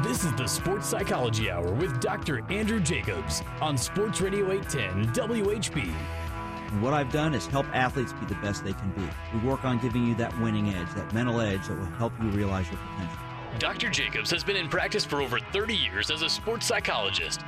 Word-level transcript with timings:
This 0.00 0.24
is 0.24 0.32
the 0.32 0.46
Sports 0.46 0.88
Psychology 0.88 1.50
Hour 1.50 1.70
with 1.70 2.00
Dr. 2.00 2.42
Andrew 2.50 2.80
Jacobs 2.80 3.42
on 3.60 3.76
Sports 3.76 4.22
Radio 4.22 4.50
810 4.50 5.12
WHB. 5.12 5.92
What 6.80 6.94
I've 6.94 7.12
done 7.12 7.34
is 7.34 7.46
help 7.46 7.66
athletes 7.76 8.14
be 8.14 8.24
the 8.24 8.34
best 8.36 8.64
they 8.64 8.72
can 8.72 8.90
be. 8.92 9.06
We 9.34 9.46
work 9.46 9.66
on 9.66 9.78
giving 9.78 10.06
you 10.06 10.14
that 10.14 10.36
winning 10.40 10.70
edge, 10.70 10.88
that 10.94 11.12
mental 11.12 11.42
edge 11.42 11.68
that 11.68 11.78
will 11.78 11.84
help 11.84 12.14
you 12.22 12.30
realize 12.30 12.70
your 12.70 12.80
potential. 12.80 13.18
Dr. 13.58 13.90
Jacobs 13.90 14.30
has 14.30 14.42
been 14.42 14.56
in 14.56 14.70
practice 14.70 15.04
for 15.04 15.20
over 15.20 15.38
30 15.38 15.76
years 15.76 16.10
as 16.10 16.22
a 16.22 16.30
sports 16.30 16.64
psychologist. 16.64 17.42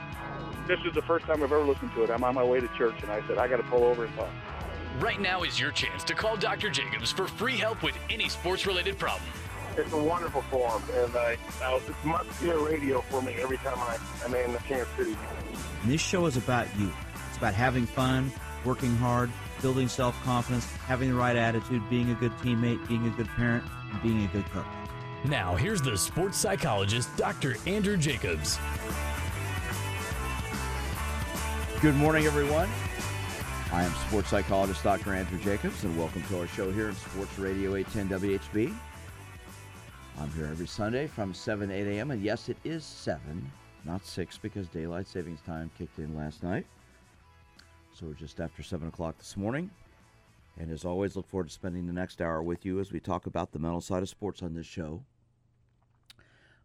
This 0.68 0.78
is 0.84 0.92
the 0.92 1.02
first 1.02 1.24
time 1.24 1.36
I've 1.42 1.44
ever 1.44 1.60
listened 1.60 1.92
to 1.94 2.02
it. 2.02 2.10
I'm 2.10 2.24
on 2.24 2.34
my 2.34 2.44
way 2.44 2.60
to 2.60 2.68
church 2.76 3.02
and 3.02 3.10
I 3.10 3.26
said, 3.26 3.38
I 3.38 3.48
got 3.48 3.56
to 3.56 3.62
pull 3.62 3.84
over 3.84 4.04
and 4.04 4.14
talk. 4.16 4.28
Right 5.00 5.18
now 5.18 5.44
is 5.44 5.58
your 5.58 5.70
chance 5.70 6.04
to 6.04 6.14
call 6.14 6.36
Dr. 6.36 6.68
Jacobs 6.68 7.10
for 7.10 7.26
free 7.26 7.56
help 7.56 7.82
with 7.82 7.96
any 8.10 8.28
sports 8.28 8.66
related 8.66 8.98
problem. 8.98 9.30
It's 9.76 9.92
a 9.92 9.98
wonderful 9.98 10.42
forum, 10.42 10.82
and 10.94 11.16
I, 11.16 11.36
I 11.60 11.74
it's 11.74 12.04
must 12.04 12.30
hear 12.40 12.58
radio 12.60 13.00
for 13.02 13.20
me 13.20 13.34
every 13.40 13.56
time 13.56 13.76
I, 13.76 13.98
I'm 14.24 14.32
in 14.32 14.52
the 14.52 14.60
Kansas 14.60 14.88
City. 14.96 15.16
And 15.82 15.90
this 15.90 16.00
show 16.00 16.26
is 16.26 16.36
about 16.36 16.68
you. 16.78 16.92
It's 17.28 17.38
about 17.38 17.54
having 17.54 17.84
fun, 17.84 18.30
working 18.64 18.94
hard, 18.96 19.32
building 19.62 19.88
self 19.88 20.20
confidence, 20.22 20.64
having 20.86 21.10
the 21.10 21.16
right 21.16 21.34
attitude, 21.34 21.82
being 21.90 22.10
a 22.10 22.14
good 22.14 22.30
teammate, 22.38 22.86
being 22.86 23.04
a 23.08 23.10
good 23.10 23.26
parent, 23.30 23.64
and 23.90 24.00
being 24.00 24.24
a 24.24 24.28
good 24.28 24.44
cook. 24.52 24.66
Now, 25.24 25.56
here's 25.56 25.82
the 25.82 25.98
sports 25.98 26.38
psychologist, 26.38 27.08
Dr. 27.16 27.56
Andrew 27.66 27.96
Jacobs. 27.96 28.60
Good 31.80 31.96
morning, 31.96 32.26
everyone. 32.26 32.68
I 33.72 33.82
am 33.82 33.92
sports 34.06 34.28
psychologist 34.28 34.84
Dr. 34.84 35.14
Andrew 35.14 35.38
Jacobs, 35.40 35.82
and 35.82 35.98
welcome 35.98 36.22
to 36.28 36.38
our 36.38 36.46
show 36.46 36.70
here 36.70 36.88
on 36.88 36.94
Sports 36.94 37.36
Radio 37.40 37.74
810 37.74 38.38
WHB. 38.38 38.74
I'm 40.18 40.30
here 40.30 40.46
every 40.46 40.68
Sunday 40.68 41.08
from 41.08 41.34
7 41.34 41.70
8 41.70 41.86
a.m. 41.96 42.12
And 42.12 42.22
yes, 42.22 42.48
it 42.48 42.56
is 42.62 42.84
7, 42.84 43.50
not 43.84 44.06
6, 44.06 44.38
because 44.38 44.68
daylight 44.68 45.08
savings 45.08 45.40
time 45.40 45.70
kicked 45.76 45.98
in 45.98 46.16
last 46.16 46.42
night. 46.42 46.66
So 47.92 48.06
we're 48.06 48.14
just 48.14 48.40
after 48.40 48.62
7 48.62 48.88
o'clock 48.88 49.18
this 49.18 49.36
morning. 49.36 49.70
And 50.58 50.70
as 50.70 50.84
always, 50.84 51.16
look 51.16 51.28
forward 51.28 51.48
to 51.48 51.52
spending 51.52 51.86
the 51.86 51.92
next 51.92 52.20
hour 52.20 52.42
with 52.42 52.64
you 52.64 52.78
as 52.78 52.92
we 52.92 53.00
talk 53.00 53.26
about 53.26 53.50
the 53.50 53.58
mental 53.58 53.80
side 53.80 54.02
of 54.02 54.08
sports 54.08 54.40
on 54.40 54.54
this 54.54 54.66
show. 54.66 55.02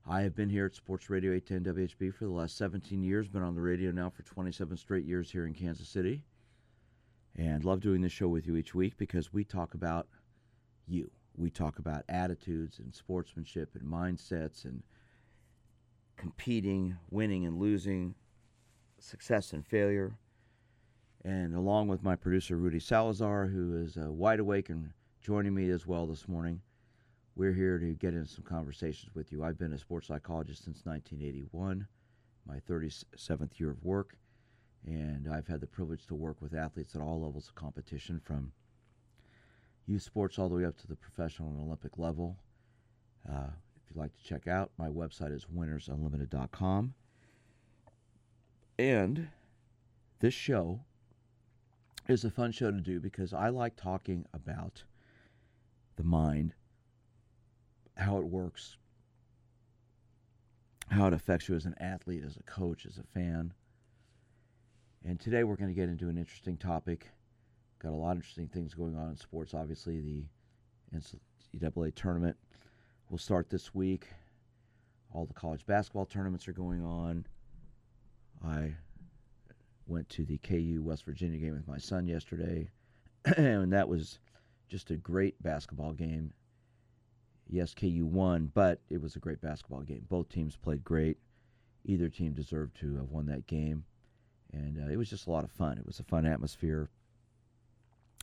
I 0.07 0.21
have 0.21 0.35
been 0.35 0.49
here 0.49 0.67
at 0.67 0.75
Sports 0.75 1.09
Radio 1.09 1.33
810 1.33 1.87
WHB 1.87 2.13
for 2.13 2.25
the 2.25 2.31
last 2.31 2.55
17 2.55 3.03
years, 3.03 3.27
been 3.27 3.41
on 3.41 3.55
the 3.55 3.61
radio 3.61 3.91
now 3.91 4.11
for 4.11 4.21
27 4.23 4.77
straight 4.77 5.05
years 5.05 5.31
here 5.31 5.47
in 5.47 5.53
Kansas 5.55 5.89
City. 5.89 6.23
And 7.35 7.63
love 7.63 7.79
doing 7.79 8.01
this 8.01 8.11
show 8.11 8.27
with 8.27 8.45
you 8.45 8.55
each 8.55 8.75
week 8.75 8.93
because 8.97 9.33
we 9.33 9.43
talk 9.43 9.73
about 9.73 10.07
you. 10.87 11.09
We 11.39 11.49
talk 11.49 11.79
about 11.79 12.03
attitudes 12.09 12.79
and 12.79 12.93
sportsmanship 12.93 13.73
and 13.75 13.89
mindsets 13.89 14.65
and 14.65 14.83
competing, 16.17 16.97
winning 17.09 17.45
and 17.45 17.57
losing, 17.57 18.13
success 18.99 19.53
and 19.53 19.65
failure. 19.65 20.17
And 21.23 21.55
along 21.55 21.87
with 21.87 22.03
my 22.03 22.17
producer, 22.17 22.57
Rudy 22.57 22.79
Salazar, 22.79 23.47
who 23.47 23.81
is 23.81 23.97
uh, 23.97 24.11
wide 24.11 24.41
awake 24.41 24.69
and 24.69 24.91
joining 25.21 25.55
me 25.55 25.69
as 25.69 25.87
well 25.87 26.05
this 26.05 26.27
morning, 26.27 26.61
we're 27.37 27.53
here 27.53 27.77
to 27.77 27.93
get 27.93 28.13
into 28.13 28.29
some 28.29 28.43
conversations 28.43 29.15
with 29.15 29.31
you. 29.31 29.41
I've 29.41 29.57
been 29.57 29.71
a 29.71 29.77
sports 29.77 30.07
psychologist 30.07 30.65
since 30.65 30.81
1981, 30.83 31.87
my 32.45 32.59
37th 32.69 33.57
year 33.61 33.69
of 33.71 33.85
work, 33.85 34.17
and 34.85 35.31
I've 35.31 35.47
had 35.47 35.61
the 35.61 35.67
privilege 35.67 36.05
to 36.07 36.15
work 36.15 36.41
with 36.41 36.53
athletes 36.53 36.95
at 36.95 37.01
all 37.01 37.21
levels 37.21 37.47
of 37.47 37.55
competition 37.55 38.19
from 38.19 38.51
youth 39.89 40.03
sports 40.03 40.37
all 40.37 40.47
the 40.47 40.55
way 40.55 40.65
up 40.65 40.77
to 40.77 40.87
the 40.87 40.95
professional 40.95 41.49
and 41.49 41.59
Olympic 41.59 41.97
level. 41.97 42.37
Uh, 43.27 43.47
if 43.75 43.89
you'd 43.89 43.99
like 43.99 44.15
to 44.15 44.23
check 44.23 44.47
out, 44.47 44.71
my 44.77 44.87
website 44.87 45.35
is 45.35 45.47
winnersunlimited.com. 45.53 46.93
And 48.77 49.27
this 50.19 50.33
show 50.33 50.81
is 52.07 52.23
a 52.23 52.29
fun 52.29 52.51
show 52.51 52.71
to 52.71 52.79
do 52.79 52.99
because 52.99 53.33
I 53.33 53.49
like 53.49 53.75
talking 53.75 54.25
about 54.33 54.83
the 55.95 56.03
mind, 56.03 56.53
how 57.97 58.17
it 58.19 58.25
works, 58.25 58.77
how 60.89 61.07
it 61.07 61.13
affects 61.13 61.49
you 61.49 61.55
as 61.55 61.65
an 61.65 61.75
athlete, 61.79 62.23
as 62.25 62.37
a 62.37 62.43
coach, 62.43 62.85
as 62.85 62.99
a 62.99 63.03
fan. 63.03 63.53
And 65.03 65.19
today 65.19 65.43
we're 65.43 65.55
going 65.55 65.69
to 65.69 65.75
get 65.75 65.89
into 65.89 66.09
an 66.09 66.17
interesting 66.17 66.57
topic 66.57 67.07
Got 67.79 67.91
a 67.91 67.95
lot 67.95 68.11
of 68.11 68.17
interesting 68.17 68.47
things 68.47 68.73
going 68.73 68.97
on 68.97 69.09
in 69.09 69.15
sports. 69.15 69.53
Obviously, 69.53 70.01
the 70.01 70.25
NCAA 71.57 71.95
tournament 71.95 72.35
will 73.09 73.17
start 73.17 73.49
this 73.49 73.73
week. 73.73 74.07
All 75.13 75.25
the 75.25 75.33
college 75.33 75.65
basketball 75.65 76.05
tournaments 76.05 76.47
are 76.47 76.53
going 76.53 76.83
on. 76.83 77.25
I 78.45 78.75
went 79.87 80.09
to 80.09 80.25
the 80.25 80.37
KU 80.39 80.81
West 80.83 81.05
Virginia 81.05 81.39
game 81.39 81.53
with 81.53 81.67
my 81.67 81.77
son 81.77 82.05
yesterday, 82.05 82.69
and 83.37 83.71
that 83.71 83.87
was 83.87 84.19
just 84.67 84.91
a 84.91 84.97
great 84.97 85.41
basketball 85.41 85.93
game. 85.93 86.33
Yes, 87.49 87.73
KU 87.73 88.05
won, 88.05 88.51
but 88.53 88.79
it 88.89 89.01
was 89.01 89.15
a 89.15 89.19
great 89.19 89.41
basketball 89.41 89.81
game. 89.81 90.05
Both 90.07 90.29
teams 90.29 90.55
played 90.55 90.83
great. 90.83 91.17
Either 91.85 92.09
team 92.09 92.33
deserved 92.33 92.77
to 92.81 92.97
have 92.97 93.09
won 93.09 93.25
that 93.27 93.47
game, 93.47 93.85
and 94.53 94.77
uh, 94.77 94.91
it 94.91 94.97
was 94.97 95.09
just 95.09 95.27
a 95.27 95.31
lot 95.31 95.45
of 95.45 95.51
fun. 95.51 95.77
It 95.77 95.87
was 95.87 95.99
a 95.99 96.03
fun 96.03 96.25
atmosphere. 96.25 96.89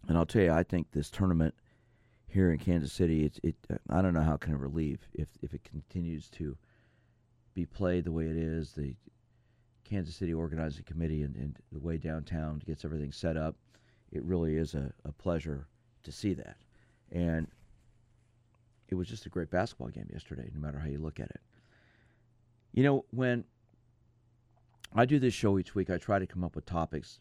And 0.09 0.17
I'll 0.17 0.27
tell 0.27 0.43
you, 0.43 0.53
I 0.53 0.63
think 0.63 0.91
this 0.93 1.11
tournament 1.11 1.55
here 2.29 2.53
in 2.53 2.59
Kansas 2.59 2.93
City, 2.93 3.25
it's 3.25 3.41
it. 3.43 3.57
I 3.91 4.03
don't 4.03 4.15
know 4.15 4.23
how 4.23 4.35
it 4.35 4.41
can 4.41 4.55
ever 4.55 4.69
leave 4.69 5.01
if 5.15 5.29
if 5.43 5.55
it 5.55 5.65
continues 5.65 6.29
to 6.31 6.57
be 7.55 7.67
played 7.67 8.05
the 8.05 8.13
way 8.13 8.27
it 8.27 8.37
is. 8.37 8.73
The 8.73 8.95
Kansas 9.85 10.17
City 10.17 10.35
Organizing 10.35 10.85
Committee 10.85 11.23
and, 11.23 11.37
and 11.37 11.57
the 11.73 11.79
way 11.79 11.97
downtown 11.97 12.63
gets 12.67 12.85
everything 12.85 13.13
set 13.13 13.37
up. 13.37 13.57
It 14.13 14.23
really 14.25 14.57
is 14.57 14.75
a, 14.75 14.93
a 15.05 15.13
pleasure 15.13 15.67
to 16.03 16.13
see 16.13 16.35
that. 16.35 16.57
And 17.11 17.47
it 18.89 18.95
was 18.95 19.09
just 19.09 19.27
a 19.27 19.29
great 19.29 19.51
basketball 19.51 19.89
game 19.89 20.09
yesterday, 20.13 20.49
no 20.53 20.61
matter 20.61 20.79
how 20.79 20.89
you 20.89 20.99
look 20.99 21.21
at 21.21 21.31
it. 21.31 21.41
You 22.73 22.83
know, 22.83 23.05
when 23.11 23.45
I 24.95 25.05
do 25.05 25.19
this 25.19 25.35
show 25.35 25.59
each 25.59 25.75
week, 25.75 25.91
I 25.91 25.99
try 25.99 26.19
to 26.19 26.27
come 26.27 26.45
up 26.45 26.55
with 26.55 26.67
topics 26.67 27.21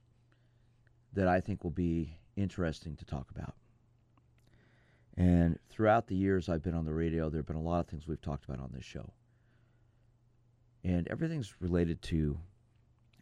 that 1.14 1.28
I 1.28 1.40
think 1.40 1.64
will 1.64 1.72
be 1.72 2.18
interesting 2.36 2.96
to 2.98 3.06
talk 3.06 3.30
about. 3.32 3.56
And 5.18 5.58
throughout 5.70 6.08
the 6.08 6.16
years 6.16 6.50
I've 6.50 6.64
been 6.64 6.76
on 6.76 6.86
the 6.86 6.94
radio, 6.94 7.30
there 7.30 7.40
have 7.40 7.48
been 7.48 7.56
a 7.56 7.62
lot 7.62 7.80
of 7.80 7.88
things 7.88 8.08
we've 8.08 8.22
talked 8.22 8.46
about 8.46 8.60
on 8.60 8.72
this 8.74 8.84
show. 8.84 9.14
And 10.84 11.08
everything's 11.08 11.54
related 11.62 12.02
to 12.04 12.38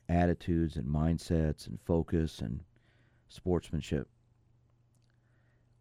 attitudes 0.09 0.75
and 0.75 0.87
mindsets 0.87 1.67
and 1.67 1.79
focus 1.81 2.39
and 2.39 2.61
sportsmanship. 3.29 4.07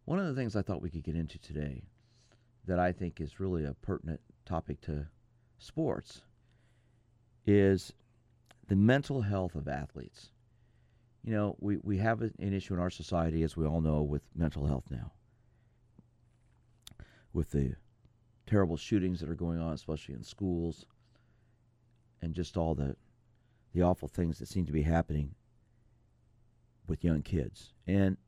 One 0.05 0.19
of 0.19 0.27
the 0.27 0.35
things 0.35 0.55
I 0.55 0.63
thought 0.63 0.83
we 0.83 0.91
could 0.91 1.05
get 1.05 1.17
into 1.17 1.39
today 1.39 1.83
that 2.67 2.79
I 2.79 2.93
think 2.93 3.21
is 3.21 3.41
really 3.41 3.65
a 3.65 3.75
pertinent 3.75 4.21
topic 4.45 4.81
to 4.83 5.07
sports 5.59 6.23
is 7.47 7.93
the 8.69 8.77
mental 8.77 9.23
health 9.23 9.55
of 9.55 9.67
athletes 9.67 10.31
you 11.25 11.33
know, 11.33 11.57
we, 11.61 11.77
we 11.83 11.99
have 11.99 12.21
an 12.23 12.33
issue 12.39 12.75
in 12.75 12.81
our 12.81 12.91
society, 12.91 13.43
as 13.43 13.57
we 13.57 13.67
all 13.67 13.81
know, 13.81 14.03
with 14.03 14.23
mental 14.35 14.67
health 14.67 14.85
now. 14.91 15.13
With 17.33 17.53
the 17.53 17.77
terrible 18.47 18.77
shootings 18.77 19.21
that 19.21 19.31
are 19.31 19.35
going 19.35 19.61
on, 19.61 19.73
especially 19.73 20.15
in 20.15 20.23
schools, 20.23 20.85
and 22.21 22.35
just 22.35 22.57
all 22.57 22.75
the 22.75 22.97
the 23.73 23.83
awful 23.83 24.09
things 24.09 24.39
that 24.39 24.49
seem 24.49 24.67
to 24.67 24.73
be 24.73 24.83
happening 24.83 25.35
with 26.87 27.03
young 27.03 27.23
kids. 27.23 27.73
And 27.87 28.19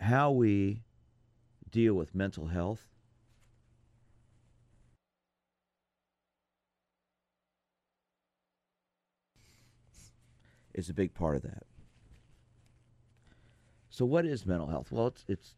how 0.00 0.32
we 0.32 0.82
deal 1.70 1.94
with 1.94 2.12
mental 2.12 2.48
health 2.48 2.88
is 10.74 10.88
a 10.88 10.94
big 10.94 11.14
part 11.14 11.36
of 11.36 11.42
that. 11.42 11.69
So 13.90 14.04
what 14.04 14.24
is 14.24 14.46
mental 14.46 14.68
health? 14.68 14.90
Well, 14.90 15.08
it's 15.08 15.24
it's 15.28 15.54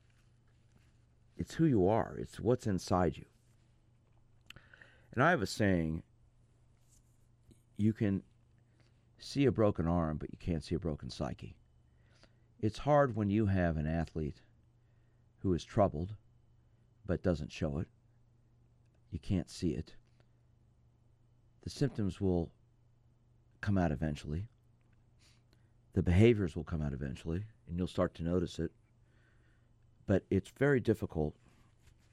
it's 1.36 1.54
who 1.54 1.66
you 1.66 1.86
are. 1.86 2.16
It's 2.18 2.40
what's 2.40 2.66
inside 2.66 3.16
you. 3.16 3.26
And 5.12 5.22
I 5.22 5.30
have 5.30 5.42
a 5.42 5.46
saying, 5.46 6.02
you 7.76 7.92
can 7.92 8.22
see 9.18 9.44
a 9.44 9.52
broken 9.52 9.86
arm, 9.86 10.16
but 10.16 10.30
you 10.32 10.38
can't 10.38 10.64
see 10.64 10.74
a 10.74 10.80
broken 10.80 11.10
psyche. 11.10 11.56
It's 12.60 12.78
hard 12.78 13.14
when 13.14 13.28
you 13.28 13.46
have 13.46 13.76
an 13.76 13.86
athlete 13.86 14.40
who 15.40 15.52
is 15.52 15.64
troubled 15.64 16.14
but 17.04 17.22
doesn't 17.22 17.52
show 17.52 17.78
it. 17.78 17.88
You 19.10 19.18
can't 19.18 19.50
see 19.50 19.70
it. 19.70 19.94
The 21.62 21.70
symptoms 21.70 22.20
will 22.20 22.50
come 23.60 23.76
out 23.76 23.92
eventually. 23.92 24.48
The 25.94 26.02
behaviors 26.02 26.56
will 26.56 26.64
come 26.64 26.82
out 26.82 26.92
eventually 26.92 27.44
and 27.68 27.78
you'll 27.78 27.86
start 27.86 28.14
to 28.16 28.22
notice 28.22 28.58
it. 28.58 28.70
But 30.06 30.24
it's 30.30 30.50
very 30.50 30.80
difficult 30.80 31.34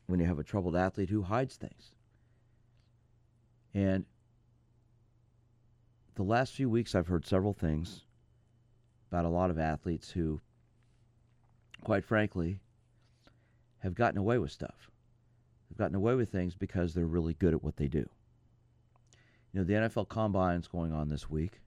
when 0.07 0.19
you 0.19 0.25
have 0.25 0.39
a 0.39 0.43
troubled 0.43 0.75
athlete 0.75 1.09
who 1.09 1.21
hides 1.21 1.55
things. 1.55 1.91
And 3.73 4.05
the 6.15 6.23
last 6.23 6.53
few 6.53 6.69
weeks, 6.69 6.95
I've 6.95 7.07
heard 7.07 7.25
several 7.25 7.53
things 7.53 8.01
about 9.09 9.25
a 9.25 9.29
lot 9.29 9.49
of 9.49 9.57
athletes 9.57 10.09
who, 10.09 10.41
quite 11.83 12.03
frankly, 12.03 12.59
have 13.79 13.95
gotten 13.95 14.17
away 14.17 14.37
with 14.37 14.51
stuff. 14.51 14.89
They've 15.69 15.77
gotten 15.77 15.95
away 15.95 16.15
with 16.15 16.29
things 16.29 16.55
because 16.55 16.93
they're 16.93 17.05
really 17.05 17.35
good 17.35 17.53
at 17.53 17.63
what 17.63 17.77
they 17.77 17.87
do. 17.87 18.09
You 19.53 19.61
know, 19.61 19.63
the 19.63 19.73
NFL 19.73 20.09
Combine's 20.09 20.67
going 20.67 20.91
on 20.91 21.09
this 21.09 21.29
week, 21.29 21.61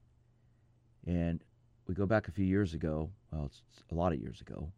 and 1.06 1.42
we 1.92 1.96
go 1.96 2.06
back 2.06 2.26
a 2.26 2.32
few 2.32 2.46
years 2.46 2.72
ago. 2.72 3.10
Well, 3.30 3.44
it's 3.44 3.60
a 3.90 3.94
lot 3.94 4.14
of 4.14 4.18
years 4.18 4.40
ago, 4.40 4.72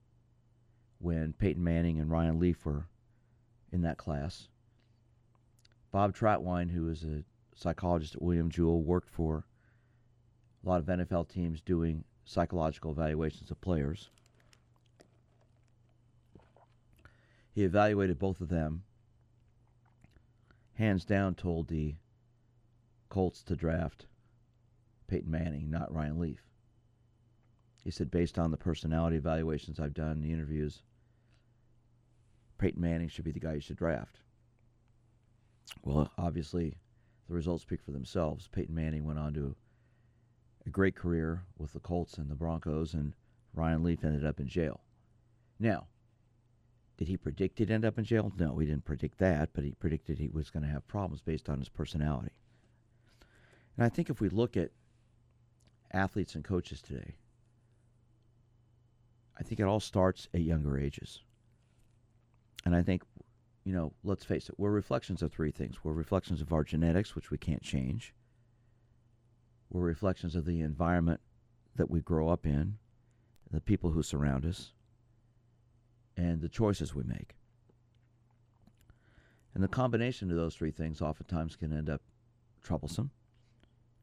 when 0.99 1.33
Peyton 1.35 1.63
Manning 1.63 2.01
and 2.01 2.11
Ryan 2.11 2.41
Leaf 2.41 2.67
were 2.67 2.89
in 3.71 3.83
that 3.83 3.99
class. 3.99 4.49
Bob 5.93 6.13
Trautwein, 6.13 6.69
who 6.69 6.89
is 6.89 7.05
a 7.05 7.23
psychologist 7.55 8.17
at 8.17 8.23
William 8.23 8.51
Jewell, 8.51 8.83
worked 8.83 9.09
for 9.09 9.45
a 10.65 10.69
lot 10.69 10.81
of 10.81 10.87
NFL 10.87 11.29
teams 11.29 11.61
doing 11.61 12.03
psychological 12.25 12.91
evaluations 12.91 13.49
of 13.53 13.61
players. 13.61 14.11
He 17.55 17.63
evaluated 17.63 18.19
both 18.19 18.41
of 18.41 18.49
them. 18.49 18.83
Hands 20.73 21.05
down, 21.05 21.37
told 21.37 21.69
the 21.69 21.95
Colts 23.09 23.45
to 23.45 23.55
draft 23.55 24.07
Peyton 25.07 25.31
Manning, 25.31 25.71
not 25.71 25.95
Ryan 25.95 26.19
Leaf. 26.19 26.41
He 27.85 27.91
said, 27.91 28.11
based 28.11 28.39
on 28.39 28.51
the 28.51 28.57
personality 28.57 29.17
evaluations 29.17 29.79
I've 29.79 29.93
done, 29.93 30.23
the 30.23 30.33
interviews, 30.33 30.83
Peyton 32.57 32.81
Manning 32.81 33.09
should 33.09 33.27
be 33.27 33.31
the 33.31 33.41
guy 33.41 33.55
you 33.55 33.61
should 33.61 33.77
draft. 33.77 34.21
Well, 35.83 36.11
obviously, 36.17 36.79
the 37.29 37.35
results 37.35 37.63
speak 37.63 37.83
for 37.83 37.93
themselves. 37.93 38.49
Peyton 38.51 38.75
Manning 38.75 39.05
went 39.05 39.19
on 39.19 39.35
to 39.35 39.55
a 40.67 40.71
great 40.71 40.97
career 40.97 41.43
with 41.59 41.75
the 41.75 41.81
Colts 41.81 42.17
and 42.17 42.31
the 42.31 42.35
Broncos, 42.35 42.95
and 42.95 43.13
Ryan 43.53 43.83
Leaf 43.83 44.03
ended 44.03 44.25
up 44.25 44.41
in 44.41 44.49
jail. 44.49 44.81
Now, 45.61 45.87
did 46.97 47.09
he 47.09 47.19
predict 47.19 47.59
he'd 47.59 47.71
end 47.71 47.85
up 47.85 47.99
in 47.99 48.05
jail? 48.05 48.33
No, 48.39 48.57
he 48.59 48.67
didn't 48.67 48.87
predict 48.87 49.19
that, 49.19 49.51
but 49.53 49.65
he 49.65 49.73
predicted 49.73 50.19
he 50.19 50.29
was 50.29 50.49
going 50.49 50.63
to 50.63 50.71
have 50.71 50.89
problems 50.89 51.21
based 51.21 51.51
on 51.51 51.59
his 51.59 51.69
personality. 51.69 52.33
And 53.77 53.85
I 53.85 53.91
think 53.91 54.09
if 54.09 54.21
we 54.21 54.31
look 54.31 54.57
at 54.57 54.71
athletes 55.93 56.35
and 56.35 56.45
coaches 56.45 56.81
today, 56.81 57.17
I 59.39 59.43
think 59.43 59.61
it 59.61 59.65
all 59.65 59.81
starts 59.81 60.29
at 60.35 60.41
younger 60.41 60.79
ages. 60.79 61.21
And 62.65 62.75
I 62.75 62.83
think, 62.83 63.03
you 63.65 63.75
know, 63.75 63.93
let's 64.05 64.25
face 64.25 64.49
it, 64.49 64.55
we're 64.59 64.71
reflections 64.71 65.23
of 65.23 65.33
three 65.33 65.51
things. 65.51 65.77
We're 65.83 65.93
reflections 65.93 66.41
of 66.41 66.53
our 66.53 66.65
genetics, 66.65 67.15
which 67.15 67.31
we 67.31 67.39
can't 67.39 67.63
change. 67.63 68.15
We're 69.71 69.83
reflections 69.83 70.37
of 70.37 70.45
the 70.45 70.61
environment 70.61 71.21
that 71.77 71.91
we 71.91 72.01
grow 72.01 72.29
up 72.29 72.47
in, 72.47 72.79
the 73.51 73.61
people 73.61 73.91
who 73.91 74.03
surround 74.03 74.47
us, 74.47 74.73
and 76.17 76.41
the 76.41 76.49
choices 76.49 76.95
we 76.95 77.03
make. 77.05 77.35
And 79.55 79.63
the 79.63 79.69
combination 79.69 80.31
of 80.31 80.37
those 80.37 80.55
three 80.55 80.71
things 80.71 81.01
oftentimes 81.01 81.57
can 81.57 81.73
end 81.73 81.91
up 81.91 82.03
troublesome, 82.63 83.11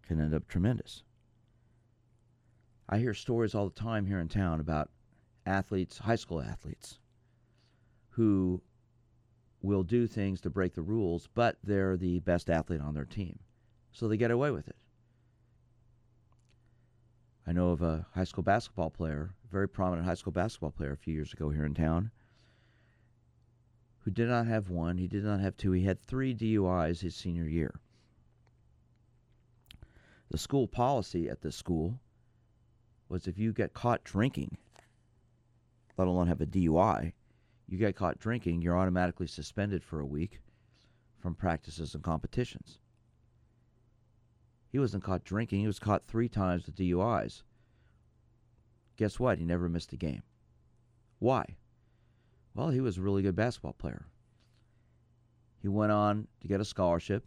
can 0.07 0.19
end 0.19 0.33
up 0.33 0.47
tremendous. 0.47 1.03
I 2.87 2.97
hear 2.99 3.13
stories 3.13 3.55
all 3.55 3.69
the 3.69 3.79
time 3.79 4.05
here 4.05 4.19
in 4.19 4.27
town 4.27 4.59
about 4.59 4.89
athletes, 5.45 5.97
high 5.97 6.15
school 6.15 6.41
athletes, 6.41 6.99
who 8.09 8.61
will 9.61 9.83
do 9.83 10.07
things 10.07 10.41
to 10.41 10.49
break 10.49 10.73
the 10.73 10.81
rules, 10.81 11.27
but 11.33 11.57
they're 11.63 11.97
the 11.97 12.19
best 12.19 12.49
athlete 12.49 12.81
on 12.81 12.93
their 12.93 13.05
team. 13.05 13.39
So 13.91 14.07
they 14.07 14.17
get 14.17 14.31
away 14.31 14.51
with 14.51 14.67
it. 14.67 14.75
I 17.45 17.53
know 17.53 17.69
of 17.69 17.81
a 17.81 18.05
high 18.13 18.23
school 18.23 18.43
basketball 18.43 18.89
player, 18.89 19.33
very 19.51 19.67
prominent 19.67 20.07
high 20.07 20.13
school 20.13 20.31
basketball 20.31 20.71
player 20.71 20.93
a 20.93 20.97
few 20.97 21.13
years 21.13 21.33
ago 21.33 21.49
here 21.49 21.65
in 21.65 21.73
town, 21.73 22.11
who 23.99 24.11
did 24.11 24.29
not 24.29 24.47
have 24.47 24.69
one, 24.69 24.97
he 24.97 25.07
did 25.07 25.23
not 25.23 25.39
have 25.39 25.57
two, 25.57 25.71
he 25.71 25.83
had 25.83 25.99
three 25.99 26.33
DUIs 26.33 27.01
his 27.01 27.15
senior 27.15 27.47
year. 27.47 27.79
The 30.29 30.37
school 30.37 30.67
policy 30.67 31.29
at 31.29 31.41
this 31.41 31.55
school 31.55 31.99
was 33.09 33.27
if 33.27 33.37
you 33.37 33.51
get 33.51 33.73
caught 33.73 34.03
drinking, 34.03 34.57
let 35.97 36.07
alone 36.07 36.27
have 36.27 36.41
a 36.41 36.45
DUI, 36.45 37.13
you 37.67 37.77
get 37.77 37.95
caught 37.95 38.19
drinking, 38.19 38.61
you're 38.61 38.77
automatically 38.77 39.27
suspended 39.27 39.83
for 39.83 39.99
a 39.99 40.05
week 40.05 40.41
from 41.19 41.35
practices 41.35 41.95
and 41.95 42.03
competitions. 42.03 42.79
He 44.71 44.79
wasn't 44.79 45.03
caught 45.03 45.23
drinking. 45.23 45.61
He 45.61 45.67
was 45.67 45.79
caught 45.79 46.03
three 46.03 46.29
times 46.29 46.65
with 46.65 46.75
DUIs. 46.75 47.43
Guess 48.97 49.19
what? 49.19 49.37
He 49.37 49.45
never 49.45 49.69
missed 49.69 49.93
a 49.93 49.97
game. 49.97 50.23
Why? 51.19 51.57
Well, 52.53 52.69
he 52.69 52.81
was 52.81 52.97
a 52.97 53.01
really 53.01 53.21
good 53.21 53.35
basketball 53.35 53.73
player. 53.73 54.07
He 55.61 55.67
went 55.67 55.91
on 55.91 56.27
to 56.41 56.47
get 56.47 56.61
a 56.61 56.65
scholarship, 56.65 57.25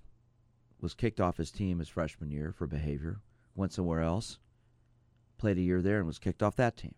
was 0.81 0.95
kicked 0.95 1.21
off 1.21 1.37
his 1.37 1.51
team 1.51 1.79
his 1.79 1.89
freshman 1.89 2.31
year 2.31 2.53
for 2.53 2.67
behavior, 2.67 3.21
went 3.55 3.73
somewhere 3.73 4.03
else, 4.03 4.39
played 5.39 5.59
a 5.59 5.63
year 5.63 5.81
there, 5.81 5.99
and 5.99 6.07
was 6.07 6.19
kicked 6.19 6.43
off 6.43 6.57
that 6.57 6.77
team. 6.77 6.95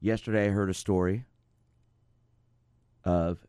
Yesterday, 0.00 0.46
I 0.46 0.50
heard 0.50 0.70
a 0.70 0.74
story 0.74 1.26
of 3.04 3.46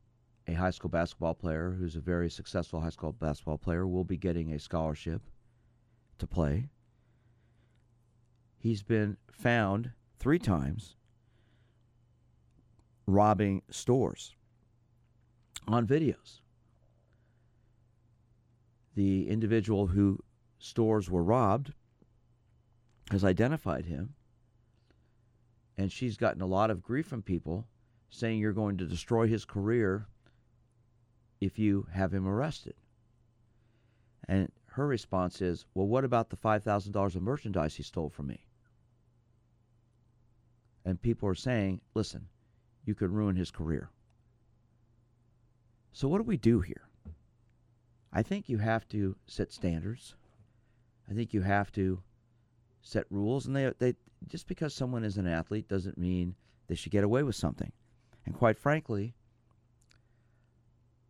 a 0.47 0.53
high 0.53 0.71
school 0.71 0.89
basketball 0.89 1.33
player 1.33 1.71
who's 1.79 1.95
a 1.95 2.01
very 2.01 2.29
successful 2.29 2.81
high 2.81 2.89
school 2.89 3.13
basketball 3.13 3.57
player 3.57 3.87
will 3.87 4.03
be 4.03 4.17
getting 4.17 4.51
a 4.51 4.59
scholarship 4.59 5.21
to 6.17 6.27
play. 6.27 6.69
He's 8.57 8.83
been 8.83 9.15
found 9.31 9.91
three 10.19 10.39
times 10.39 10.95
robbing 13.07 13.61
stores 13.69 14.35
on 15.67 15.87
videos. 15.87 16.41
The 18.95 19.29
individual 19.29 19.87
who 19.87 20.19
stores 20.59 21.09
were 21.09 21.23
robbed 21.23 21.73
has 23.09 23.23
identified 23.23 23.85
him, 23.85 24.15
and 25.77 25.91
she's 25.91 26.17
gotten 26.17 26.41
a 26.41 26.47
lot 26.47 26.69
of 26.69 26.81
grief 26.81 27.07
from 27.07 27.21
people 27.21 27.67
saying 28.09 28.39
you're 28.39 28.53
going 28.53 28.77
to 28.77 28.85
destroy 28.85 29.27
his 29.27 29.45
career 29.45 30.07
if 31.39 31.57
you 31.57 31.87
have 31.91 32.13
him 32.13 32.27
arrested. 32.27 32.75
And 34.27 34.51
her 34.67 34.87
response 34.87 35.41
is, 35.41 35.65
Well, 35.73 35.87
what 35.87 36.05
about 36.05 36.29
the 36.29 36.37
$5,000 36.37 37.15
of 37.15 37.21
merchandise 37.21 37.75
he 37.75 37.83
stole 37.83 38.09
from 38.09 38.27
me? 38.27 38.45
And 40.85 41.01
people 41.01 41.27
are 41.27 41.35
saying, 41.35 41.81
Listen, 41.93 42.27
you 42.85 42.95
could 42.95 43.09
ruin 43.09 43.35
his 43.35 43.51
career. 43.51 43.89
So, 45.93 46.07
what 46.07 46.17
do 46.19 46.23
we 46.23 46.37
do 46.37 46.61
here? 46.61 46.87
I 48.13 48.23
think 48.23 48.49
you 48.49 48.57
have 48.57 48.87
to 48.89 49.15
set 49.25 49.51
standards. 49.51 50.15
I 51.09 51.13
think 51.13 51.33
you 51.33 51.41
have 51.41 51.71
to 51.73 52.01
set 52.81 53.05
rules. 53.09 53.45
And 53.45 53.55
they, 53.55 53.71
they, 53.79 53.95
just 54.27 54.47
because 54.47 54.73
someone 54.73 55.03
is 55.03 55.17
an 55.17 55.27
athlete 55.27 55.67
doesn't 55.67 55.97
mean 55.97 56.35
they 56.67 56.75
should 56.75 56.91
get 56.91 57.03
away 57.03 57.23
with 57.23 57.35
something. 57.35 57.71
And 58.25 58.35
quite 58.35 58.57
frankly, 58.57 59.13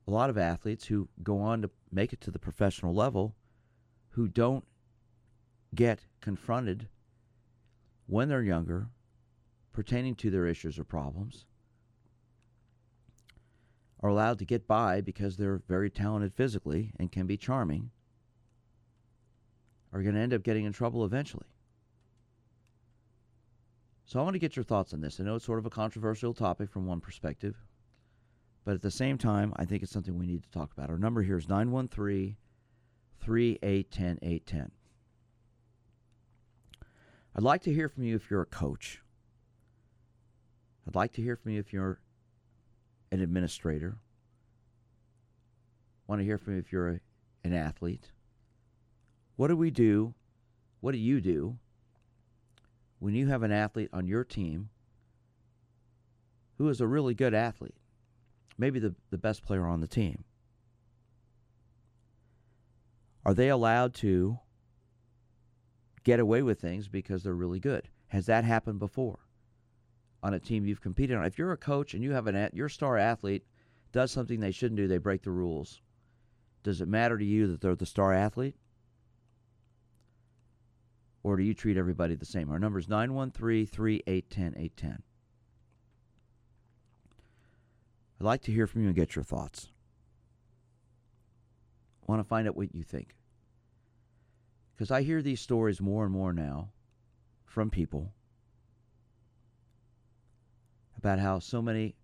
a 0.07 0.11
lot 0.11 0.29
of 0.29 0.37
athletes 0.37 0.85
who 0.87 1.07
go 1.23 1.39
on 1.39 1.61
to 1.61 1.69
make 1.91 2.13
it 2.13 2.21
to 2.21 2.31
the 2.31 2.39
professional 2.39 2.93
level 2.93 3.35
who 4.11 4.27
don't 4.27 4.65
get 5.73 6.05
confronted 6.19 6.87
when 8.07 8.27
they're 8.27 8.41
younger 8.41 8.89
pertaining 9.71 10.15
to 10.15 10.29
their 10.29 10.47
issues 10.47 10.77
or 10.77 10.83
problems 10.83 11.45
are 14.01 14.09
allowed 14.09 14.39
to 14.39 14.45
get 14.45 14.67
by 14.67 14.99
because 14.99 15.37
they're 15.37 15.61
very 15.67 15.89
talented 15.89 16.33
physically 16.33 16.91
and 16.99 17.11
can 17.11 17.27
be 17.27 17.37
charming 17.37 17.91
are 19.93 20.01
going 20.01 20.15
to 20.15 20.21
end 20.21 20.33
up 20.33 20.43
getting 20.43 20.65
in 20.65 20.73
trouble 20.73 21.05
eventually. 21.05 21.45
So 24.11 24.19
I 24.19 24.23
want 24.23 24.33
to 24.33 24.39
get 24.39 24.57
your 24.57 24.65
thoughts 24.65 24.93
on 24.93 24.99
this. 24.99 25.21
I 25.21 25.23
know 25.23 25.35
it's 25.35 25.45
sort 25.45 25.59
of 25.59 25.65
a 25.65 25.69
controversial 25.69 26.33
topic 26.33 26.69
from 26.69 26.85
one 26.85 26.99
perspective. 26.99 27.55
But 28.65 28.75
at 28.75 28.81
the 28.81 28.91
same 28.91 29.17
time, 29.17 29.53
I 29.55 29.63
think 29.63 29.83
it's 29.83 29.91
something 29.93 30.19
we 30.19 30.27
need 30.27 30.43
to 30.43 30.51
talk 30.51 30.73
about. 30.73 30.89
Our 30.89 30.97
number 30.97 31.21
here 31.21 31.37
is 31.37 31.47
913 31.47 32.35
3810 33.21 34.19
810. 34.21 34.71
I'd 37.37 37.41
like 37.41 37.61
to 37.61 37.73
hear 37.73 37.87
from 37.87 38.03
you 38.03 38.17
if 38.17 38.29
you're 38.29 38.41
a 38.41 38.45
coach. 38.45 39.01
I'd 40.85 40.95
like 40.95 41.13
to 41.13 41.21
hear 41.21 41.37
from 41.37 41.53
you 41.53 41.61
if 41.61 41.71
you're 41.71 42.01
an 43.13 43.21
administrator. 43.21 43.95
I 46.05 46.11
want 46.11 46.19
to 46.19 46.25
hear 46.25 46.37
from 46.37 46.55
you 46.55 46.59
if 46.59 46.73
you're 46.73 46.89
a, 46.89 46.99
an 47.45 47.53
athlete. 47.53 48.11
What 49.37 49.47
do 49.47 49.55
we 49.55 49.71
do? 49.71 50.15
What 50.81 50.91
do 50.91 50.97
you 50.97 51.21
do 51.21 51.59
when 53.01 53.13
you 53.13 53.27
have 53.27 53.43
an 53.43 53.51
athlete 53.51 53.89
on 53.91 54.08
your 54.08 54.24
team 54.24 54.70
who 56.58 56.70
is 56.70 56.79
a 56.79 56.88
really 56.88 57.13
good 57.13 57.34
athlete? 57.34 57.75
maybe 58.62 58.79
the, 58.79 58.93
the 59.10 59.17
best 59.17 59.43
player 59.43 59.65
on 59.65 59.81
the 59.81 59.88
team. 59.88 60.24
Are 63.25 63.34
they 63.34 63.50
allowed 63.50 63.96
to 63.96 64.39
get 66.03 66.20
away 66.20 66.43
with 66.43 66.62
things 66.62 66.88
because 66.88 67.24
they're 67.24 67.34
really 67.34 67.60
good? 67.60 67.89
Has 68.08 68.27
that 68.27 68.43
happened 68.43 68.79
before 68.79 69.20
on 70.24 70.36
a 70.36 70.39
team 70.39 70.65
you've 70.65 70.81
competed 70.81 71.17
on? 71.17 71.25
If 71.25 71.38
you're 71.39 71.51
a 71.51 71.58
coach 71.58 71.96
and 71.96 72.03
you 72.03 72.12
have 72.12 72.27
an 72.27 72.50
your 72.53 72.70
star 72.70 72.98
athlete 72.98 73.46
does 73.91 74.12
something 74.12 74.39
they 74.39 74.51
shouldn't 74.51 74.77
do, 74.77 74.88
they 74.88 74.98
break 74.98 75.24
the 75.24 75.31
rules. 75.31 75.81
Does 76.63 76.81
it 76.81 76.88
matter 76.88 77.17
to 77.17 77.25
you 77.25 77.48
that 77.48 77.62
they're 77.62 77.75
the 77.75 77.86
star 77.86 78.13
athlete? 78.13 78.55
Or 81.23 81.37
do 81.37 81.43
you 81.43 81.53
treat 81.53 81.77
everybody 81.77 82.15
the 82.15 82.25
same? 82.25 82.49
Our 82.49 82.59
number 82.59 82.79
is 82.79 82.89
913 82.89 83.67
3810 83.67 84.61
810. 84.61 85.03
I'd 88.19 88.25
like 88.25 88.41
to 88.43 88.51
hear 88.51 88.67
from 88.67 88.81
you 88.81 88.87
and 88.87 88.95
get 88.95 89.15
your 89.15 89.23
thoughts. 89.23 89.71
I 92.07 92.11
want 92.11 92.19
to 92.21 92.27
find 92.27 92.47
out 92.47 92.55
what 92.55 92.73
you 92.73 92.83
think. 92.83 93.15
Because 94.75 94.91
I 94.91 95.03
hear 95.03 95.21
these 95.21 95.41
stories 95.41 95.79
more 95.79 96.03
and 96.03 96.13
more 96.13 96.33
now 96.33 96.69
from 97.45 97.69
people 97.69 98.13
about 100.97 101.19
how 101.19 101.39
so 101.39 101.61
many 101.61 101.95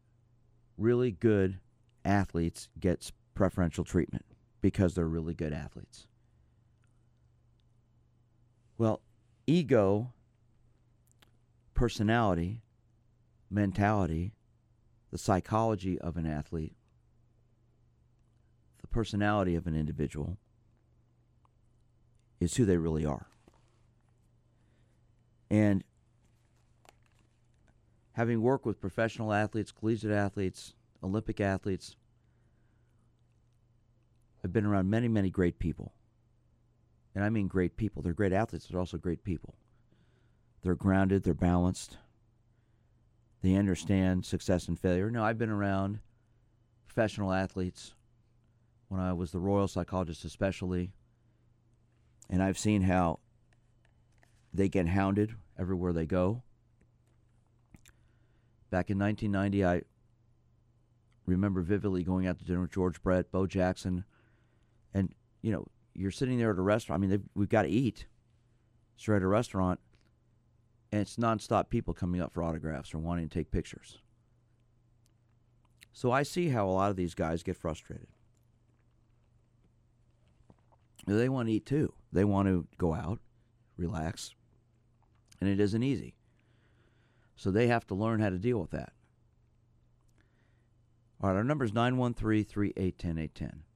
really 0.77 1.11
good 1.11 1.59
athletes 2.03 2.69
get 2.79 3.11
preferential 3.35 3.83
treatment 3.83 4.25
because 4.61 4.95
they're 4.95 5.07
really 5.07 5.33
good 5.33 5.53
athletes. 5.53 6.07
Well, 8.77 9.01
ego, 9.47 10.11
personality, 11.73 12.61
mentality, 13.49 14.33
the 15.11 15.17
psychology 15.17 15.97
of 15.99 16.17
an 16.17 16.25
athlete, 16.25 16.75
the 18.81 18.87
personality 18.87 19.55
of 19.55 19.65
an 19.65 19.75
individual 19.75 20.37
is 22.39 22.55
who 22.55 22.65
they 22.65 22.77
really 22.77 23.05
are. 23.05 23.27
And 25.49 25.83
having 28.13 28.41
worked 28.41 28.65
with 28.65 28.81
professional 28.81 29.31
athletes, 29.31 29.71
collegiate 29.71 30.11
athletes, 30.11 30.73
Olympic 31.01 31.39
athletes, 31.39 31.95
I've 34.43 34.51
been 34.51 34.65
around 34.65 34.89
many, 34.89 35.07
many 35.07 35.29
great 35.29 35.57
people. 35.57 35.93
And 37.17 37.25
I 37.25 37.31
mean 37.31 37.47
great 37.47 37.77
people. 37.77 38.03
They're 38.03 38.13
great 38.13 38.31
athletes, 38.31 38.67
but 38.69 38.77
also 38.77 38.99
great 38.99 39.23
people. 39.23 39.55
They're 40.61 40.75
grounded, 40.75 41.23
they're 41.23 41.33
balanced, 41.33 41.97
they 43.41 43.55
understand 43.55 44.23
success 44.23 44.67
and 44.67 44.79
failure. 44.79 45.09
Now, 45.09 45.23
I've 45.23 45.39
been 45.39 45.49
around 45.49 45.97
professional 46.85 47.33
athletes 47.33 47.95
when 48.89 49.01
I 49.01 49.13
was 49.13 49.31
the 49.31 49.39
Royal 49.39 49.67
Psychologist, 49.67 50.25
especially, 50.25 50.91
and 52.29 52.43
I've 52.43 52.59
seen 52.59 52.83
how 52.83 53.17
they 54.53 54.69
get 54.69 54.87
hounded 54.87 55.33
everywhere 55.57 55.93
they 55.93 56.05
go. 56.05 56.43
Back 58.69 58.91
in 58.91 58.99
1990, 58.99 59.65
I 59.65 59.81
remember 61.25 61.63
vividly 61.63 62.03
going 62.03 62.27
out 62.27 62.37
to 62.37 62.45
dinner 62.45 62.61
with 62.61 62.71
George 62.71 63.01
Brett, 63.01 63.31
Bo 63.31 63.47
Jackson, 63.47 64.03
and 64.93 65.15
you 65.41 65.51
know, 65.51 65.65
you're 65.97 66.11
sitting 66.11 66.37
there 66.37 66.51
at 66.51 66.59
a 66.59 66.61
restaurant. 66.61 67.03
I 67.03 67.07
mean, 67.07 67.29
we've 67.35 67.49
got 67.49 67.63
to 67.63 67.69
eat. 67.69 68.05
So 68.95 69.15
at 69.15 69.21
a 69.21 69.27
restaurant, 69.27 69.79
and 70.91 71.01
it's 71.01 71.17
nonstop 71.17 71.69
people 71.69 71.93
coming 71.93 72.21
up 72.21 72.33
for 72.33 72.43
autographs 72.43 72.93
or 72.93 72.99
wanting 72.99 73.27
to 73.27 73.33
take 73.33 73.51
pictures. 73.51 73.97
So 75.91 76.11
I 76.11 76.23
see 76.23 76.49
how 76.49 76.67
a 76.67 76.71
lot 76.71 76.91
of 76.91 76.95
these 76.95 77.15
guys 77.15 77.43
get 77.43 77.57
frustrated. 77.57 78.07
They 81.05 81.29
want 81.29 81.47
to 81.47 81.53
eat 81.53 81.65
too. 81.65 81.93
They 82.11 82.23
want 82.23 82.47
to 82.47 82.67
go 82.77 82.93
out, 82.93 83.19
relax, 83.77 84.35
and 85.39 85.49
it 85.49 85.59
isn't 85.59 85.83
easy. 85.83 86.15
So 87.35 87.51
they 87.51 87.67
have 87.67 87.87
to 87.87 87.95
learn 87.95 88.19
how 88.19 88.29
to 88.29 88.37
deal 88.37 88.59
with 88.59 88.71
that. 88.71 88.93
All 91.21 91.29
right, 91.29 91.35
our 91.35 91.43
number 91.43 91.65
is 91.65 91.73
913 91.73 92.45
3810 92.45 93.17
810. 93.17 93.66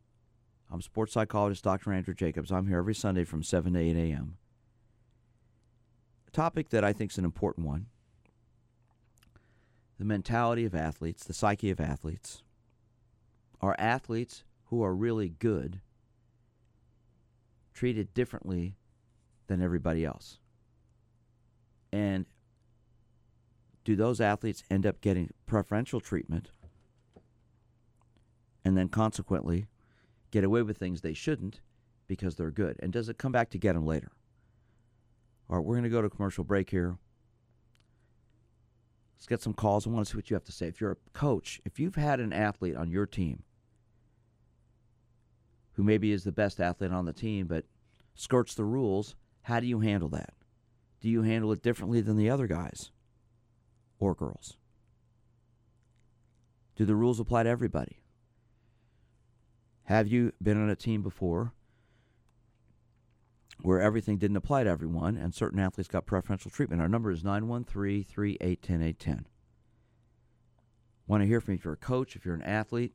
I'm 0.72 0.82
sports 0.82 1.12
psychologist 1.12 1.66
Dr. 1.66 1.92
Andrew 1.92 2.14
Jacobs. 2.14 2.50
I'm 2.50 2.68
here 2.68 2.78
every 2.78 2.96
Sunday 2.96 3.26
from 3.26 3.44
7 3.44 3.74
to 3.74 3.80
8 3.80 3.98
a.m. 3.98 4.38
A 6.28 6.32
topic 6.32 6.70
that 6.70 6.86
I 6.86 6.94
think 6.94 7.12
is 7.12 7.18
an 7.18 7.26
important 7.26 7.68
one 7.68 7.88
the 10.00 10.06
mentality 10.06 10.66
of 10.66 10.74
athletes, 10.74 11.26
the 11.26 11.34
psyche 11.34 11.70
of 11.70 11.80
athletes. 11.80 12.42
Are 13.60 13.76
athletes 13.78 14.44
who 14.66 14.82
are 14.82 14.96
really 14.96 15.30
good 15.30 15.82
treated 17.74 18.12
differently 18.16 18.78
than 19.46 19.62
everybody 19.62 20.04
else? 20.04 20.40
And 21.94 22.26
do 23.84 23.96
those 23.96 24.20
athletes 24.20 24.64
end 24.72 24.88
up 24.88 25.02
getting 25.02 25.30
preferential 25.46 26.00
treatment 26.00 26.50
and 28.66 28.76
then 28.76 28.88
consequently 28.88 29.68
get 30.32 30.44
away 30.44 30.62
with 30.62 30.78
things 30.78 31.02
they 31.02 31.14
shouldn't 31.14 31.62
because 32.08 32.36
they're 32.36 32.52
good? 32.52 32.78
And 32.80 32.92
does 32.92 33.10
it 33.10 33.18
come 33.18 33.32
back 33.32 33.50
to 33.52 33.58
get 33.58 33.74
them 33.74 33.86
later? 33.86 34.12
All 35.50 35.58
right, 35.58 35.66
we're 35.66 35.76
going 35.76 35.84
to 35.84 35.90
go 35.90 36.02
to 36.02 36.10
commercial 36.10 36.44
break 36.44 36.70
here. 36.70 36.98
Let's 39.18 39.28
get 39.28 39.42
some 39.42 39.54
calls. 39.54 39.86
I 39.86 39.92
want 39.92 40.08
to 40.08 40.12
see 40.12 40.18
what 40.18 40.30
you 40.30 40.36
have 40.36 40.46
to 40.46 40.52
say. 40.52 40.68
If 40.68 40.82
you're 40.82 40.94
a 40.94 41.10
coach, 41.14 41.62
if 41.66 41.80
you've 41.80 41.96
had 41.96 42.20
an 42.20 42.34
athlete 42.34 42.76
on 42.76 42.90
your 42.90 43.06
team 43.06 43.44
who 45.74 45.84
maybe 45.84 46.12
is 46.12 46.24
the 46.24 46.32
best 46.32 46.60
athlete 46.60 46.92
on 46.92 47.06
the 47.06 47.14
team 47.14 47.46
but 47.48 47.66
skirts 48.16 48.56
the 48.56 48.64
rules, 48.64 49.16
how 49.44 49.60
do 49.60 49.68
you 49.68 49.82
handle 49.82 50.10
that? 50.10 50.34
Do 51.02 51.10
you 51.10 51.24
handle 51.24 51.52
it 51.52 51.62
differently 51.62 52.02
than 52.02 52.18
the 52.18 52.30
other 52.30 52.48
guys 52.48 52.92
or 54.00 54.16
girls? 54.16 54.58
Do 56.76 56.86
the 56.86 56.96
rules 56.96 57.20
apply 57.20 57.44
to 57.44 57.50
everybody? 57.50 58.02
Have 59.92 60.08
you 60.08 60.32
been 60.42 60.56
on 60.56 60.70
a 60.70 60.76
team 60.78 61.02
before 61.02 61.52
where 63.62 63.82
everything 63.82 64.18
didn't 64.18 64.38
apply 64.38 64.64
to 64.64 64.70
everyone 64.70 65.18
and 65.18 65.36
certain 65.36 65.60
athletes 65.60 65.90
got 65.90 66.06
preferential 66.06 66.50
treatment? 66.50 66.82
Our 66.82 66.88
number 66.88 67.12
is 67.12 67.26
913 67.26 68.06
381 68.06 68.82
810. 68.82 69.26
Want 71.08 71.24
to 71.24 71.28
hear 71.28 71.42
from 71.42 71.56
you 71.56 71.58
if 71.58 71.66
you're 71.66 71.74
a 71.74 71.76
coach, 71.76 72.16
if 72.16 72.24
you're 72.24 72.36
an 72.36 72.42
athlete, 72.42 72.94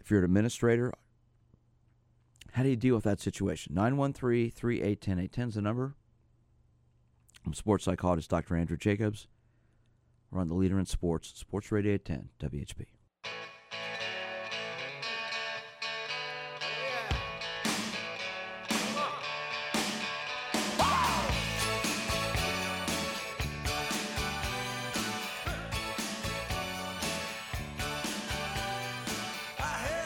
if 0.00 0.10
you're 0.10 0.18
an 0.18 0.24
administrator. 0.24 0.92
How 2.54 2.64
do 2.64 2.70
you 2.70 2.74
deal 2.74 2.96
with 2.96 3.04
that 3.04 3.20
situation? 3.20 3.72
913 3.72 4.50
381 4.50 4.90
810 4.90 5.48
is 5.48 5.54
the 5.54 5.62
number. 5.62 5.94
I'm 7.46 7.54
sports 7.54 7.84
psychologist 7.84 8.30
Dr. 8.30 8.56
Andrew 8.56 8.76
Jacobs. 8.76 9.28
We're 10.32 10.40
on 10.40 10.48
the 10.48 10.54
leader 10.54 10.76
in 10.80 10.86
sports, 10.86 11.32
Sports 11.36 11.70
Radio 11.70 11.94
810, 11.94 12.50
WHB. 12.50 12.95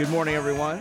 Good 0.00 0.08
morning, 0.08 0.34
everyone. 0.34 0.80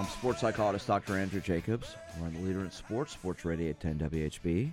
I'm 0.00 0.06
sports 0.06 0.40
psychologist 0.40 0.88
Dr. 0.88 1.16
Andrew 1.16 1.40
Jacobs. 1.40 1.94
We're 2.18 2.26
on 2.26 2.34
the 2.34 2.40
leader 2.40 2.58
in 2.64 2.70
sports, 2.72 3.12
Sports 3.12 3.44
Radio 3.44 3.68
810 3.68 4.10
WHB. 4.10 4.72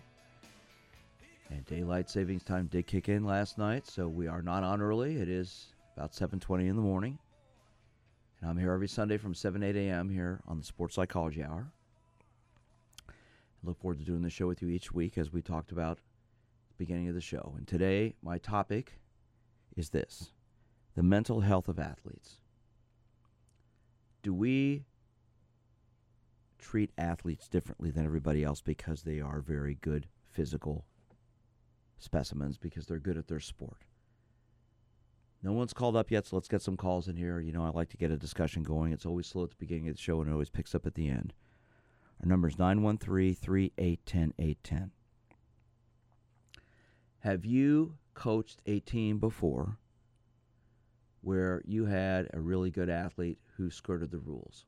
And 1.52 1.64
daylight 1.68 2.10
savings 2.10 2.42
time 2.42 2.66
did 2.66 2.88
kick 2.88 3.10
in 3.10 3.24
last 3.24 3.60
night, 3.60 3.86
so 3.86 4.08
we 4.08 4.26
are 4.26 4.42
not 4.42 4.64
on 4.64 4.82
early. 4.82 5.18
It 5.18 5.30
is 5.30 5.68
about 5.96 6.16
7:20 6.16 6.68
in 6.68 6.76
the 6.76 6.82
morning, 6.82 7.20
and 8.42 8.50
I'm 8.50 8.58
here 8.58 8.72
every 8.72 8.88
Sunday 8.88 9.18
from 9.18 9.36
7 9.36 9.62
8 9.62 9.76
a.m. 9.76 10.10
here 10.10 10.42
on 10.48 10.58
the 10.58 10.66
Sports 10.66 10.96
Psychology 10.96 11.44
Hour. 11.44 11.72
I 13.08 13.12
look 13.62 13.80
forward 13.80 14.00
to 14.00 14.04
doing 14.04 14.24
the 14.24 14.32
show 14.32 14.48
with 14.48 14.64
you 14.64 14.70
each 14.70 14.92
week, 14.92 15.20
as 15.20 15.32
we 15.32 15.44
talked 15.44 15.72
about 15.72 15.98
the 16.70 16.76
beginning 16.80 17.08
of 17.08 17.14
the 17.14 17.22
show. 17.22 17.54
And 17.56 17.68
today, 17.68 18.16
my 18.24 18.40
topic 18.40 19.00
is 19.78 19.92
this: 19.92 20.32
the 20.96 21.04
mental 21.04 21.42
health 21.42 21.68
of 21.68 21.78
athletes 21.78 22.41
do 24.22 24.34
we 24.34 24.86
treat 26.60 26.92
athletes 26.98 27.48
differently 27.48 27.90
than 27.92 28.06
everybody 28.06 28.44
else 28.44 28.62
because 28.62 29.02
they 29.02 29.20
are 29.20 29.42
very 29.42 29.78
good 29.82 30.08
physical 30.30 30.86
specimens 31.98 32.58
because 32.58 32.86
they're 32.86 33.00
good 33.00 33.18
at 33.18 33.28
their 33.28 33.40
sport? 33.40 33.84
No 35.44 35.54
one's 35.54 35.74
called 35.74 35.96
up 35.96 36.12
yet, 36.12 36.28
so 36.28 36.36
let's 36.36 36.48
get 36.48 36.62
some 36.62 36.78
calls 36.78 37.08
in 37.08 37.16
here. 37.16 37.40
You 37.40 37.52
know, 37.52 37.66
I 37.66 37.70
like 37.70 37.90
to 37.90 37.98
get 37.98 38.12
a 38.12 38.18
discussion 38.18 38.62
going. 38.62 38.94
It's 38.94 39.08
always 39.08 39.26
slow 39.26 39.44
at 39.44 39.50
the 39.50 39.56
beginning 39.58 39.90
of 39.90 39.96
the 39.96 40.02
show 40.02 40.22
and 40.22 40.30
it 40.30 40.34
always 40.34 40.52
picks 40.52 40.76
up 40.76 40.86
at 40.86 40.94
the 40.94 41.10
end. 41.10 41.34
Our 42.22 42.30
number 42.30 42.48
is 42.48 42.60
913 42.60 43.34
3810 43.34 44.34
810. 44.38 44.92
Have 47.22 47.46
you 47.46 47.98
coached 48.14 48.62
a 48.66 48.80
team 48.80 49.18
before 49.18 49.78
where 51.22 51.62
you 51.66 51.86
had 51.86 52.28
a 52.34 52.40
really 52.40 52.72
good 52.72 52.90
athlete 52.90 53.38
who 53.58 53.70
skirted 53.70 54.12
the 54.12 54.18
rules. 54.18 54.66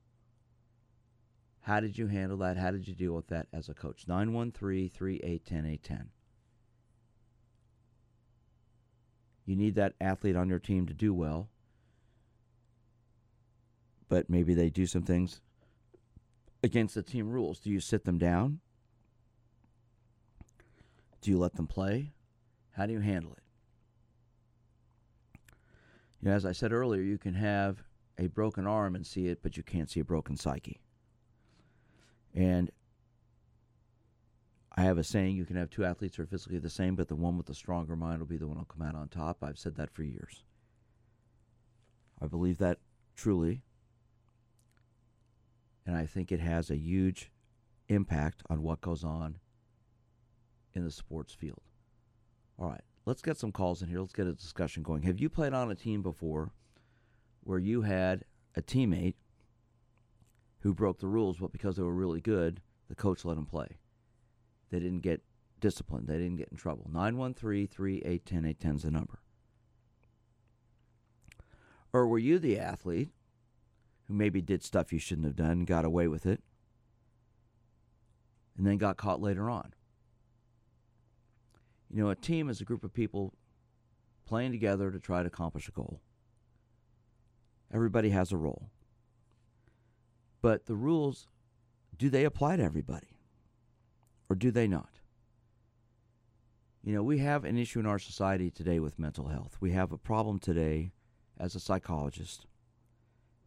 How 1.62 1.80
did 1.80 1.98
you 1.98 2.08
handle 2.08 2.38
that? 2.40 2.58
How 2.58 2.72
did 2.72 2.88
you 2.88 2.94
deal 2.94 3.14
with 3.14 3.28
that 3.28 3.48
as 3.54 3.70
a 3.70 3.74
coach? 3.74 4.06
913 4.08 4.90
3810 4.90 5.66
810. 5.66 6.10
You 9.46 9.56
need 9.56 9.76
that 9.76 9.94
athlete 10.00 10.36
on 10.36 10.50
your 10.50 10.60
team 10.60 10.86
to 10.88 10.94
do 10.94 11.14
well, 11.14 11.50
but 14.08 14.30
maybe 14.30 14.54
they 14.54 14.70
do 14.70 14.86
some 14.86 15.04
things 15.04 15.42
against 16.62 16.96
the 16.96 17.02
team 17.02 17.30
rules. 17.30 17.60
Do 17.60 17.70
you 17.70 17.80
sit 17.80 18.06
them 18.06 18.18
down? 18.18 18.60
Do 21.22 21.32
you 21.32 21.38
let 21.38 21.56
them 21.56 21.68
play? 21.68 22.14
How 22.72 22.86
do 22.86 22.94
you 22.94 23.00
handle 23.00 23.34
it? 23.34 23.43
You 26.24 26.30
know, 26.30 26.36
as 26.38 26.46
I 26.46 26.54
said 26.54 26.72
earlier, 26.72 27.02
you 27.02 27.18
can 27.18 27.34
have 27.34 27.84
a 28.18 28.28
broken 28.28 28.66
arm 28.66 28.96
and 28.96 29.06
see 29.06 29.28
it, 29.28 29.44
but 29.44 29.58
you 29.58 29.64
can't 29.64 29.92
see 29.92 30.00
a 30.00 30.06
broken 30.06 30.38
psyche. 30.38 30.80
And 32.34 32.72
I 34.72 34.84
have 34.84 34.98
a 34.98 35.04
saying 35.04 35.36
you 35.36 35.44
can 35.44 35.58
have 35.58 35.70
two 35.70 35.84
athletes 35.84 36.16
who 36.16 36.24
are 36.24 36.28
physically 36.28 36.60
the 36.60 36.70
same, 36.70 36.96
but 36.96 37.10
the 37.10 37.16
one 37.16 37.36
with 37.36 37.48
the 37.48 37.54
stronger 37.54 37.98
mind 37.98 38.20
will 38.20 38.26
be 38.26 38.38
the 38.38 38.48
one 38.48 38.56
who'll 38.56 38.64
come 38.64 38.82
out 38.82 38.96
on 38.96 39.10
top. 39.10 39.44
I've 39.44 39.60
said 39.60 39.76
that 39.76 39.92
for 39.92 40.04
years. 40.04 40.46
I 42.22 42.28
believe 42.28 42.58
that 42.60 42.78
truly. 43.18 43.62
And 45.86 45.98
I 45.98 46.06
think 46.06 46.32
it 46.32 46.40
has 46.40 46.70
a 46.70 46.78
huge 46.78 47.32
impact 47.90 48.44
on 48.50 48.64
what 48.64 48.80
goes 48.80 49.04
on 49.04 49.40
in 50.74 50.86
the 50.86 50.92
sports 50.92 51.34
field. 51.34 51.64
All 52.58 52.70
right, 52.70 52.82
let's 53.06 53.22
get 53.22 53.38
some 53.38 53.52
calls 53.52 53.82
in 53.82 53.90
here. 53.90 54.00
Let's 54.00 54.14
get 54.14 54.28
a 54.28 54.34
discussion 54.34 54.84
going. 54.84 55.04
Have 55.04 55.20
you 55.20 55.30
played 55.30 55.54
on 55.54 55.72
a 55.72 55.76
team 55.76 56.02
before 56.02 56.52
where 57.42 57.60
you 57.60 57.82
had 57.82 58.24
a 58.56 58.62
teammate 58.62 59.16
who 60.60 60.74
broke 60.74 61.00
the 61.00 61.08
rules, 61.08 61.38
but 61.38 61.52
because 61.52 61.76
they 61.76 61.84
were 61.84 61.94
really 61.94 62.22
good, 62.22 62.62
the 62.88 62.96
coach 62.96 63.26
let 63.26 63.36
them 63.36 63.46
play? 63.46 63.78
They 64.72 64.80
didn't 64.80 65.02
get 65.02 65.22
disciplined. 65.60 66.08
They 66.08 66.18
didn't 66.18 66.38
get 66.38 66.50
in 66.50 66.58
trouble. 66.58 66.90
913 66.92 67.68
3810 67.68 68.46
810 68.46 68.76
is 68.76 68.84
the 68.84 68.92
number. 68.92 69.20
Or 71.92 72.08
were 72.08 72.20
you 72.20 72.40
the 72.40 72.58
athlete 72.58 73.10
who 74.08 74.14
maybe 74.14 74.42
did 74.42 74.64
stuff 74.64 74.92
you 74.92 75.00
shouldn't 75.00 75.28
have 75.28 75.36
done 75.36 75.64
got 75.66 75.86
away 75.86 76.08
with 76.08 76.26
it 76.26 76.42
and 78.58 78.66
then 78.66 78.78
got 78.78 78.98
caught 78.98 79.22
later 79.22 79.50
on? 79.50 79.74
You 81.94 82.04
know, 82.04 82.10
a 82.10 82.16
team 82.16 82.50
is 82.50 82.60
a 82.60 82.66
group 82.66 82.84
of 82.84 82.94
people 82.94 83.34
playing 84.26 84.52
together 84.52 84.90
to 84.90 85.00
try 85.00 85.22
to 85.22 85.28
accomplish 85.28 85.68
a 85.68 85.72
goal. 85.72 86.02
Everybody 87.72 88.10
has 88.10 88.32
a 88.32 88.38
role. 88.38 88.70
But 90.42 90.66
the 90.66 90.76
rules, 90.76 91.28
do 91.98 92.10
they 92.10 92.26
apply 92.26 92.58
to 92.58 92.64
everybody? 92.64 93.14
or 94.34 94.36
do 94.36 94.50
they 94.50 94.68
not? 94.68 94.90
You 96.84 96.96
know, 96.96 97.04
we 97.04 97.20
have 97.20 97.46
an 97.46 97.56
issue 97.56 97.80
in 97.80 97.86
our 97.86 98.00
society 98.00 98.50
today 98.50 98.80
with 98.80 98.98
mental 98.98 99.28
health. 99.28 99.58
We 99.60 99.72
have 99.74 99.92
a 99.92 99.98
problem 99.98 100.40
today 100.40 100.92
as 101.40 101.54
a 101.54 101.60
psychologist, 101.60 102.48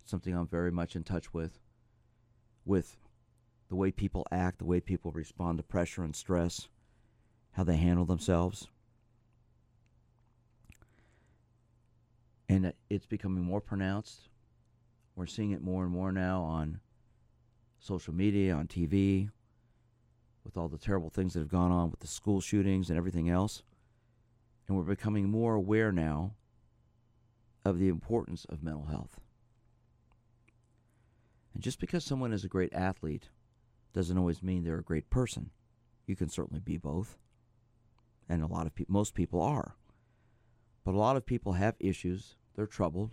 something 0.05 0.33
I'm 0.33 0.47
very 0.47 0.71
much 0.71 0.95
in 0.95 1.03
touch 1.03 1.35
with, 1.35 1.59
with 2.65 2.97
the 3.69 3.75
way 3.75 3.91
people 3.91 4.25
act, 4.31 4.59
the 4.59 4.65
way 4.65 4.81
people 4.81 5.11
respond 5.11 5.59
to 5.59 5.65
pressure 5.65 6.05
and 6.05 6.15
stress, 6.15 6.69
how 7.57 7.65
they 7.65 7.77
handle 7.77 8.05
themselves. 8.05 8.69
And 12.51 12.75
it's 12.91 13.07
becoming 13.07 13.43
more 13.43 13.63
pronounced. 13.63 14.29
We're 15.17 15.25
seeing 15.25 15.53
it 15.53 15.63
more 15.63 15.83
and 15.83 15.91
more 15.91 16.13
now 16.13 16.43
on 16.43 16.81
social 17.79 18.13
media, 18.13 18.55
on 18.55 18.67
TV, 18.67 19.31
with 20.45 20.59
all 20.59 20.69
the 20.69 20.77
terrible 20.77 21.09
things 21.09 21.33
that 21.33 21.41
have 21.41 21.49
gone 21.49 21.73
on 21.73 21.91
with 21.91 22.01
the 22.01 22.07
school 22.07 22.43
shootings 22.43 22.91
and 22.91 22.99
everything 22.99 23.31
else. 23.31 23.63
And 24.69 24.77
we're 24.77 24.83
becoming 24.83 25.31
more 25.31 25.55
aware 25.55 25.91
now 25.91 26.35
of 27.65 27.79
the 27.79 27.89
importance 27.89 28.45
of 28.51 28.63
mental 28.63 28.85
health. 28.85 29.19
And 31.55 31.63
just 31.63 31.81
because 31.81 32.05
someone 32.05 32.35
is 32.35 32.45
a 32.45 32.49
great 32.49 32.75
athlete 32.75 33.31
doesn't 33.95 34.19
always 34.19 34.43
mean 34.43 34.63
they're 34.63 34.79
a 34.79 34.85
great 34.85 35.09
person. 35.09 35.51
You 36.07 36.17
can 36.17 36.29
certainly 36.29 36.61
be 36.61 36.77
both. 36.77 37.17
And 38.29 38.43
a 38.43 38.47
lot 38.47 38.67
of 38.67 38.75
people, 38.75 38.93
most 38.93 39.15
people 39.15 39.41
are. 39.41 39.77
But 40.85 40.95
a 40.95 40.99
lot 40.99 41.17
of 41.17 41.27
people 41.27 41.55
have 41.55 41.75
issues. 41.79 42.37
They're 42.55 42.67
troubled. 42.67 43.13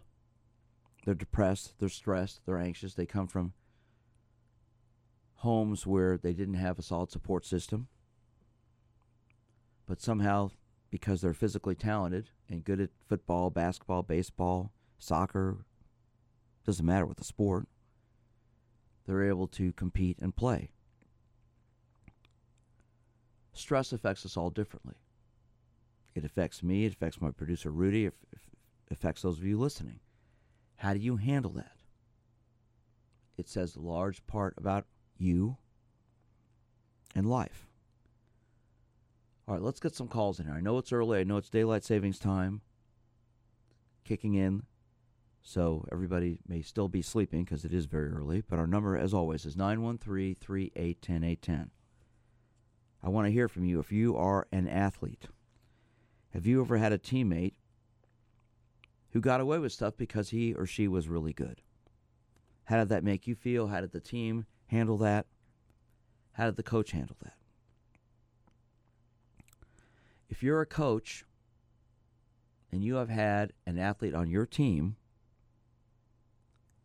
They're 1.05 1.13
depressed. 1.13 1.73
They're 1.79 1.89
stressed. 1.89 2.41
They're 2.45 2.57
anxious. 2.57 2.93
They 2.93 3.05
come 3.05 3.27
from 3.27 3.53
homes 5.37 5.85
where 5.85 6.17
they 6.17 6.33
didn't 6.33 6.53
have 6.53 6.79
a 6.79 6.83
solid 6.83 7.11
support 7.11 7.45
system. 7.45 7.87
But 9.85 10.01
somehow, 10.01 10.51
because 10.89 11.21
they're 11.21 11.33
physically 11.33 11.75
talented 11.75 12.29
and 12.49 12.63
good 12.63 12.79
at 12.79 12.91
football, 13.09 13.49
basketball, 13.49 14.03
baseball, 14.03 14.71
soccer, 14.97 15.65
doesn't 16.65 16.85
matter 16.85 17.05
what 17.05 17.17
the 17.17 17.25
sport, 17.25 17.67
they're 19.05 19.27
able 19.27 19.47
to 19.47 19.73
compete 19.73 20.17
and 20.21 20.35
play. 20.35 20.71
Stress 23.51 23.91
affects 23.91 24.25
us 24.25 24.37
all 24.37 24.49
differently. 24.49 24.95
It 26.15 26.23
affects 26.23 26.61
me, 26.61 26.85
it 26.85 26.93
affects 26.93 27.21
my 27.21 27.31
producer 27.31 27.71
Rudy, 27.71 28.05
it 28.05 28.13
affects 28.91 29.23
those 29.23 29.39
of 29.39 29.45
you 29.45 29.57
listening. 29.57 29.99
How 30.77 30.93
do 30.93 30.99
you 30.99 31.17
handle 31.17 31.51
that? 31.53 31.77
It 33.37 33.49
says 33.49 33.75
a 33.75 33.81
large 33.81 34.25
part 34.27 34.53
about 34.57 34.85
you, 35.17 35.57
and 37.15 37.29
life. 37.29 37.67
All 39.47 39.55
right, 39.55 39.63
let's 39.63 39.79
get 39.79 39.95
some 39.95 40.07
calls 40.07 40.39
in 40.39 40.45
here. 40.45 40.55
I 40.55 40.61
know 40.61 40.77
it's 40.77 40.93
early. 40.93 41.19
I 41.19 41.23
know 41.23 41.37
it's 41.37 41.49
daylight 41.49 41.83
savings 41.83 42.19
time 42.19 42.61
kicking 44.05 44.35
in. 44.35 44.63
So 45.41 45.85
everybody 45.91 46.39
may 46.47 46.61
still 46.61 46.87
be 46.87 47.01
sleeping 47.01 47.43
because 47.43 47.65
it 47.65 47.73
is 47.73 47.85
very 47.85 48.09
early. 48.09 48.41
But 48.41 48.59
our 48.59 48.67
number, 48.67 48.97
as 48.97 49.13
always, 49.13 49.45
is 49.45 49.57
913 49.57 50.35
3810 50.39 51.23
810. 51.23 51.71
I 53.03 53.09
want 53.09 53.27
to 53.27 53.31
hear 53.33 53.49
from 53.49 53.65
you 53.65 53.79
if 53.79 53.91
you 53.91 54.15
are 54.15 54.47
an 54.53 54.69
athlete. 54.69 55.27
Have 56.33 56.47
you 56.47 56.61
ever 56.61 56.77
had 56.77 56.91
a 56.91 56.97
teammate 56.97 57.53
who 59.11 59.21
got 59.21 59.39
away 59.39 59.59
with 59.59 59.71
stuff 59.71 59.95
because 59.95 60.29
he 60.29 60.53
or 60.53 60.65
she 60.65 60.87
was 60.87 61.07
really 61.07 61.31
good? 61.31 61.61
How 62.65 62.77
did 62.77 62.89
that 62.89 63.03
make 63.03 63.27
you 63.27 63.35
feel? 63.35 63.67
How 63.67 63.81
did 63.81 63.91
the 63.91 63.99
team 63.99 64.47
handle 64.67 64.97
that? 64.97 65.27
How 66.31 66.45
did 66.45 66.55
the 66.55 66.63
coach 66.63 66.91
handle 66.91 67.17
that? 67.21 67.35
If 70.27 70.41
you're 70.41 70.61
a 70.61 70.65
coach 70.65 71.23
and 72.71 72.83
you 72.83 72.95
have 72.95 73.09
had 73.09 73.53
an 73.67 73.77
athlete 73.77 74.15
on 74.15 74.31
your 74.31 74.47
team 74.47 74.95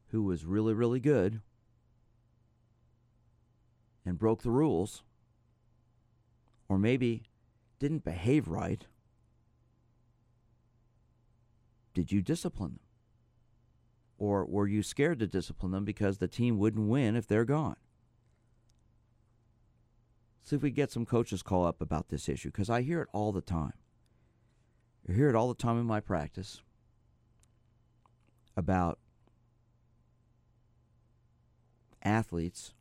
who 0.09 0.23
was 0.23 0.45
really, 0.45 0.75
really 0.75 1.01
good 1.01 1.41
and 4.05 4.19
broke 4.19 4.43
the 4.43 4.51
rules, 4.51 5.03
or 6.69 6.79
maybe 6.79 7.23
didn't 7.79 8.05
behave 8.05 8.49
right, 8.49 8.85
did 11.99 12.13
you 12.13 12.23
discipline 12.23 12.75
them? 12.75 12.81
Or 14.19 14.47
were 14.47 14.69
you 14.69 14.85
scared 14.85 15.19
to 15.19 15.27
discipline 15.27 15.73
them 15.73 15.85
because 15.85 16.19
the 16.19 16.29
team 16.29 16.57
wouldn't 16.57 16.89
win 16.89 17.17
if 17.17 17.27
they're 17.27 17.45
gone? 17.45 17.75
See 20.45 20.55
if 20.55 20.63
we 20.63 20.71
get 20.71 20.93
some 20.93 21.05
coaches 21.05 21.43
call 21.43 21.67
up 21.67 21.83
about 21.83 22.09
this 22.09 22.29
issue 22.29 22.51
because 22.53 22.71
I 22.71 22.83
hear 22.83 23.03
it 23.03 23.09
all 23.13 23.33
the 23.33 23.41
time. 23.41 23.73
I 25.09 25.13
hear 25.13 25.29
it 25.29 25.35
all 25.35 25.49
the 25.49 25.61
time 25.61 25.77
in 25.77 25.87
my 25.87 25.99
practice 25.99 26.63
about 28.57 29.01
athletes 32.05 32.75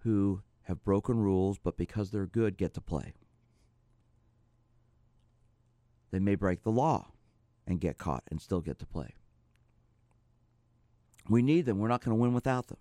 who 0.00 0.42
have 0.62 0.82
broken 0.82 1.20
rules, 1.20 1.58
but 1.58 1.76
because 1.76 2.10
they're 2.10 2.26
good, 2.26 2.56
get 2.58 2.74
to 2.74 2.80
play. 2.80 3.14
They 6.10 6.18
may 6.18 6.34
break 6.34 6.64
the 6.64 6.72
law 6.72 7.11
and 7.66 7.80
get 7.80 7.98
caught 7.98 8.24
and 8.30 8.40
still 8.40 8.60
get 8.60 8.78
to 8.78 8.86
play. 8.86 9.14
We 11.28 11.42
need 11.42 11.66
them. 11.66 11.78
We're 11.78 11.88
not 11.88 12.04
going 12.04 12.16
to 12.16 12.20
win 12.20 12.34
without 12.34 12.68
them. 12.68 12.78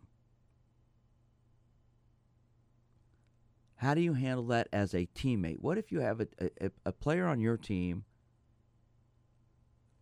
How 3.75 3.95
do 3.95 4.01
you 4.01 4.13
handle 4.13 4.45
that 4.47 4.67
as 4.71 4.93
a 4.93 5.07
teammate? 5.15 5.59
What 5.59 5.77
if 5.77 5.91
you 5.91 6.01
have 6.01 6.21
a, 6.21 6.27
a, 6.39 6.71
a 6.85 6.91
player 6.91 7.25
on 7.25 7.39
your 7.39 7.57
team, 7.57 8.05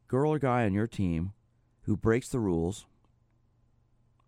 girl 0.08 0.34
or 0.34 0.39
guy 0.39 0.65
on 0.65 0.74
your 0.74 0.88
team, 0.88 1.32
who 1.84 1.96
breaks 1.96 2.28
the 2.30 2.39
rules 2.39 2.86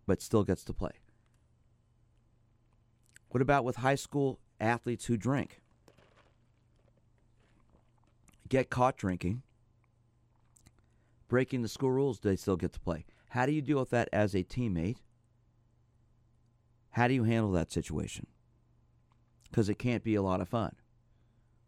but 0.06 0.22
still 0.22 0.42
gets 0.42 0.64
to 0.64 0.72
play? 0.72 0.92
What 3.28 3.42
about 3.42 3.64
with 3.64 3.76
high 3.76 3.94
school 3.94 4.40
athletes 4.58 5.06
who 5.06 5.16
drink? 5.16 5.60
Get 8.48 8.70
caught 8.70 8.96
drinking, 8.96 9.42
breaking 11.32 11.62
the 11.62 11.68
school 11.68 11.90
rules, 11.90 12.20
they 12.20 12.36
still 12.36 12.58
get 12.58 12.74
to 12.74 12.78
play. 12.78 13.06
How 13.30 13.46
do 13.46 13.52
you 13.52 13.62
deal 13.62 13.78
with 13.78 13.88
that 13.88 14.10
as 14.12 14.34
a 14.34 14.44
teammate? 14.44 14.98
How 16.90 17.08
do 17.08 17.14
you 17.14 17.24
handle 17.24 17.52
that 17.52 17.72
situation? 17.72 18.26
Because 19.48 19.70
it 19.70 19.78
can't 19.78 20.04
be 20.04 20.14
a 20.14 20.20
lot 20.20 20.42
of 20.42 20.50
fun. 20.50 20.76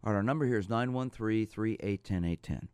All 0.04 0.12
right, 0.12 0.18
our 0.18 0.22
number 0.22 0.44
here 0.44 0.58
is 0.58 0.68
913 0.68 1.46
3810 1.46 2.30
810. 2.30 2.68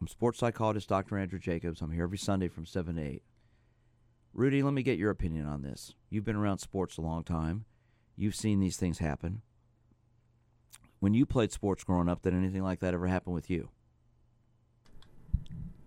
I'm 0.00 0.08
sports 0.08 0.40
psychologist 0.40 0.88
Dr. 0.88 1.16
Andrew 1.16 1.38
Jacobs. 1.38 1.80
I'm 1.80 1.92
here 1.92 2.02
every 2.02 2.18
Sunday 2.18 2.48
from 2.48 2.66
7 2.66 2.96
to 2.96 3.00
8. 3.00 3.22
Rudy, 4.34 4.60
let 4.64 4.74
me 4.74 4.82
get 4.82 4.98
your 4.98 5.10
opinion 5.10 5.46
on 5.46 5.62
this. 5.62 5.94
You've 6.10 6.24
been 6.24 6.34
around 6.34 6.58
sports 6.58 6.98
a 6.98 7.00
long 7.00 7.22
time. 7.22 7.64
You've 8.16 8.34
seen 8.34 8.58
these 8.58 8.76
things 8.76 8.98
happen. 8.98 9.42
When 10.98 11.14
you 11.14 11.26
played 11.26 11.52
sports 11.52 11.84
growing 11.84 12.08
up, 12.08 12.22
did 12.22 12.34
anything 12.34 12.64
like 12.64 12.80
that 12.80 12.92
ever 12.92 13.06
happen 13.06 13.32
with 13.32 13.48
you? 13.48 13.68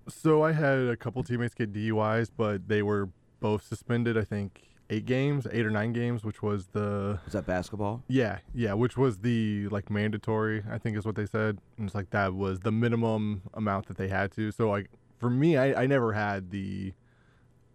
So 0.08 0.44
I 0.44 0.52
had 0.52 0.78
a 0.80 0.96
couple 0.96 1.24
teammates 1.24 1.54
get 1.54 1.74
DUIs, 1.74 2.30
but 2.36 2.68
they 2.68 2.82
were 2.84 3.10
both 3.40 3.64
suspended. 3.64 4.18
I 4.18 4.24
think 4.24 4.62
eight 4.90 5.06
games, 5.06 5.48
eight 5.52 5.66
or 5.66 5.72
nine 5.72 5.94
games, 5.94 6.24
which 6.24 6.44
was 6.44 6.68
the 6.68 7.20
Is 7.26 7.34
that 7.34 7.46
basketball? 7.48 8.04
yeah, 8.08 8.40
yeah, 8.54 8.74
which 8.74 8.98
was 8.98 9.18
the 9.20 9.68
like 9.70 9.90
mandatory. 9.90 10.64
I 10.70 10.78
think 10.78 10.96
is 10.98 11.06
what 11.06 11.16
they 11.16 11.26
said. 11.26 11.58
And 11.78 11.88
it's 11.88 11.96
like 11.96 12.12
that 12.12 12.34
was 12.36 12.60
the 12.60 12.72
minimum 12.72 13.42
amount 13.54 13.88
that 13.88 13.98
they 13.98 14.08
had 14.08 14.32
to. 14.34 14.52
So 14.52 14.70
like 14.70 14.90
for 15.18 15.30
me, 15.30 15.58
I 15.58 15.84
I 15.84 15.88
never 15.88 16.14
had 16.14 16.52
the, 16.52 16.94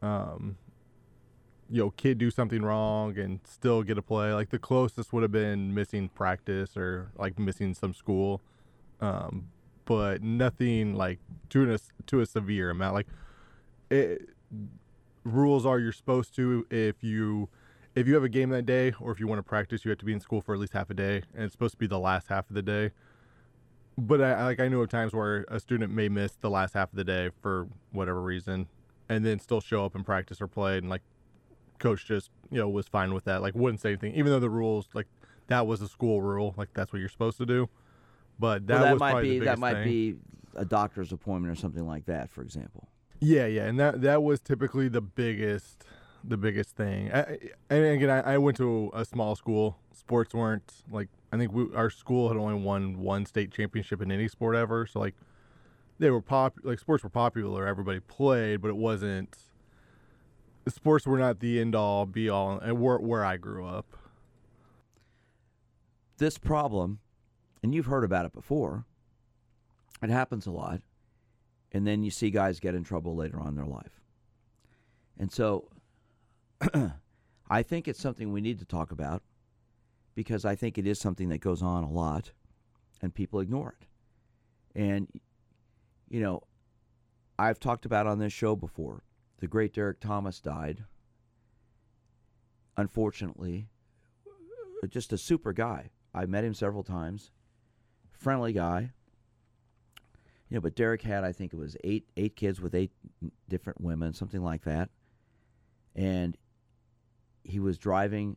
um, 0.03 0.57
you 1.69 1.83
know, 1.83 1.91
kid 1.91 2.19
do 2.19 2.31
something 2.31 2.63
wrong 2.63 3.19
and 3.19 3.41
still 3.45 3.83
get 3.83 3.99
a 3.99 4.03
play. 4.03 4.33
Like 4.33 4.51
the 4.51 4.59
closest 4.59 5.13
would 5.13 5.23
have 5.23 5.33
been 5.33 5.75
missing 5.75 6.09
practice 6.11 6.77
or 6.77 7.11
like 7.17 7.39
missing 7.41 7.75
some 7.75 7.93
school. 7.93 8.41
Um, 9.01 9.49
but 9.91 10.23
nothing 10.23 10.95
like 10.95 11.19
to 11.49 11.75
a 11.75 11.79
to 12.07 12.21
a 12.21 12.27
severe 12.27 12.71
amount. 12.71 12.95
Like 12.95 13.09
it, 13.91 14.29
rules 15.25 15.67
are 15.67 15.81
you're 15.81 15.91
supposed 15.91 16.33
to 16.37 16.65
if 16.71 17.03
you 17.03 17.49
if 17.97 18.07
you 18.07 18.15
have 18.15 18.23
a 18.23 18.29
game 18.29 18.51
that 18.51 18.67
day 18.67 18.95
or 19.01 19.11
if 19.11 19.19
you 19.19 19.27
want 19.27 19.41
to 19.41 19.43
practice, 19.43 19.85
you 19.85 19.89
have 19.89 19.99
to 19.99 20.05
be 20.05 20.13
in 20.13 20.21
school 20.21 20.43
for 20.43 20.55
at 20.55 20.61
least 20.61 20.75
half 20.75 20.91
a 20.91 20.95
day, 20.95 21.25
and 21.35 21.43
it's 21.43 21.51
supposed 21.51 21.73
to 21.73 21.77
be 21.77 21.89
the 21.89 21.99
last 21.99 22.29
half 22.29 22.49
of 22.49 22.55
the 22.55 22.63
day. 22.63 22.93
But 23.99 24.23
I 24.23 24.45
like 24.45 24.61
I 24.61 24.69
know 24.69 24.81
of 24.81 24.91
times 24.91 25.13
where 25.13 25.45
a 25.49 25.59
student 25.59 25.93
may 25.93 26.09
miss 26.09 26.37
the 26.41 26.51
last 26.51 26.75
half 26.75 26.93
of 26.93 26.97
the 26.97 27.03
day 27.03 27.31
for 27.43 27.67
whatever 27.91 28.23
reason, 28.23 28.69
and 29.09 29.27
then 29.27 29.41
still 29.41 29.61
show 29.61 29.85
up 29.85 29.97
and 29.97 30.07
practice 30.07 30.41
or 30.41 30.47
play, 30.47 30.79
and 30.79 30.89
like 30.89 31.03
coach 31.81 32.07
just 32.07 32.31
you 32.49 32.59
know 32.59 32.69
was 32.69 32.87
fine 32.87 33.13
with 33.13 33.25
that, 33.25 33.43
like 33.43 33.57
wouldn't 33.57 33.81
say 33.81 33.89
anything, 33.89 34.15
even 34.15 34.31
though 34.31 34.39
the 34.39 34.51
rules 34.51 34.89
like 34.95 35.09
that 35.49 35.67
was 35.67 35.83
a 35.83 35.89
school 35.89 36.23
rule, 36.23 36.55
like 36.57 36.69
that's 36.75 36.93
what 36.93 37.01
you're 37.01 37.09
supposed 37.09 37.39
to 37.39 37.45
do. 37.45 37.69
But 38.41 38.67
that, 38.67 38.81
well, 38.81 38.85
that 38.95 38.99
might 38.99 39.21
be 39.23 39.39
the 39.39 39.45
that 39.45 39.59
might 39.59 39.75
thing. 39.75 39.85
be 39.85 40.17
a 40.57 40.65
doctor's 40.65 41.13
appointment 41.13 41.53
or 41.53 41.55
something 41.61 41.87
like 41.87 42.07
that, 42.07 42.31
for 42.31 42.43
example. 42.43 42.89
Yeah, 43.21 43.45
yeah, 43.47 43.67
and 43.67 43.79
that 43.79 44.01
that 44.01 44.23
was 44.23 44.41
typically 44.41 44.89
the 44.89 45.03
biggest 45.03 45.85
the 46.25 46.37
biggest 46.39 46.75
thing. 46.75 47.13
I, 47.13 47.21
I- 47.21 47.39
and 47.69 47.85
again, 47.85 48.11
I, 48.11 48.35
I 48.35 48.39
went 48.39 48.57
to 48.57 48.91
a 48.95 49.05
small 49.05 49.37
school. 49.37 49.77
Sports 49.93 50.33
weren't 50.35 50.73
like 50.91 51.09
I 51.33 51.37
think 51.37 51.53
we, 51.53 51.67
our 51.75 51.91
school 51.91 52.29
had 52.29 52.37
only 52.39 52.55
won 52.55 52.99
one 52.99 53.27
state 53.27 53.53
championship 53.53 54.01
in 54.01 54.11
any 54.11 54.27
sport 54.27 54.57
ever. 54.57 54.87
So 54.87 55.01
like 55.01 55.15
they 55.99 56.09
were 56.11 56.23
pop 56.23 56.55
like 56.63 56.79
sports 56.79 57.05
were 57.05 57.11
popular. 57.11 57.67
Everybody 57.67 58.01
played, 58.01 58.63
but 58.63 58.69
it 58.69 58.77
wasn't. 58.77 59.37
Sports 60.69 61.07
were 61.07 61.19
not 61.19 61.41
the 61.41 61.61
end 61.61 61.75
all 61.75 62.07
be 62.07 62.31
all, 62.31 62.59
and 62.59 62.81
where 62.81 62.97
where 62.99 63.23
I 63.25 63.37
grew 63.37 63.67
up. 63.67 63.97
This 66.19 66.37
problem, 66.39 67.01
and 67.63 67.75
you've 67.75 67.87
heard 67.87 68.05
about 68.05 68.27
it 68.27 68.33
before, 68.33 68.85
it 70.03 70.11
happens 70.11 70.47
a 70.47 70.51
lot, 70.51 70.81
and 71.73 71.87
then 71.87 72.03
you 72.03 72.11
see 72.11 72.31
guys 72.31 72.61
get 72.61 72.75
in 72.75 72.85
trouble 72.85 73.15
later 73.15 73.39
on 73.39 73.49
in 73.49 73.55
their 73.55 73.67
life. 73.67 74.01
And 75.19 75.31
so 75.31 75.69
I 77.51 77.63
think 77.63 77.89
it's 77.89 78.01
something 78.01 78.33
we 78.33 78.41
need 78.41 78.59
to 78.61 78.65
talk 78.65 78.93
about 78.93 79.23
because 80.15 80.45
I 80.45 80.55
think 80.55 80.79
it 80.79 80.87
is 80.87 80.99
something 80.99 81.29
that 81.29 81.39
goes 81.39 81.63
on 81.63 81.85
a 81.85 81.91
lot 81.91 82.33
and 83.03 83.15
people 83.15 83.41
ignore 83.41 83.75
it. 83.81 83.87
And, 84.75 85.09
you 86.09 86.21
know, 86.21 86.43
I've 87.39 87.59
talked 87.59 87.87
about 87.87 88.07
on 88.07 88.19
this 88.19 88.33
show 88.33 88.57
before. 88.57 89.03
The 89.39 89.47
great 89.47 89.73
Derrick 89.73 90.01
Thomas 90.01 90.41
died. 90.41 90.85
Unfortunately, 92.77 93.69
just 94.89 95.13
a 95.13 95.19
super 95.19 95.53
guy. 95.53 95.91
I 96.15 96.27
met 96.27 96.45
him 96.45 96.55
several 96.55 96.83
times. 96.83 97.31
Friendly 98.21 98.53
guy. 98.53 98.93
You 100.51 100.57
know, 100.57 100.61
but 100.61 100.75
Derrick 100.75 101.01
had 101.01 101.25
I 101.25 101.33
think 101.33 101.55
it 101.55 101.57
was 101.57 101.77
eight 101.83 102.07
eight 102.19 102.37
kids 102.37 102.61
with 102.61 102.75
eight 102.75 102.91
different 103.49 103.81
women, 103.81 104.13
something 104.13 104.43
like 104.43 104.65
that. 104.65 104.91
And 105.97 106.37
he 107.45 107.59
was 107.59 107.79
driving 107.79 108.37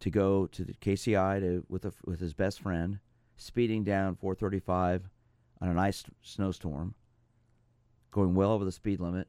to 0.00 0.10
go 0.10 0.46
to 0.46 0.64
the 0.64 0.72
KCI 0.72 1.40
to 1.40 1.66
with 1.68 1.84
a, 1.84 1.92
with 2.06 2.20
his 2.20 2.32
best 2.32 2.62
friend, 2.62 3.00
speeding 3.36 3.84
down 3.84 4.16
435 4.16 5.10
on 5.60 5.68
an 5.68 5.78
ice 5.78 6.02
snowstorm, 6.22 6.94
going 8.10 8.34
well 8.34 8.52
over 8.52 8.64
the 8.64 8.72
speed 8.72 9.00
limit. 9.00 9.28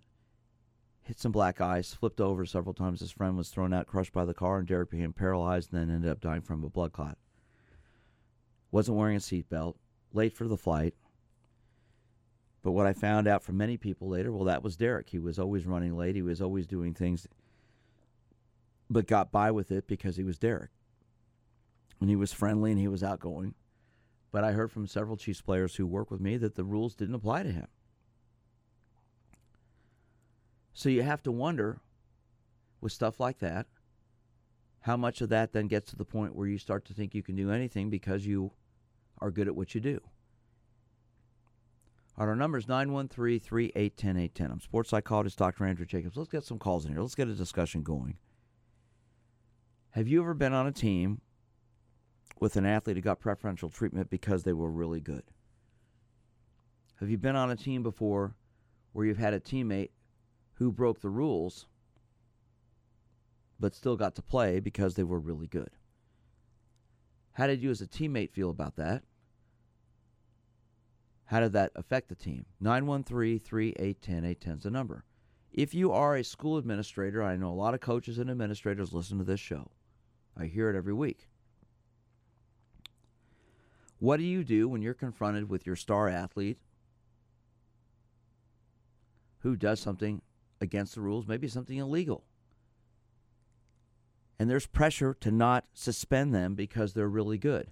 Hit 1.01 1.19
some 1.19 1.33
black 1.33 1.59
ice, 1.59 1.93
flipped 1.93 2.21
over 2.21 2.45
several 2.45 2.73
times. 2.73 3.01
His 3.01 3.11
friend 3.11 3.35
was 3.35 3.49
thrown 3.49 3.73
out, 3.73 3.87
crushed 3.87 4.13
by 4.13 4.23
the 4.23 4.33
car, 4.33 4.59
and 4.59 4.67
Derek 4.67 4.91
became 4.91 5.11
paralyzed 5.11 5.73
and 5.73 5.81
then 5.81 5.93
ended 5.93 6.11
up 6.11 6.21
dying 6.21 6.41
from 6.41 6.63
a 6.63 6.69
blood 6.69 6.93
clot. 6.93 7.17
Wasn't 8.71 8.97
wearing 8.97 9.17
a 9.17 9.19
seatbelt, 9.19 9.75
late 10.13 10.33
for 10.33 10.47
the 10.47 10.57
flight. 10.57 10.95
But 12.63 12.71
what 12.71 12.85
I 12.85 12.93
found 12.93 13.27
out 13.27 13.43
from 13.43 13.57
many 13.57 13.77
people 13.77 14.07
later, 14.07 14.31
well, 14.31 14.45
that 14.45 14.63
was 14.63 14.77
Derrick. 14.77 15.09
He 15.09 15.19
was 15.19 15.39
always 15.39 15.65
running 15.65 15.97
late. 15.97 16.15
He 16.15 16.21
was 16.21 16.41
always 16.41 16.67
doing 16.67 16.93
things, 16.93 17.27
but 18.89 19.07
got 19.07 19.31
by 19.31 19.51
with 19.51 19.71
it 19.71 19.87
because 19.87 20.15
he 20.15 20.23
was 20.23 20.37
Derrick. 20.37 20.69
And 21.99 22.09
he 22.09 22.15
was 22.15 22.33
friendly 22.33 22.71
and 22.71 22.79
he 22.79 22.87
was 22.87 23.03
outgoing. 23.03 23.55
But 24.31 24.43
I 24.43 24.53
heard 24.53 24.71
from 24.71 24.87
several 24.87 25.17
Chiefs 25.17 25.41
players 25.41 25.75
who 25.75 25.85
work 25.85 26.09
with 26.09 26.21
me 26.21 26.37
that 26.37 26.55
the 26.55 26.63
rules 26.63 26.95
didn't 26.95 27.15
apply 27.15 27.43
to 27.43 27.51
him. 27.51 27.67
So 30.73 30.89
you 30.89 31.03
have 31.03 31.21
to 31.23 31.31
wonder 31.31 31.81
with 32.79 32.91
stuff 32.91 33.19
like 33.19 33.39
that, 33.39 33.67
how 34.81 34.97
much 34.97 35.21
of 35.21 35.29
that 35.29 35.53
then 35.53 35.67
gets 35.67 35.89
to 35.91 35.95
the 35.95 36.05
point 36.05 36.35
where 36.35 36.47
you 36.47 36.57
start 36.57 36.85
to 36.85 36.93
think 36.93 37.13
you 37.13 37.21
can 37.21 37.35
do 37.35 37.51
anything 37.51 37.89
because 37.89 38.25
you 38.25 38.51
are 39.21 39.31
good 39.31 39.47
at 39.47 39.55
what 39.55 39.75
you 39.75 39.81
do. 39.81 39.99
All 42.17 42.25
right, 42.25 42.31
our 42.31 42.35
number 42.35 42.57
is 42.57 42.67
913 42.67 43.39
381 43.39 44.17
810. 44.17 44.51
I'm 44.51 44.59
sports 44.59 44.89
psychologist 44.89 45.37
Dr. 45.37 45.65
Andrew 45.65 45.85
Jacobs. 45.85 46.17
Let's 46.17 46.29
get 46.29 46.43
some 46.43 46.59
calls 46.59 46.85
in 46.85 46.91
here. 46.91 47.01
Let's 47.01 47.15
get 47.15 47.27
a 47.27 47.33
discussion 47.33 47.83
going. 47.83 48.17
Have 49.91 50.07
you 50.07 50.21
ever 50.21 50.33
been 50.33 50.53
on 50.53 50.67
a 50.67 50.71
team 50.71 51.21
with 52.39 52.55
an 52.55 52.65
athlete 52.65 52.97
who 52.97 53.01
got 53.01 53.19
preferential 53.19 53.69
treatment 53.69 54.09
because 54.09 54.43
they 54.43 54.53
were 54.53 54.69
really 54.69 54.99
good? 54.99 55.23
Have 56.99 57.09
you 57.09 57.17
been 57.17 57.35
on 57.35 57.49
a 57.49 57.55
team 57.55 57.81
before 57.81 58.35
where 58.93 59.05
you've 59.05 59.17
had 59.17 59.33
a 59.33 59.39
teammate 59.39 59.89
who 60.53 60.71
broke 60.71 61.01
the 61.01 61.09
rules 61.09 61.65
but 63.59 63.75
still 63.75 63.95
got 63.95 64.15
to 64.15 64.21
play 64.21 64.59
because 64.59 64.95
they 64.95 65.03
were 65.03 65.19
really 65.19 65.47
good? 65.47 65.71
How 67.33 67.47
did 67.47 67.61
you 67.63 67.71
as 67.71 67.81
a 67.81 67.87
teammate 67.87 68.31
feel 68.31 68.49
about 68.49 68.75
that? 68.75 69.03
How 71.31 71.39
did 71.39 71.53
that 71.53 71.71
affect 71.75 72.09
the 72.09 72.15
team? 72.15 72.45
913 72.59 73.39
3810 73.39 74.25
810 74.25 74.57
is 74.57 74.63
the 74.63 74.69
number. 74.69 75.05
If 75.53 75.73
you 75.73 75.93
are 75.93 76.17
a 76.17 76.25
school 76.25 76.57
administrator, 76.57 77.23
I 77.23 77.37
know 77.37 77.51
a 77.51 77.55
lot 77.55 77.73
of 77.73 77.79
coaches 77.79 78.17
and 78.17 78.29
administrators 78.29 78.91
listen 78.91 79.17
to 79.17 79.23
this 79.23 79.39
show. 79.39 79.71
I 80.37 80.47
hear 80.47 80.69
it 80.69 80.75
every 80.75 80.93
week. 80.93 81.29
What 83.99 84.17
do 84.17 84.23
you 84.23 84.43
do 84.43 84.67
when 84.67 84.81
you're 84.81 84.93
confronted 84.93 85.47
with 85.47 85.65
your 85.65 85.77
star 85.77 86.09
athlete 86.09 86.57
who 89.39 89.55
does 89.55 89.79
something 89.79 90.21
against 90.59 90.95
the 90.95 91.01
rules, 91.01 91.27
maybe 91.27 91.47
something 91.47 91.77
illegal? 91.77 92.25
And 94.37 94.49
there's 94.49 94.67
pressure 94.67 95.13
to 95.21 95.31
not 95.31 95.63
suspend 95.73 96.35
them 96.35 96.55
because 96.55 96.91
they're 96.91 97.07
really 97.07 97.37
good. 97.37 97.71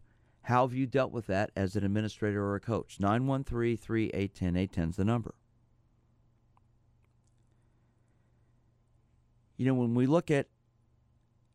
How 0.49 0.65
have 0.65 0.73
you 0.73 0.88
dealt 0.88 1.12
with 1.12 1.27
that 1.27 1.51
as 1.55 1.75
an 1.75 1.85
administrator 1.85 2.43
or 2.43 2.55
a 2.55 2.59
coach? 2.59 2.99
913 2.99 3.77
3810 3.77 4.55
810 4.55 4.89
is 4.89 4.95
the 4.95 5.05
number. 5.05 5.35
You 9.57 9.67
know, 9.67 9.75
when 9.75 9.93
we 9.93 10.07
look 10.07 10.31
at 10.31 10.47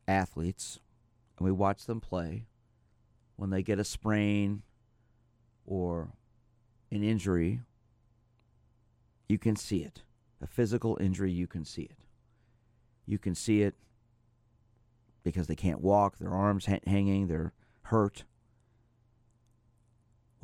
athletes 0.07 0.79
and 1.37 1.45
we 1.45 1.51
watch 1.51 1.87
them 1.87 2.01
play, 2.01 2.47
when 3.35 3.51
they 3.51 3.65
get 3.65 3.81
a 3.81 3.85
sprain 3.85 4.63
or 5.67 6.13
an 6.93 7.03
injury, 7.03 7.63
you 9.29 9.39
can 9.39 9.57
see 9.57 9.79
it. 9.79 10.03
A 10.41 10.47
physical 10.47 10.97
injury, 11.01 11.33
you 11.33 11.49
can 11.49 11.65
see 11.65 11.83
it. 11.83 11.99
You 13.07 13.19
can 13.19 13.35
see 13.35 13.63
it 13.63 13.75
because 15.25 15.49
they 15.49 15.57
can't 15.57 15.81
walk, 15.81 16.19
their 16.19 16.31
arms 16.31 16.67
ha- 16.67 16.79
hanging, 16.87 17.27
they're 17.27 17.55
hurt. 17.87 18.23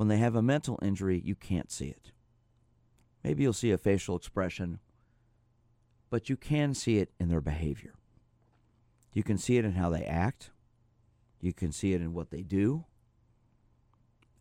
When 0.01 0.07
they 0.07 0.17
have 0.17 0.35
a 0.35 0.41
mental 0.41 0.79
injury, 0.81 1.21
you 1.23 1.35
can't 1.35 1.71
see 1.71 1.85
it. 1.85 2.11
Maybe 3.23 3.43
you'll 3.43 3.53
see 3.53 3.69
a 3.69 3.77
facial 3.77 4.15
expression, 4.15 4.79
but 6.09 6.27
you 6.27 6.35
can 6.35 6.73
see 6.73 6.97
it 6.97 7.11
in 7.19 7.29
their 7.29 7.39
behavior. 7.39 7.93
You 9.13 9.21
can 9.21 9.37
see 9.37 9.57
it 9.57 9.63
in 9.63 9.73
how 9.73 9.91
they 9.91 10.03
act. 10.03 10.49
You 11.39 11.53
can 11.53 11.71
see 11.71 11.93
it 11.93 12.01
in 12.01 12.15
what 12.15 12.31
they 12.31 12.41
do. 12.41 12.85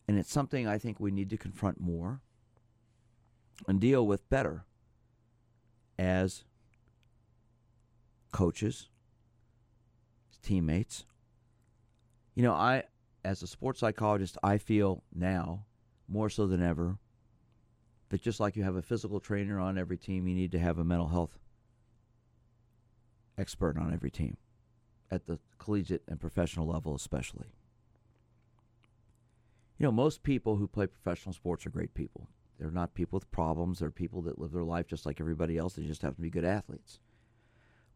And 0.09 0.19
it's 0.19 0.33
something 0.33 0.67
I 0.67 0.79
think 0.79 0.99
we 0.99 1.11
need 1.11 1.29
to 1.29 1.37
confront 1.37 1.79
more 1.79 2.23
and 3.69 3.79
deal 3.79 4.07
with 4.07 4.31
better 4.31 4.65
as 5.99 6.45
coaches, 8.33 8.89
teammates. 10.43 11.05
You 12.35 12.45
know, 12.45 12.55
I, 12.55 12.85
as 13.25 13.43
a 13.43 13.47
sports 13.47 13.81
psychologist, 13.81 14.39
I 14.43 14.59
feel 14.59 15.03
now 15.15 15.67
more 16.09 16.31
so 16.31 16.47
than 16.47 16.63
ever 16.63 16.99
that 18.09 18.23
just 18.23 18.41
like 18.41 18.57
you 18.57 18.63
have 18.65 18.77
a 18.77 18.83
physical 18.83 19.21
trainer 19.21 19.61
on 19.61 19.79
every 19.79 19.97
team, 19.97 20.27
you 20.27 20.35
need 20.35 20.53
to 20.53 20.59
have 20.59 20.79
a 20.79 20.85
mental 20.85 21.09
health 21.09 21.39
expert 23.39 23.79
on 23.79 23.93
every 23.93 24.11
team 24.11 24.37
at 25.11 25.27
the 25.27 25.39
collegiate 25.59 26.03
and 26.09 26.21
professional 26.21 26.67
level, 26.67 26.95
especially. 26.95 27.47
You 29.79 29.85
know, 29.85 29.93
most 29.93 30.23
people 30.23 30.57
who 30.57 30.69
play 30.69 30.87
professional 30.87 31.33
sports 31.33 31.65
are 31.67 31.71
great 31.71 31.95
people. 31.95 32.29
They're 32.59 32.71
not 32.71 32.95
people 32.95 33.17
with 33.17 33.31
problems. 33.31 33.79
They're 33.79 33.91
people 33.91 34.21
that 34.23 34.39
live 34.39 34.53
their 34.53 34.65
life 34.65 34.87
just 34.87 35.07
like 35.07 35.21
everybody 35.21 35.57
else. 35.57 35.75
They 35.75 35.85
just 35.85 36.03
happen 36.03 36.17
to 36.17 36.23
be 36.23 36.31
good 36.31 36.45
athletes. 36.45 37.01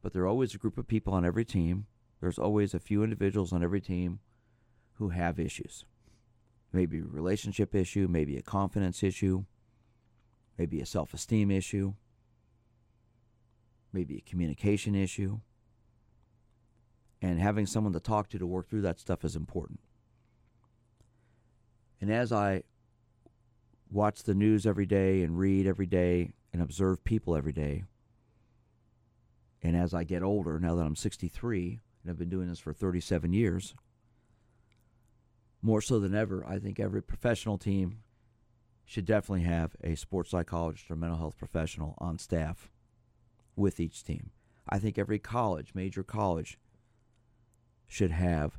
But 0.00 0.12
there 0.12 0.22
are 0.22 0.28
always 0.28 0.54
a 0.54 0.58
group 0.58 0.78
of 0.78 0.88
people 0.88 1.12
on 1.12 1.26
every 1.26 1.44
team. 1.44 1.86
There's 2.20 2.38
always 2.38 2.72
a 2.72 2.78
few 2.78 3.04
individuals 3.04 3.52
on 3.52 3.62
every 3.62 3.82
team 3.82 4.20
who 4.94 5.10
have 5.10 5.38
issues. 5.38 5.84
Maybe 6.72 6.98
a 6.98 7.04
relationship 7.04 7.74
issue, 7.74 8.08
maybe 8.08 8.36
a 8.36 8.42
confidence 8.42 9.02
issue, 9.02 9.44
maybe 10.58 10.80
a 10.80 10.86
self 10.86 11.14
esteem 11.14 11.50
issue, 11.50 11.94
maybe 13.92 14.16
a 14.16 14.28
communication 14.28 14.94
issue. 14.94 15.40
And 17.22 17.40
having 17.40 17.66
someone 17.66 17.94
to 17.94 18.00
talk 18.00 18.28
to 18.30 18.38
to 18.38 18.46
work 18.46 18.68
through 18.68 18.82
that 18.82 19.00
stuff 19.00 19.24
is 19.24 19.36
important. 19.36 19.80
And 22.00 22.12
as 22.12 22.32
I 22.32 22.64
watch 23.90 24.24
the 24.24 24.34
news 24.34 24.66
every 24.66 24.84
day 24.84 25.22
and 25.22 25.38
read 25.38 25.66
every 25.66 25.86
day 25.86 26.34
and 26.52 26.60
observe 26.60 27.02
people 27.04 27.34
every 27.34 27.52
day, 27.52 27.84
and 29.62 29.74
as 29.74 29.94
I 29.94 30.04
get 30.04 30.22
older, 30.22 30.60
now 30.60 30.74
that 30.74 30.84
I'm 30.84 30.96
63 30.96 31.80
and 32.02 32.10
I've 32.10 32.18
been 32.18 32.28
doing 32.28 32.48
this 32.48 32.58
for 32.58 32.74
37 32.74 33.32
years, 33.32 33.74
more 35.64 35.80
so 35.80 35.98
than 35.98 36.14
ever, 36.14 36.44
I 36.46 36.58
think 36.58 36.78
every 36.78 37.02
professional 37.02 37.56
team 37.56 38.00
should 38.84 39.06
definitely 39.06 39.44
have 39.44 39.74
a 39.82 39.94
sports 39.94 40.30
psychologist 40.30 40.90
or 40.90 40.94
mental 40.94 41.16
health 41.16 41.38
professional 41.38 41.94
on 41.96 42.18
staff 42.18 42.70
with 43.56 43.80
each 43.80 44.04
team. 44.04 44.30
I 44.68 44.78
think 44.78 44.98
every 44.98 45.18
college, 45.18 45.74
major 45.74 46.02
college, 46.02 46.58
should 47.86 48.10
have 48.10 48.58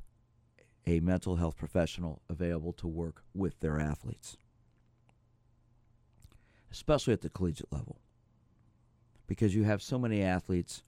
a 0.88 1.00
mental 1.00 1.36
health 1.36 1.58
professional 1.58 2.24
available 2.28 2.74
to 2.74 2.88
work 2.88 3.24
with 3.36 3.60
their 3.60 3.80
athletes, 3.80 4.38
especially 6.72 7.14
at 7.14 7.22
the 7.22 7.30
collegiate 7.30 7.72
level, 7.72 8.00
because 9.28 9.54
you 9.54 9.64
have 9.64 9.84
so 9.84 10.00
many 10.00 10.24
athletes 10.24 10.82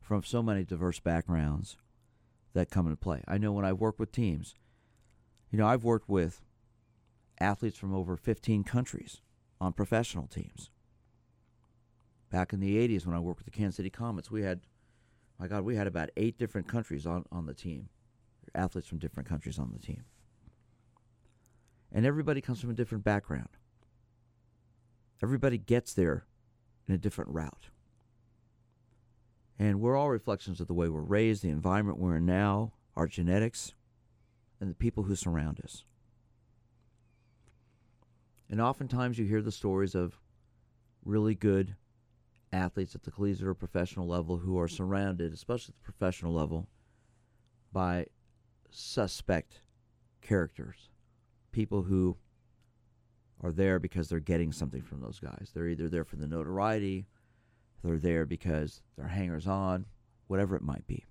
from 0.00 0.24
so 0.24 0.42
many 0.42 0.64
diverse 0.64 0.98
backgrounds 0.98 1.76
that 2.54 2.70
come 2.70 2.86
into 2.86 2.96
play. 2.96 3.22
I 3.28 3.38
know 3.38 3.52
when 3.52 3.64
I 3.64 3.72
work 3.72 4.00
with 4.00 4.10
teams, 4.10 4.56
you 5.54 5.58
know, 5.58 5.68
I've 5.68 5.84
worked 5.84 6.08
with 6.08 6.42
athletes 7.38 7.78
from 7.78 7.94
over 7.94 8.16
15 8.16 8.64
countries 8.64 9.20
on 9.60 9.72
professional 9.72 10.26
teams. 10.26 10.68
Back 12.28 12.52
in 12.52 12.58
the 12.58 12.76
80s, 12.76 13.06
when 13.06 13.14
I 13.14 13.20
worked 13.20 13.38
with 13.38 13.44
the 13.44 13.56
Kansas 13.56 13.76
City 13.76 13.88
Comets, 13.88 14.32
we 14.32 14.42
had, 14.42 14.62
my 15.38 15.46
God, 15.46 15.62
we 15.62 15.76
had 15.76 15.86
about 15.86 16.10
eight 16.16 16.38
different 16.38 16.66
countries 16.66 17.06
on, 17.06 17.24
on 17.30 17.46
the 17.46 17.54
team, 17.54 17.88
athletes 18.52 18.88
from 18.88 18.98
different 18.98 19.28
countries 19.28 19.56
on 19.56 19.70
the 19.72 19.78
team. 19.78 20.02
And 21.92 22.04
everybody 22.04 22.40
comes 22.40 22.60
from 22.60 22.70
a 22.70 22.74
different 22.74 23.04
background. 23.04 23.50
Everybody 25.22 25.56
gets 25.56 25.92
there 25.92 26.26
in 26.88 26.96
a 26.96 26.98
different 26.98 27.30
route. 27.30 27.68
And 29.56 29.80
we're 29.80 29.96
all 29.96 30.10
reflections 30.10 30.60
of 30.60 30.66
the 30.66 30.74
way 30.74 30.88
we're 30.88 31.00
raised, 31.00 31.44
the 31.44 31.50
environment 31.50 32.00
we're 32.00 32.16
in 32.16 32.26
now, 32.26 32.72
our 32.96 33.06
genetics, 33.06 33.72
and 34.60 34.70
the 34.70 34.74
people 34.74 35.04
who 35.04 35.16
surround 35.16 35.60
us. 35.62 35.84
And 38.48 38.60
oftentimes 38.60 39.18
you 39.18 39.24
hear 39.24 39.42
the 39.42 39.52
stories 39.52 39.94
of 39.94 40.18
really 41.04 41.34
good 41.34 41.76
athletes 42.52 42.94
at 42.94 43.02
the 43.02 43.10
collegiate 43.10 43.46
or 43.46 43.54
professional 43.54 44.06
level 44.06 44.38
who 44.38 44.58
are 44.58 44.68
surrounded, 44.68 45.32
especially 45.32 45.72
at 45.72 45.76
the 45.76 45.92
professional 45.92 46.32
level, 46.32 46.68
by 47.72 48.06
suspect 48.70 49.60
characters. 50.22 50.90
People 51.52 51.82
who 51.82 52.16
are 53.42 53.52
there 53.52 53.78
because 53.78 54.08
they're 54.08 54.20
getting 54.20 54.52
something 54.52 54.82
from 54.82 55.00
those 55.00 55.18
guys. 55.18 55.50
They're 55.52 55.68
either 55.68 55.88
there 55.88 56.04
for 56.04 56.16
the 56.16 56.26
notoriety, 56.26 57.06
they're 57.82 57.98
there 57.98 58.24
because 58.24 58.80
they're 58.96 59.08
hangers 59.08 59.46
on, 59.46 59.86
whatever 60.28 60.56
it 60.56 60.62
might 60.62 60.86
be. 60.86 61.04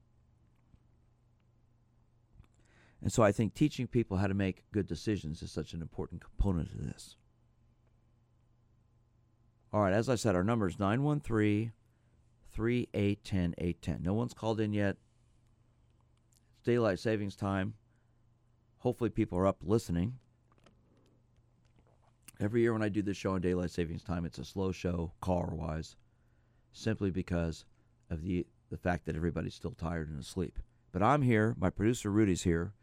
And 3.04 3.12
so 3.12 3.22
I 3.22 3.34
think 3.34 3.54
teaching 3.54 3.86
people 3.86 4.16
how 4.16 4.28
to 4.28 4.34
make 4.34 4.64
good 4.72 4.88
decisions 4.88 5.42
is 5.44 5.52
such 5.52 5.74
an 5.74 5.82
important 5.82 6.22
component 6.22 6.72
of 6.72 6.86
this. 6.86 7.18
All 9.74 9.82
right, 9.82 9.92
as 9.92 10.08
I 10.08 10.16
said, 10.16 10.36
our 10.36 10.44
number 10.44 10.68
is 10.68 10.80
913 10.80 11.74
3810 12.54 13.56
810. 13.58 14.04
No 14.04 14.14
one's 14.14 14.34
called 14.34 14.62
in 14.62 14.72
yet. 14.72 14.96
It's 16.54 16.64
daylight 16.64 17.00
savings 17.00 17.36
time. 17.36 17.74
Hopefully, 18.78 19.10
people 19.10 19.38
are 19.38 19.48
up 19.48 19.58
listening. 19.64 20.20
Every 22.40 22.62
year 22.62 22.72
when 22.72 22.84
I 22.84 22.90
do 22.90 23.02
this 23.02 23.18
show 23.18 23.32
on 23.32 23.42
daylight 23.42 23.72
savings 23.72 24.04
time, 24.04 24.24
it's 24.24 24.40
a 24.40 24.46
slow 24.46 24.72
show, 24.72 25.12
car 25.20 25.50
wise, 25.54 25.98
simply 26.72 27.12
because 27.12 27.66
of 28.10 28.24
the, 28.24 28.46
the 28.70 28.78
fact 28.78 29.06
that 29.06 29.16
everybody's 29.16 29.56
still 29.56 29.72
tired 29.72 30.10
and 30.10 30.20
asleep. 30.20 30.60
But 30.94 31.04
I'm 31.04 31.22
here. 31.22 31.54
My 31.58 31.70
producer 31.70 32.10
Rudy's 32.10 32.44
here. 32.44 32.74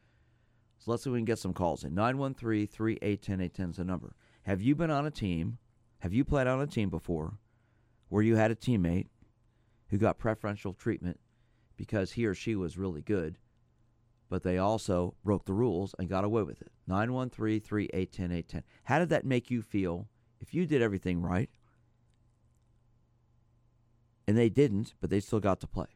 So 0.81 0.91
let's 0.91 1.05
see 1.05 1.11
if 1.11 1.13
we 1.13 1.19
can 1.19 1.27
get 1.27 1.39
some 1.39 1.53
calls 1.53 1.85
in. 1.85 1.95
913 1.95 2.67
3810 2.67 3.41
810 3.41 3.71
is 3.71 3.77
the 3.77 3.85
number. 3.85 4.15
Have 4.45 4.63
you 4.63 4.75
been 4.75 4.91
on 4.91 5.07
a 5.07 5.11
team? 5.11 5.59
Have 5.99 6.15
you 6.15 6.25
played 6.25 6.47
on 6.47 6.61
a 6.61 6.67
team 6.67 6.89
before 6.89 7.35
where 8.09 8.23
you 8.23 8.37
had 8.37 8.51
a 8.51 8.57
teammate 8.57 9.09
who 9.91 9.99
got 9.99 10.19
preferential 10.19 10.73
treatment 10.73 11.21
because 11.77 12.13
he 12.13 12.25
or 12.25 12.35
she 12.35 12.57
was 12.57 12.79
really 12.79 13.03
good, 13.03 13.37
but 14.31 14.43
they 14.43 14.57
also 14.57 15.15
broke 15.23 15.45
the 15.45 15.53
rules 15.53 15.95
and 15.99 16.09
got 16.09 16.25
away 16.25 16.43
with 16.43 16.63
it? 16.63 16.73
913 16.87 17.61
3810 17.61 18.33
810. 18.33 18.63
How 18.85 18.99
did 18.99 19.11
that 19.11 19.27
make 19.27 19.51
you 19.51 19.61
feel 19.61 20.09
if 20.41 20.55
you 20.55 20.65
did 20.65 20.81
everything 20.81 21.21
right 21.21 21.51
and 24.27 24.39
they 24.39 24.49
didn't, 24.49 24.95
but 25.03 25.11
they 25.11 25.21
still 25.21 25.41
got 25.41 25.61
to 25.61 25.67
play? 25.67 25.89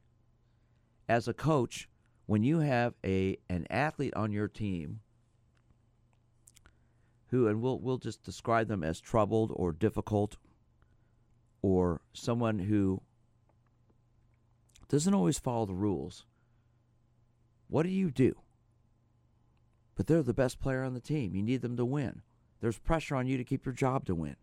As 1.09 1.27
a 1.27 1.33
coach, 1.33 1.88
when 2.26 2.42
you 2.42 2.60
have 2.60 2.94
a 3.04 3.38
an 3.48 3.66
athlete 3.70 4.14
on 4.14 4.32
your 4.32 4.48
team 4.48 5.00
who, 7.28 7.48
and 7.48 7.60
we'll, 7.60 7.78
we'll 7.78 7.98
just 7.98 8.22
describe 8.22 8.68
them 8.68 8.84
as 8.84 9.00
troubled 9.00 9.52
or 9.54 9.72
difficult 9.72 10.37
or 11.62 12.00
someone 12.12 12.60
who 12.60 13.02
doesn't 14.88 15.14
always 15.14 15.38
follow 15.38 15.66
the 15.66 15.74
rules, 15.74 16.26
what 17.68 17.82
do 17.82 17.88
you 17.88 18.10
do? 18.10 18.37
But 19.96 20.06
they're 20.06 20.22
the 20.22 20.34
best 20.34 20.60
player 20.60 20.84
on 20.84 20.94
the 20.94 21.00
team. 21.00 21.34
You 21.34 21.42
need 21.42 21.62
them 21.62 21.76
to 21.76 21.84
win. 21.84 22.22
There's 22.60 22.78
pressure 22.78 23.16
on 23.16 23.26
you 23.26 23.37
to 23.37 23.44
keep 23.44 23.64
your 23.64 23.74
job 23.74 24.06
to 24.06 24.14
win. 24.14 24.37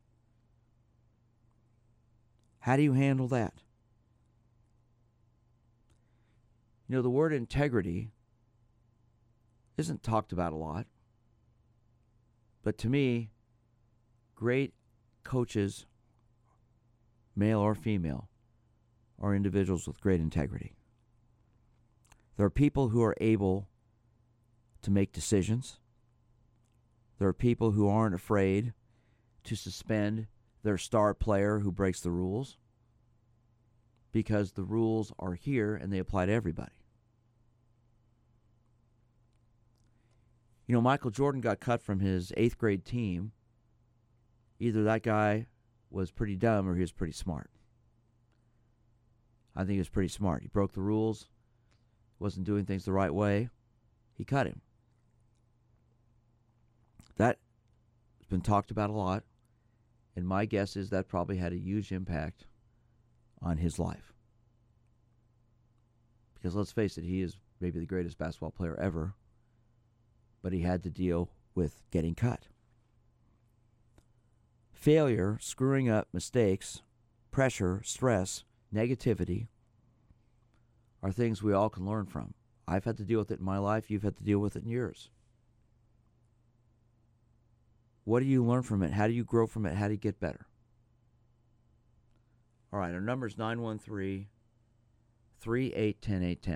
How 2.60 2.76
do 2.76 2.84
you 2.84 2.94
handle 2.94 3.28
that? 3.30 3.54
You 6.92 6.98
know, 6.98 7.04
the 7.04 7.10
word 7.10 7.32
integrity 7.32 8.12
isn't 9.78 10.04
talked 10.04 10.34
about 10.34 10.52
a 10.52 10.58
lot. 10.58 10.88
But 12.64 12.78
to 12.80 12.90
me, 12.90 13.32
great 14.36 14.74
coaches, 15.24 15.86
male 17.34 17.60
or 17.60 17.76
female, 17.76 18.28
are 19.22 19.34
individuals 19.34 19.88
with 19.88 20.02
great 20.02 20.20
integrity. 20.20 20.74
There 22.36 22.46
are 22.46 22.50
people 22.50 22.90
who 22.90 23.02
are 23.02 23.16
able 23.22 23.70
to 24.82 24.92
make 24.92 25.14
decisions. 25.14 25.80
There 27.20 27.30
are 27.30 27.34
people 27.34 27.72
who 27.72 27.88
aren't 27.88 28.16
afraid 28.16 28.74
to 29.46 29.56
suspend 29.56 30.28
their 30.62 30.78
star 30.78 31.14
player 31.14 31.60
who 31.60 31.72
breaks 31.72 32.02
the 32.02 32.12
rules 32.12 32.58
because 34.12 34.52
the 34.52 34.66
rules 34.66 35.14
are 35.18 35.36
here 35.36 35.74
and 35.74 35.94
they 35.94 35.98
apply 35.98 36.26
to 36.26 36.34
everybody. 36.34 36.81
You 40.72 40.78
know, 40.78 40.82
Michael 40.82 41.12
Jordan 41.12 41.42
got 41.42 41.60
cut 41.60 41.82
from 41.82 42.00
his 42.00 42.32
eighth 42.38 42.58
grade 42.58 42.86
team. 42.86 43.34
Either 44.58 44.86
that 44.86 45.04
guy 45.04 45.48
was 45.90 46.12
pretty 46.12 46.38
dumb 46.38 46.66
or 46.66 46.76
he 46.76 46.80
was 46.80 46.94
pretty 46.94 47.12
smart. 47.12 47.50
I 49.54 49.64
think 49.64 49.72
he 49.72 49.80
was 49.80 49.90
pretty 49.90 50.08
smart. 50.08 50.44
He 50.44 50.48
broke 50.48 50.72
the 50.72 50.80
rules, 50.80 51.28
wasn't 52.20 52.46
doing 52.46 52.64
things 52.64 52.86
the 52.86 52.94
right 52.94 53.14
way. 53.14 53.50
He 54.14 54.24
cut 54.24 54.48
him. 54.48 54.62
That 57.18 57.40
has 58.20 58.28
been 58.28 58.40
talked 58.40 58.72
about 58.72 58.90
a 58.90 58.94
lot, 58.94 59.26
and 60.16 60.26
my 60.26 60.46
guess 60.46 60.78
is 60.78 60.90
that 60.92 61.10
probably 61.10 61.36
had 61.36 61.52
a 61.52 61.60
huge 61.60 61.92
impact 61.92 62.46
on 63.42 63.58
his 63.58 63.78
life. 63.78 64.14
Because 66.36 66.56
let's 66.56 66.72
face 66.72 66.98
it, 66.98 67.04
he 67.04 67.22
is 67.22 67.36
maybe 67.60 67.78
the 67.78 67.86
greatest 67.86 68.18
basketball 68.18 68.52
player 68.52 68.80
ever, 68.80 69.16
but 70.42 70.54
he 70.54 70.62
had 70.62 70.84
to 70.84 70.90
deal 70.90 71.30
with 71.56 71.84
getting 71.92 72.16
cut. 72.16 72.48
Failure, 74.72 75.38
screwing 75.40 75.90
up, 75.90 76.08
mistakes, 76.12 76.82
pressure, 77.30 77.82
stress, 77.84 78.44
negativity 78.74 79.48
are 81.04 81.12
things 81.12 81.44
we 81.44 81.54
all 81.54 81.70
can 81.70 81.86
learn 81.86 82.06
from. 82.06 82.34
I've 82.68 82.86
had 82.86 82.98
to 82.98 83.04
deal 83.04 83.20
with 83.20 83.32
it 83.32 83.40
in 83.40 83.46
my 83.46 83.58
life, 83.58 83.92
you've 83.92 84.04
had 84.04 84.18
to 84.18 84.24
deal 84.24 84.40
with 84.40 84.56
it 84.56 84.64
in 84.64 84.70
yours. 84.70 85.10
What 88.04 88.22
do 88.22 88.26
you 88.26 88.44
learn 88.44 88.64
from 88.64 88.82
it? 88.82 88.92
How 88.92 89.08
do 89.08 89.14
you 89.14 89.24
grow 89.24 89.46
from 89.46 89.66
it? 89.66 89.76
How 89.76 89.88
do 89.88 89.94
you 89.94 90.00
get 90.00 90.20
better? 90.20 90.48
All 92.74 92.80
right, 92.80 92.94
our 92.94 93.02
number 93.02 93.28
is 93.28 93.38
913 93.38 94.28
3810 95.40 96.24
810. 96.24 96.56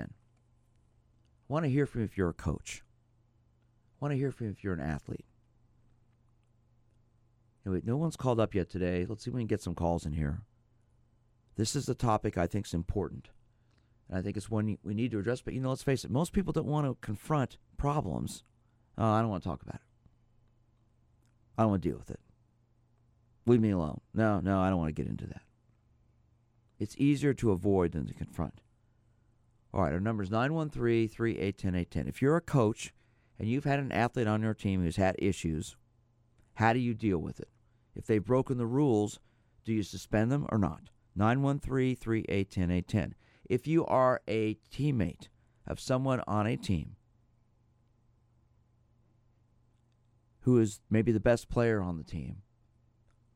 I 1.48 1.52
want 1.52 1.64
to 1.64 1.70
hear 1.70 1.86
from 1.86 2.00
you 2.00 2.04
if 2.06 2.16
you're 2.16 2.30
a 2.30 2.34
coach. 2.34 2.82
Want 4.00 4.12
to 4.12 4.18
hear 4.18 4.30
from 4.30 4.46
you 4.46 4.52
if 4.52 4.62
you're 4.62 4.74
an 4.74 4.80
athlete. 4.80 5.24
Anyway, 7.64 7.82
no 7.84 7.96
one's 7.96 8.16
called 8.16 8.38
up 8.38 8.54
yet 8.54 8.70
today. 8.70 9.06
Let's 9.08 9.24
see 9.24 9.30
if 9.30 9.34
we 9.34 9.40
can 9.40 9.48
get 9.48 9.62
some 9.62 9.74
calls 9.74 10.06
in 10.06 10.12
here. 10.12 10.42
This 11.56 11.74
is 11.74 11.86
the 11.86 11.94
topic 11.94 12.38
I 12.38 12.46
think 12.46 12.66
is 12.66 12.74
important. 12.74 13.30
And 14.08 14.18
I 14.18 14.22
think 14.22 14.36
it's 14.36 14.50
one 14.50 14.78
we 14.84 14.94
need 14.94 15.10
to 15.12 15.18
address. 15.18 15.40
But, 15.40 15.54
you 15.54 15.60
know, 15.60 15.70
let's 15.70 15.82
face 15.82 16.04
it, 16.04 16.10
most 16.10 16.32
people 16.32 16.52
don't 16.52 16.66
want 16.66 16.86
to 16.86 16.96
confront 17.00 17.58
problems. 17.76 18.44
Oh, 18.96 19.04
I 19.04 19.20
don't 19.20 19.30
want 19.30 19.42
to 19.42 19.48
talk 19.48 19.62
about 19.62 19.76
it. 19.76 19.80
I 21.58 21.62
don't 21.62 21.70
want 21.70 21.82
to 21.82 21.88
deal 21.88 21.98
with 21.98 22.10
it. 22.10 22.20
Leave 23.46 23.60
me 23.60 23.70
alone. 23.70 24.00
No, 24.14 24.40
no, 24.40 24.60
I 24.60 24.68
don't 24.68 24.78
want 24.78 24.94
to 24.94 25.02
get 25.02 25.10
into 25.10 25.26
that. 25.26 25.42
It's 26.78 26.96
easier 26.98 27.32
to 27.34 27.52
avoid 27.52 27.92
than 27.92 28.06
to 28.06 28.14
confront. 28.14 28.60
All 29.72 29.82
right, 29.82 29.92
our 29.92 30.00
number 30.00 30.22
is 30.22 30.30
913 30.30 31.08
381 31.08 31.74
810. 31.74 32.08
If 32.08 32.20
you're 32.20 32.36
a 32.36 32.40
coach 32.40 32.92
and 33.38 33.48
you've 33.48 33.64
had 33.64 33.78
an 33.78 33.92
athlete 33.92 34.26
on 34.26 34.42
your 34.42 34.54
team 34.54 34.82
who's 34.82 34.96
had 34.96 35.16
issues, 35.18 35.76
how 36.54 36.72
do 36.72 36.78
you 36.78 36.94
deal 36.94 37.18
with 37.18 37.40
it? 37.40 37.48
If 37.94 38.06
they've 38.06 38.24
broken 38.24 38.58
the 38.58 38.66
rules, 38.66 39.20
do 39.64 39.72
you 39.72 39.82
suspend 39.82 40.30
them 40.30 40.46
or 40.50 40.58
not? 40.58 40.90
913 41.14 41.96
381 41.96 42.70
810. 42.70 43.14
If 43.48 43.66
you 43.66 43.86
are 43.86 44.20
a 44.28 44.56
teammate 44.72 45.28
of 45.66 45.80
someone 45.80 46.22
on 46.26 46.46
a 46.46 46.56
team 46.56 46.96
who 50.40 50.58
is 50.58 50.80
maybe 50.90 51.12
the 51.12 51.20
best 51.20 51.48
player 51.48 51.80
on 51.80 51.96
the 51.96 52.04
team, 52.04 52.42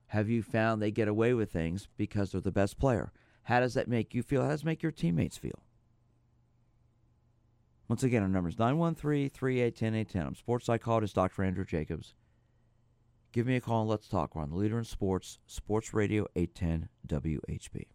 have 0.08 0.28
you 0.28 0.42
found 0.42 0.82
they 0.82 0.90
get 0.90 1.08
away 1.08 1.34
with 1.34 1.52
things 1.52 1.88
because 1.96 2.32
they're 2.32 2.40
the 2.40 2.50
best 2.50 2.78
player? 2.78 3.12
How 3.44 3.60
does 3.60 3.74
that 3.74 3.88
make 3.88 4.14
you 4.14 4.22
feel? 4.22 4.42
How 4.42 4.48
does 4.48 4.62
it 4.62 4.66
make 4.66 4.82
your 4.82 4.92
teammates 4.92 5.36
feel? 5.36 5.62
Once 7.90 8.04
again, 8.04 8.22
our 8.22 8.28
number 8.28 8.48
is 8.48 8.56
913 8.56 9.30
381 9.30 9.94
810. 9.96 10.26
I'm 10.28 10.36
sports 10.36 10.64
psychologist 10.64 11.16
Dr. 11.16 11.42
Andrew 11.42 11.64
Jacobs. 11.64 12.14
Give 13.32 13.48
me 13.48 13.56
a 13.56 13.60
call 13.60 13.80
and 13.80 13.90
let's 13.90 14.06
talk. 14.06 14.36
We're 14.36 14.42
on 14.42 14.50
the 14.50 14.56
leader 14.56 14.78
in 14.78 14.84
sports, 14.84 15.40
Sports 15.48 15.92
Radio 15.92 16.24
810 16.36 16.88
WHB. 17.08 17.86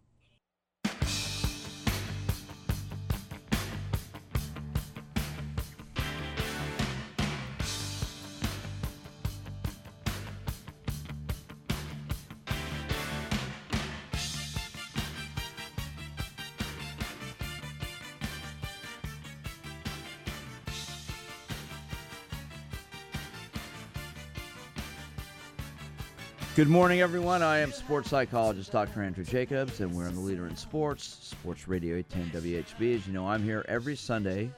Good 26.56 26.68
morning, 26.70 27.02
everyone. 27.02 27.42
I 27.42 27.58
am 27.58 27.70
sports 27.70 28.08
psychologist 28.08 28.72
Dr. 28.72 29.02
Andrew 29.02 29.24
Jacobs, 29.24 29.80
and 29.80 29.94
we're 29.94 30.08
on 30.08 30.14
the 30.14 30.22
leader 30.22 30.46
in 30.46 30.56
sports, 30.56 31.18
Sports 31.20 31.68
Radio 31.68 31.96
810 31.96 32.40
WHB. 32.40 32.96
As 32.96 33.06
you 33.06 33.12
know, 33.12 33.28
I'm 33.28 33.42
here 33.42 33.62
every 33.68 33.94
Sunday 33.94 34.50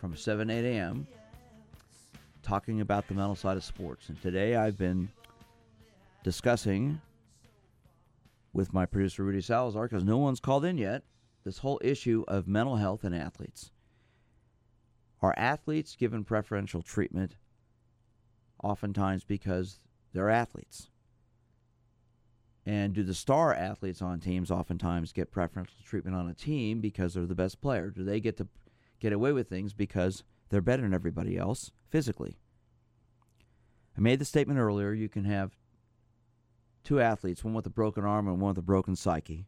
from 0.00 0.16
7 0.16 0.48
8 0.48 0.64
a.m. 0.64 1.06
talking 2.42 2.80
about 2.80 3.06
the 3.06 3.12
mental 3.12 3.36
side 3.36 3.58
of 3.58 3.64
sports. 3.64 4.08
And 4.08 4.18
today 4.22 4.56
I've 4.56 4.78
been 4.78 5.10
discussing 6.24 7.02
with 8.54 8.72
my 8.72 8.86
producer 8.86 9.24
Rudy 9.24 9.42
Salazar, 9.42 9.88
because 9.88 10.04
no 10.04 10.16
one's 10.16 10.40
called 10.40 10.64
in 10.64 10.78
yet, 10.78 11.02
this 11.44 11.58
whole 11.58 11.78
issue 11.84 12.24
of 12.28 12.48
mental 12.48 12.76
health 12.76 13.04
and 13.04 13.14
athletes. 13.14 13.72
Are 15.20 15.34
athletes 15.36 15.96
given 15.96 16.24
preferential 16.24 16.80
treatment 16.80 17.36
oftentimes 18.64 19.24
because 19.24 19.80
they're 20.18 20.28
athletes. 20.28 20.90
And 22.66 22.92
do 22.92 23.04
the 23.04 23.14
star 23.14 23.54
athletes 23.54 24.02
on 24.02 24.18
teams 24.18 24.50
oftentimes 24.50 25.12
get 25.12 25.30
preferential 25.30 25.76
treatment 25.84 26.16
on 26.16 26.28
a 26.28 26.34
team 26.34 26.80
because 26.80 27.14
they're 27.14 27.24
the 27.24 27.36
best 27.36 27.60
player? 27.60 27.88
Do 27.90 28.02
they 28.02 28.18
get 28.18 28.36
to 28.38 28.48
get 28.98 29.12
away 29.12 29.32
with 29.32 29.48
things 29.48 29.72
because 29.72 30.24
they're 30.48 30.60
better 30.60 30.82
than 30.82 30.92
everybody 30.92 31.38
else 31.38 31.70
physically? 31.88 32.36
I 33.96 34.00
made 34.00 34.18
the 34.18 34.24
statement 34.24 34.58
earlier 34.58 34.92
you 34.92 35.08
can 35.08 35.24
have 35.24 35.56
two 36.82 37.00
athletes, 37.00 37.44
one 37.44 37.54
with 37.54 37.66
a 37.66 37.70
broken 37.70 38.04
arm 38.04 38.26
and 38.26 38.40
one 38.40 38.50
with 38.50 38.58
a 38.58 38.62
broken 38.62 38.96
psyche. 38.96 39.46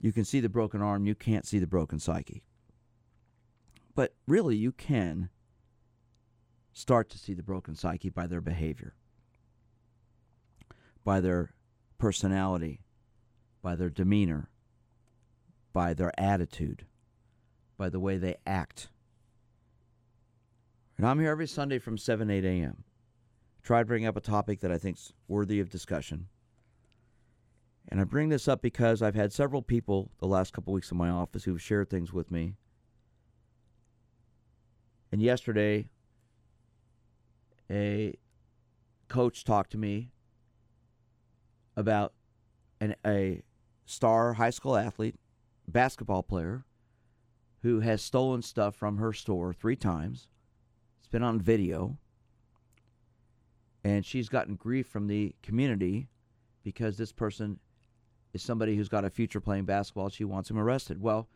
You 0.00 0.12
can 0.12 0.26
see 0.26 0.40
the 0.40 0.50
broken 0.50 0.82
arm, 0.82 1.06
you 1.06 1.14
can't 1.14 1.46
see 1.46 1.58
the 1.58 1.66
broken 1.66 1.98
psyche. 1.98 2.42
But 3.94 4.14
really, 4.28 4.56
you 4.56 4.70
can 4.70 5.30
start 6.72 7.08
to 7.10 7.18
see 7.18 7.34
the 7.34 7.42
broken 7.42 7.74
psyche 7.74 8.08
by 8.08 8.26
their 8.26 8.40
behavior, 8.40 8.94
by 11.04 11.20
their 11.20 11.54
personality, 11.98 12.80
by 13.62 13.74
their 13.74 13.90
demeanor, 13.90 14.50
by 15.72 15.94
their 15.94 16.12
attitude, 16.18 16.86
by 17.76 17.88
the 17.88 18.00
way 18.00 18.16
they 18.16 18.36
act. 18.46 18.88
And 20.96 21.06
I'm 21.06 21.18
here 21.18 21.30
every 21.30 21.46
Sunday 21.46 21.78
from 21.78 21.98
7, 21.98 22.30
8 22.30 22.44
a.m. 22.44 22.84
Try 23.62 23.80
to 23.80 23.84
bring 23.84 24.06
up 24.06 24.16
a 24.16 24.20
topic 24.20 24.60
that 24.60 24.72
I 24.72 24.78
think's 24.78 25.12
worthy 25.28 25.60
of 25.60 25.70
discussion. 25.70 26.28
And 27.88 28.00
I 28.00 28.04
bring 28.04 28.28
this 28.28 28.48
up 28.48 28.62
because 28.62 29.02
I've 29.02 29.14
had 29.14 29.32
several 29.32 29.62
people 29.62 30.10
the 30.20 30.26
last 30.26 30.52
couple 30.52 30.72
weeks 30.72 30.90
in 30.90 30.98
my 30.98 31.10
office 31.10 31.44
who've 31.44 31.60
shared 31.60 31.90
things 31.90 32.12
with 32.12 32.30
me. 32.30 32.54
And 35.10 35.20
yesterday, 35.20 35.88
a 37.72 38.14
coach 39.08 39.44
talked 39.44 39.72
to 39.72 39.78
me 39.78 40.10
about 41.76 42.12
an, 42.80 42.94
a 43.06 43.42
star 43.86 44.34
high 44.34 44.50
school 44.50 44.76
athlete, 44.76 45.16
basketball 45.66 46.22
player, 46.22 46.64
who 47.62 47.80
has 47.80 48.02
stolen 48.02 48.42
stuff 48.42 48.74
from 48.74 48.98
her 48.98 49.12
store 49.12 49.52
three 49.52 49.76
times. 49.76 50.28
It's 50.98 51.08
been 51.08 51.22
on 51.22 51.40
video. 51.40 51.98
And 53.84 54.04
she's 54.04 54.28
gotten 54.28 54.54
grief 54.54 54.86
from 54.86 55.08
the 55.08 55.34
community 55.42 56.08
because 56.62 56.96
this 56.96 57.10
person 57.10 57.58
is 58.32 58.42
somebody 58.42 58.76
who's 58.76 58.88
got 58.88 59.04
a 59.04 59.10
future 59.10 59.40
playing 59.40 59.64
basketball. 59.64 60.08
She 60.08 60.24
wants 60.24 60.50
him 60.50 60.58
arrested. 60.58 61.00
Well, 61.00 61.28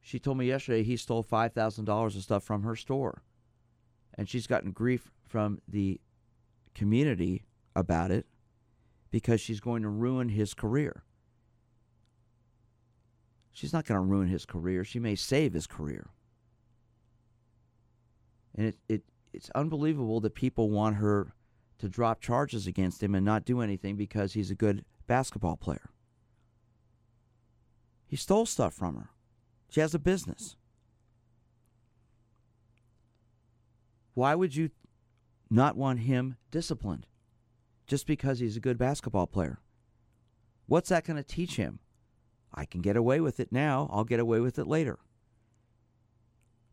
she 0.00 0.18
told 0.18 0.36
me 0.36 0.46
yesterday 0.46 0.82
he 0.82 0.96
stole 0.96 1.24
$5,000 1.24 2.06
of 2.16 2.22
stuff 2.22 2.44
from 2.44 2.62
her 2.64 2.76
store. 2.76 3.22
And 4.16 4.28
she's 4.28 4.46
gotten 4.46 4.70
grief 4.70 5.10
from 5.26 5.60
the 5.66 6.00
community 6.74 7.44
about 7.74 8.10
it 8.10 8.26
because 9.10 9.40
she's 9.40 9.60
going 9.60 9.82
to 9.82 9.88
ruin 9.88 10.28
his 10.28 10.54
career. 10.54 11.02
She's 13.52 13.72
not 13.72 13.84
going 13.84 14.00
to 14.00 14.06
ruin 14.06 14.28
his 14.28 14.44
career. 14.44 14.84
She 14.84 14.98
may 14.98 15.14
save 15.14 15.52
his 15.52 15.66
career. 15.66 16.10
And 18.54 18.68
it, 18.68 18.76
it 18.88 19.02
it's 19.32 19.50
unbelievable 19.54 20.20
that 20.20 20.34
people 20.34 20.70
want 20.70 20.96
her 20.96 21.34
to 21.78 21.88
drop 21.88 22.20
charges 22.20 22.66
against 22.66 23.02
him 23.02 23.14
and 23.14 23.24
not 23.24 23.44
do 23.44 23.60
anything 23.60 23.96
because 23.96 24.32
he's 24.32 24.50
a 24.50 24.54
good 24.54 24.84
basketball 25.06 25.56
player. 25.56 25.90
He 28.06 28.16
stole 28.16 28.46
stuff 28.46 28.74
from 28.74 28.94
her. 28.96 29.10
She 29.68 29.80
has 29.80 29.94
a 29.94 29.98
business. 29.98 30.56
Why 34.14 34.34
would 34.34 34.54
you 34.54 34.70
not 35.50 35.76
want 35.76 36.00
him 36.00 36.36
disciplined. 36.50 37.06
just 37.86 38.06
because 38.06 38.38
he's 38.38 38.56
a 38.56 38.60
good 38.60 38.78
basketball 38.78 39.26
player. 39.26 39.60
What's 40.64 40.88
that 40.88 41.04
going 41.04 41.18
to 41.18 41.22
teach 41.22 41.56
him? 41.56 41.80
I 42.54 42.64
can 42.64 42.80
get 42.80 42.96
away 42.96 43.20
with 43.20 43.40
it 43.40 43.52
now. 43.52 43.90
I'll 43.92 44.04
get 44.04 44.20
away 44.20 44.40
with 44.40 44.58
it 44.58 44.66
later. 44.66 44.98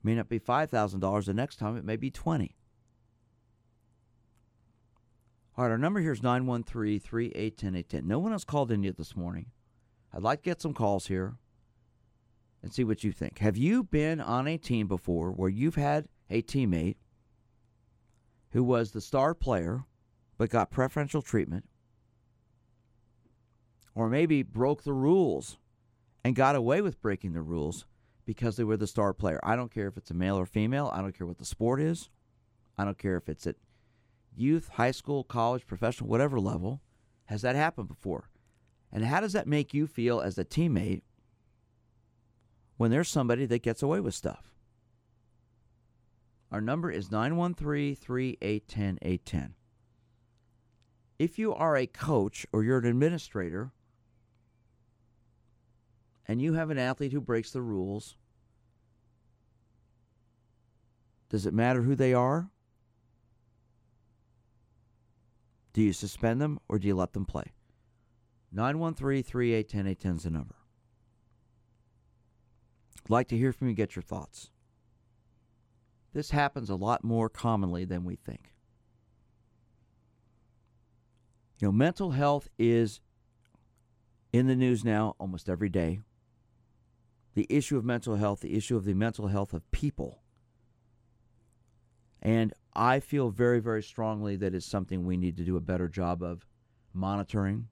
May 0.01 0.15
not 0.15 0.29
be 0.29 0.39
$5,000 0.39 1.25
the 1.25 1.33
next 1.33 1.57
time, 1.57 1.75
it 1.75 1.83
may 1.83 1.97
be 1.97 2.09
20. 2.09 2.55
All 5.57 5.65
right, 5.65 5.71
our 5.71 5.77
number 5.77 5.99
here 5.99 6.13
is 6.13 6.23
913 6.23 7.01
381 7.01 7.75
810. 7.75 8.07
No 8.07 8.17
one 8.17 8.31
else 8.31 8.45
called 8.45 8.71
in 8.71 8.83
yet 8.83 8.95
this 8.95 9.17
morning. 9.17 9.47
I'd 10.13 10.23
like 10.23 10.43
to 10.43 10.49
get 10.49 10.61
some 10.61 10.73
calls 10.73 11.07
here 11.07 11.35
and 12.63 12.73
see 12.73 12.85
what 12.85 13.03
you 13.03 13.11
think. 13.11 13.39
Have 13.39 13.57
you 13.57 13.83
been 13.83 14.21
on 14.21 14.47
a 14.47 14.57
team 14.57 14.87
before 14.87 15.31
where 15.31 15.49
you've 15.49 15.75
had 15.75 16.07
a 16.29 16.41
teammate 16.41 16.95
who 18.51 18.63
was 18.63 18.91
the 18.91 19.01
star 19.01 19.33
player 19.33 19.83
but 20.37 20.49
got 20.49 20.71
preferential 20.71 21.21
treatment? 21.21 21.65
Or 23.93 24.09
maybe 24.09 24.43
broke 24.43 24.83
the 24.83 24.93
rules 24.93 25.57
and 26.23 26.35
got 26.35 26.55
away 26.55 26.81
with 26.81 27.01
breaking 27.01 27.33
the 27.33 27.41
rules 27.41 27.85
because 28.25 28.55
they 28.55 28.63
were 28.63 28.77
the 28.77 28.87
star 28.87 29.13
player. 29.13 29.39
I 29.43 29.55
don't 29.55 29.73
care 29.73 29.87
if 29.87 29.97
it's 29.97 30.11
a 30.11 30.15
male 30.15 30.37
or 30.37 30.45
female. 30.45 30.89
I 30.93 31.01
don't 31.01 31.17
care 31.17 31.27
what 31.27 31.39
the 31.39 31.45
sport 31.45 31.81
is. 31.81 32.09
I 32.77 32.85
don't 32.85 32.97
care 32.97 33.17
if 33.17 33.27
it's 33.27 33.45
at 33.45 33.57
youth, 34.35 34.69
high 34.69 34.91
school, 34.91 35.23
college, 35.23 35.67
professional, 35.67 36.09
whatever 36.09 36.39
level. 36.39 36.81
Has 37.25 37.41
that 37.41 37.55
happened 37.55 37.87
before? 37.87 38.29
And 38.91 39.05
how 39.05 39.21
does 39.21 39.33
that 39.33 39.47
make 39.47 39.73
you 39.73 39.87
feel 39.87 40.19
as 40.21 40.37
a 40.37 40.45
teammate 40.45 41.01
when 42.77 42.91
there's 42.91 43.09
somebody 43.09 43.45
that 43.45 43.63
gets 43.63 43.81
away 43.81 43.99
with 43.99 44.15
stuff? 44.15 44.50
Our 46.51 46.59
number 46.59 46.91
is 46.91 47.11
913 47.11 47.95
381 47.95 48.97
810. 49.01 49.55
If 51.17 51.39
you 51.39 51.53
are 51.53 51.77
a 51.77 51.85
coach 51.85 52.45
or 52.51 52.63
you're 52.63 52.79
an 52.79 52.85
administrator 52.85 53.71
and 56.27 56.41
you 56.41 56.53
have 56.53 56.69
an 56.69 56.77
athlete 56.77 57.13
who 57.13 57.21
breaks 57.21 57.51
the 57.51 57.61
rules, 57.61 58.17
does 61.29 61.45
it 61.45 61.53
matter 61.53 61.83
who 61.83 61.95
they 61.95 62.13
are? 62.13 62.49
Do 65.73 65.81
you 65.81 65.93
suspend 65.93 66.41
them 66.41 66.59
or 66.67 66.79
do 66.79 66.87
you 66.87 66.95
let 66.95 67.13
them 67.13 67.25
play? 67.25 67.53
913 68.51 69.23
3810 69.23 69.87
810 69.87 70.15
is 70.17 70.23
the 70.23 70.29
number. 70.29 70.55
I'd 73.05 73.09
like 73.09 73.27
to 73.29 73.37
hear 73.37 73.53
from 73.53 73.69
you, 73.69 73.73
get 73.73 73.95
your 73.95 74.03
thoughts. 74.03 74.51
This 76.13 76.31
happens 76.31 76.69
a 76.69 76.75
lot 76.75 77.03
more 77.03 77.29
commonly 77.29 77.85
than 77.85 78.03
we 78.03 78.15
think. 78.15 78.53
You 81.59 81.67
know, 81.67 81.71
mental 81.71 82.11
health 82.11 82.49
is 82.57 82.99
in 84.33 84.47
the 84.47 84.55
news 84.55 84.83
now 84.83 85.15
almost 85.19 85.47
every 85.47 85.69
day. 85.69 86.01
The 87.33 87.47
issue 87.49 87.77
of 87.77 87.85
mental 87.85 88.15
health, 88.15 88.41
the 88.41 88.55
issue 88.55 88.75
of 88.75 88.83
the 88.83 88.93
mental 88.93 89.27
health 89.27 89.53
of 89.53 89.69
people. 89.71 90.21
And 92.21 92.53
I 92.73 92.99
feel 92.99 93.29
very, 93.29 93.59
very 93.59 93.83
strongly 93.83 94.35
that 94.37 94.53
it's 94.53 94.65
something 94.65 95.05
we 95.05 95.17
need 95.17 95.37
to 95.37 95.43
do 95.43 95.55
a 95.55 95.61
better 95.61 95.87
job 95.87 96.21
of 96.21 96.45
monitoring, 96.93 97.67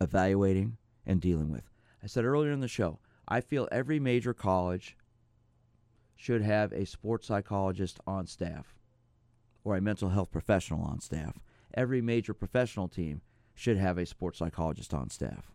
evaluating, 0.00 0.76
and 1.06 1.20
dealing 1.20 1.50
with. 1.50 1.70
I 2.02 2.06
said 2.06 2.24
earlier 2.24 2.52
in 2.52 2.60
the 2.60 2.68
show, 2.68 3.00
I 3.26 3.40
feel 3.40 3.68
every 3.72 3.98
major 3.98 4.34
college 4.34 4.96
should 6.16 6.42
have 6.42 6.72
a 6.72 6.86
sports 6.86 7.26
psychologist 7.26 7.98
on 8.06 8.26
staff 8.26 8.74
or 9.64 9.76
a 9.76 9.80
mental 9.80 10.10
health 10.10 10.30
professional 10.30 10.82
on 10.82 11.00
staff. 11.00 11.38
Every 11.74 12.00
major 12.00 12.34
professional 12.34 12.88
team 12.88 13.22
should 13.54 13.76
have 13.76 13.98
a 13.98 14.06
sports 14.06 14.38
psychologist 14.38 14.92
on 14.92 15.10
staff. 15.10 15.50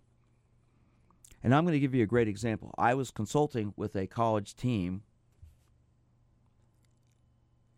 And 1.43 1.55
I'm 1.55 1.63
going 1.63 1.73
to 1.73 1.79
give 1.79 1.95
you 1.95 2.03
a 2.03 2.07
great 2.07 2.27
example. 2.27 2.73
I 2.77 2.93
was 2.93 3.11
consulting 3.11 3.73
with 3.77 3.95
a 3.95 4.07
college 4.07 4.55
team, 4.55 5.03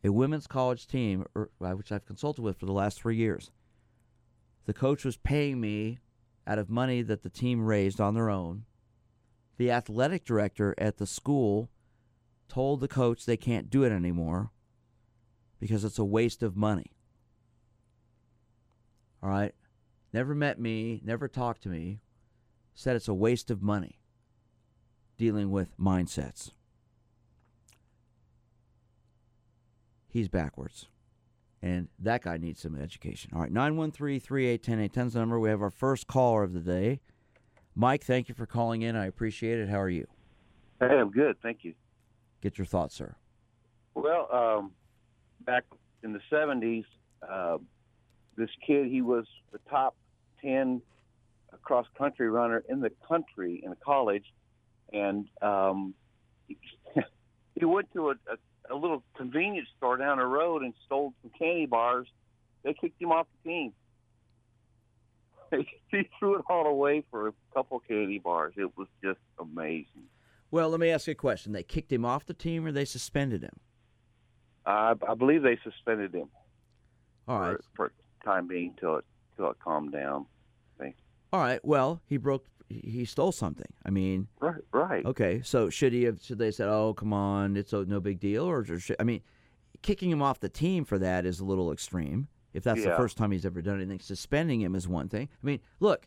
a 0.04 0.12
women's 0.12 0.48
college 0.48 0.88
team, 0.88 1.26
er, 1.36 1.52
which 1.60 1.92
I've 1.92 2.06
consulted 2.06 2.42
with 2.42 2.60
for 2.60 2.66
the 2.66 2.72
last 2.72 3.00
three 3.00 3.18
years. 3.18 3.52
The 4.66 4.74
coach 4.74 5.06
was 5.06 5.18
paying 5.18 5.62
me 5.62 6.00
out 6.48 6.58
of 6.58 6.70
money 6.70 7.02
that 7.04 7.24
the 7.24 7.30
team 7.30 7.64
raised 7.64 8.02
on 8.02 8.16
their 8.16 8.30
own. 8.30 8.66
The 9.58 9.70
athletic 9.70 10.24
director 10.26 10.74
at 10.78 10.98
the 10.98 11.06
school 11.06 11.70
told 12.52 12.82
the 12.82 12.88
coach 12.88 13.26
they 13.26 13.38
can't 13.38 13.70
do 13.70 13.86
it 13.86 13.94
anymore 13.94 14.52
because 15.58 15.86
it's 15.86 15.98
a 15.98 16.04
waste 16.04 16.44
of 16.44 16.58
money. 16.58 16.92
All 19.24 19.30
right? 19.30 19.54
Never 20.12 20.36
met 20.36 20.60
me, 20.60 21.00
never 21.02 21.30
talked 21.30 21.64
to 21.64 21.70
me, 21.70 22.02
said 22.74 22.98
it's 22.98 23.08
a 23.08 23.14
waste 23.14 23.50
of 23.50 23.62
money 23.62 24.02
dealing 25.18 25.50
with 25.50 25.78
mindsets. 25.80 26.52
He's 30.10 30.28
backwards. 30.28 30.90
And 31.62 31.88
that 32.00 32.24
guy 32.24 32.36
needs 32.36 32.60
some 32.60 32.76
education. 32.76 33.32
All 33.34 33.40
right, 33.40 33.52
913 33.52 34.20
3810 34.20 35.08
is 35.08 35.14
the 35.14 35.20
number. 35.20 35.40
We 35.40 35.50
have 35.50 35.62
our 35.62 35.70
first 35.70 36.08
caller 36.08 36.44
of 36.44 36.52
the 36.52 36.60
day. 36.60 37.00
Mike, 37.76 38.04
thank 38.04 38.28
you 38.28 38.36
for 38.36 38.46
calling 38.46 38.82
in. 38.82 38.98
I 38.98 39.06
appreciate 39.06 39.58
it. 39.60 39.70
How 39.70 39.80
are 39.80 39.90
you? 39.90 40.08
Hey, 40.82 40.98
I'm 41.00 41.12
good. 41.12 41.38
Thank 41.42 41.64
you. 41.64 41.76
Get 42.42 42.58
your 42.58 42.66
thoughts, 42.66 42.96
sir. 42.96 43.16
Well, 43.94 44.28
um, 44.32 44.72
back 45.46 45.64
in 46.04 46.14
the 46.14 46.22
70s, 46.32 46.86
uh, 47.28 47.58
this 48.36 48.50
kid, 48.66 48.88
he 48.88 49.02
was 49.02 49.26
the 49.52 49.60
top 49.70 49.96
10 50.44 50.82
cross 51.62 51.86
country 51.98 52.30
runner 52.30 52.64
in 52.68 52.80
the 52.80 52.92
country 53.08 53.62
in 53.64 53.76
college. 53.84 54.26
And 54.92 55.28
um, 55.42 55.94
he, 57.56 57.66
went 57.66 57.92
to 57.94 58.10
a, 58.10 58.14
a, 58.14 58.74
a 58.74 58.76
little 58.76 59.04
convenience 59.16 59.68
store 59.78 59.98
down 59.98 60.18
the 60.18 60.26
road 60.26 60.64
and 60.64 60.74
stole 60.86 61.14
some 61.22 61.32
candy 61.38 61.68
bars. 61.68 62.08
They 62.64 62.74
kicked 62.74 63.02
him 63.02 63.12
off 63.12 63.28
the 63.44 63.50
team. 63.50 63.74
he 65.92 66.10
threw 66.18 66.38
it 66.38 66.46
all 66.50 66.66
away 66.66 67.04
for 67.12 67.28
a 67.28 67.34
couple 67.54 67.80
candy 67.80 68.20
bars. 68.20 68.54
It 68.58 68.76
was 68.78 68.88
just 69.04 69.20
amazing. 69.40 70.08
Well, 70.52 70.70
let 70.70 70.80
me 70.80 70.90
ask 70.90 71.08
you 71.08 71.12
a 71.12 71.16
question. 71.16 71.54
They 71.54 71.64
kicked 71.64 71.92
him 71.92 72.06
off 72.06 72.26
the 72.26 72.34
team 72.34 72.66
or 72.66 72.72
they 72.72 72.86
suspended 72.86 73.42
him? 73.42 73.58
I, 74.66 74.94
I 75.08 75.14
believe 75.16 75.42
they 75.42 75.58
suspended 75.64 76.14
him. 76.14 76.28
All 77.28 77.40
right. 77.40 77.58
For, 77.76 77.92
for 78.20 78.26
time 78.26 78.48
being 78.48 78.76
till 78.80 78.98
it 78.98 79.06
till 79.38 79.50
it 79.50 79.58
calmed 79.60 79.94
down. 79.94 80.26
All 81.34 81.40
right. 81.40 81.64
Well, 81.64 82.02
he 82.06 82.18
broke. 82.18 82.46
He 82.68 83.06
stole 83.06 83.32
something. 83.32 83.72
I 83.86 83.90
mean, 83.90 84.28
right, 84.42 84.62
right. 84.74 85.06
Okay. 85.06 85.42
So 85.44 85.70
should 85.70 85.94
he 85.94 86.04
have? 86.04 86.22
Should 86.22 86.40
they 86.40 86.52
said, 86.52 86.68
"Oh, 86.68 86.94
come 86.94 87.14
on, 87.14 87.56
it's 87.56 87.72
a, 87.74 87.86
no 87.86 88.00
big 88.02 88.20
deal," 88.20 88.44
or, 88.44 88.66
or 88.70 88.80
should, 88.80 88.98
I 89.00 89.04
mean, 89.04 89.22
kicking 89.82 90.10
him 90.12 90.22
off 90.22 90.40
the 90.42 90.50
team 90.50 90.84
for 90.84 91.00
that 91.00 91.26
is 91.26 91.40
a 91.40 91.46
little 91.46 91.72
extreme. 91.72 92.28
If 92.54 92.64
that's 92.64 92.82
Yeah. 92.82 92.90
the 92.90 92.96
first 92.98 93.18
time 93.18 93.32
he's 93.32 93.46
ever 93.46 93.62
done 93.62 93.78
anything, 93.78 94.00
suspending 94.00 94.60
him 94.60 94.76
is 94.76 94.90
one 94.90 95.08
thing. 95.08 95.30
I 95.42 95.46
mean, 95.46 95.60
look, 95.80 96.06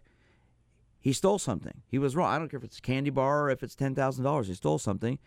he 1.04 1.12
stole 1.12 1.38
something. 1.38 1.82
He 1.86 1.98
was 1.98 2.16
wrong. 2.16 2.32
I 2.32 2.38
don't 2.38 2.48
care 2.48 2.56
if 2.56 2.64
it's 2.64 2.78
a 2.78 2.80
candy 2.80 3.10
bar 3.10 3.44
or 3.44 3.50
if 3.50 3.62
it's 3.62 3.74
ten 3.74 3.94
thousand 3.94 4.24
dollars. 4.24 4.48
He 4.48 4.54
stole 4.54 4.78
something. 4.78 5.18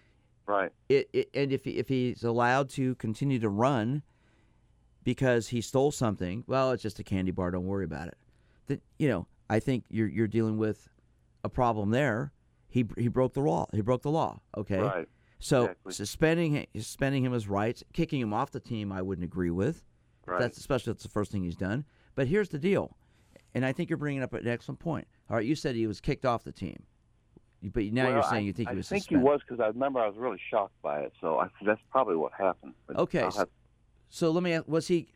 Right. 0.48 0.72
It, 0.90 1.08
it 1.14 1.30
and 1.36 1.54
if 1.54 1.66
he, 1.66 1.78
if 1.78 1.88
he's 1.88 2.24
allowed 2.24 2.70
to 2.72 2.96
continue 2.96 3.38
to 3.38 3.48
run 3.48 4.02
because 5.04 5.50
he 5.50 5.62
stole 5.62 5.92
something, 5.92 6.44
well, 6.48 6.72
it's 6.72 6.82
just 6.82 6.98
a 6.98 7.04
candy 7.04 7.30
bar. 7.30 7.52
Don't 7.52 7.68
worry 7.68 7.86
about 7.86 8.08
it. 8.08 8.18
Then 8.66 8.82
you 8.98 9.08
know, 9.08 9.28
I 9.52 9.60
think 9.60 9.84
you're 9.92 10.08
you're 10.08 10.28
dealing 10.28 10.58
with 10.58 10.90
a 11.44 11.50
problem 11.50 11.92
there. 11.92 12.34
He 12.68 12.84
he 12.98 13.08
broke 13.08 13.36
the 13.36 13.42
law. 13.42 13.68
He 13.72 13.82
broke 13.82 14.02
the 14.02 14.10
law. 14.10 14.40
Okay. 14.58 14.80
Right. 14.80 15.08
So 15.38 15.66
exactly. 15.66 15.94
suspending 15.94 16.68
suspending 16.76 17.24
him 17.24 17.34
his 17.34 17.48
rights, 17.48 17.84
kicking 17.94 18.20
him 18.20 18.34
off 18.34 18.50
the 18.50 18.60
team, 18.60 18.92
I 18.92 19.04
wouldn't 19.04 19.26
agree 19.26 19.52
with. 19.52 19.84
Right. 20.26 20.40
That's 20.40 20.58
especially 20.58 20.94
that's 20.94 21.04
the 21.04 21.10
first 21.10 21.32
thing 21.32 21.44
he's 21.44 21.56
done. 21.56 21.86
But 22.16 22.26
here's 22.26 22.50
the 22.50 22.58
deal, 22.58 22.97
and 23.58 23.66
I 23.66 23.74
think 23.74 23.90
you're 23.90 23.98
bringing 23.98 24.22
up 24.22 24.34
an 24.34 24.48
excellent 24.48 24.78
point. 24.80 25.08
All 25.30 25.36
right, 25.36 25.46
you 25.46 25.56
said 25.56 25.76
he 25.76 25.88
was 25.88 26.00
kicked 26.00 26.26
off 26.26 26.44
the 26.44 26.52
team, 26.52 26.84
but 27.64 27.84
now 27.86 28.04
Well, 28.04 28.14
you're 28.14 28.24
saying 28.24 28.44
I, 28.44 28.46
you 28.46 28.54
think 28.54 28.70
I 28.70 28.74
he 28.74 28.78
was 28.78 28.86
suspended? 28.86 28.86
I 28.86 29.00
think 29.00 29.04
suspended. 29.04 29.24
he 29.24 29.32
was 29.32 29.42
because 29.48 29.60
I 29.60 29.68
remember 29.68 30.00
I 30.00 30.08
was 30.08 30.16
really 30.16 30.40
shocked 30.52 30.80
by 30.84 31.00
it. 31.00 31.14
So 31.20 31.40
I, 31.40 31.48
that's 31.66 31.82
probably 31.92 32.16
what 32.16 32.34
happened. 32.34 32.74
But 32.86 32.98
Okay, 32.98 33.22
have- 33.22 33.50
So 34.10 34.30
let 34.30 34.44
me 34.44 34.54
ask: 34.54 34.68
Was 34.68 34.88
he 34.90 35.08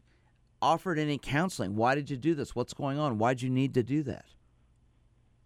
offered 0.60 0.98
any 0.98 1.20
counseling? 1.20 1.76
Why 1.76 1.94
did 1.94 2.10
you 2.10 2.18
do 2.18 2.34
this? 2.34 2.56
What's 2.56 2.74
going 2.74 2.98
on? 2.98 3.20
Why'd 3.20 3.44
you 3.44 3.50
need 3.50 3.76
to 3.76 3.84
do 3.84 4.02
that? 4.04 4.26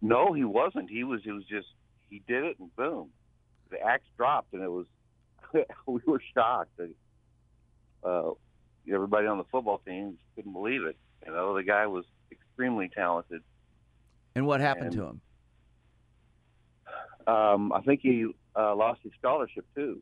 no, 0.00 0.32
he 0.32 0.44
wasn't. 0.44 0.88
He 0.90 1.04
was. 1.04 1.20
It 1.26 1.32
was 1.32 1.44
just 1.44 1.68
he 2.08 2.22
did 2.26 2.44
it 2.44 2.58
and 2.58 2.74
boom, 2.76 3.08
the 3.70 3.78
axe 3.80 4.06
dropped 4.16 4.54
and 4.54 4.62
it 4.62 4.70
was. 4.70 4.86
we 5.86 6.00
were 6.06 6.22
shocked. 6.34 6.80
Uh, 8.02 8.30
everybody 8.92 9.26
on 9.26 9.36
the 9.38 9.44
football 9.44 9.82
team 9.86 10.16
couldn't 10.34 10.52
believe 10.52 10.82
it. 10.84 10.96
You 11.26 11.32
know, 11.32 11.54
the 11.54 11.62
guy 11.62 11.86
was 11.86 12.04
extremely 12.56 12.88
talented. 12.88 13.42
And 14.34 14.46
what 14.46 14.60
happened 14.60 14.86
And- 14.86 14.96
to 14.96 15.02
him? 15.04 15.20
Um, 17.26 17.72
I 17.72 17.80
think 17.80 18.00
he 18.02 18.24
uh, 18.54 18.74
lost 18.76 19.00
his 19.02 19.12
scholarship 19.18 19.66
too. 19.74 20.00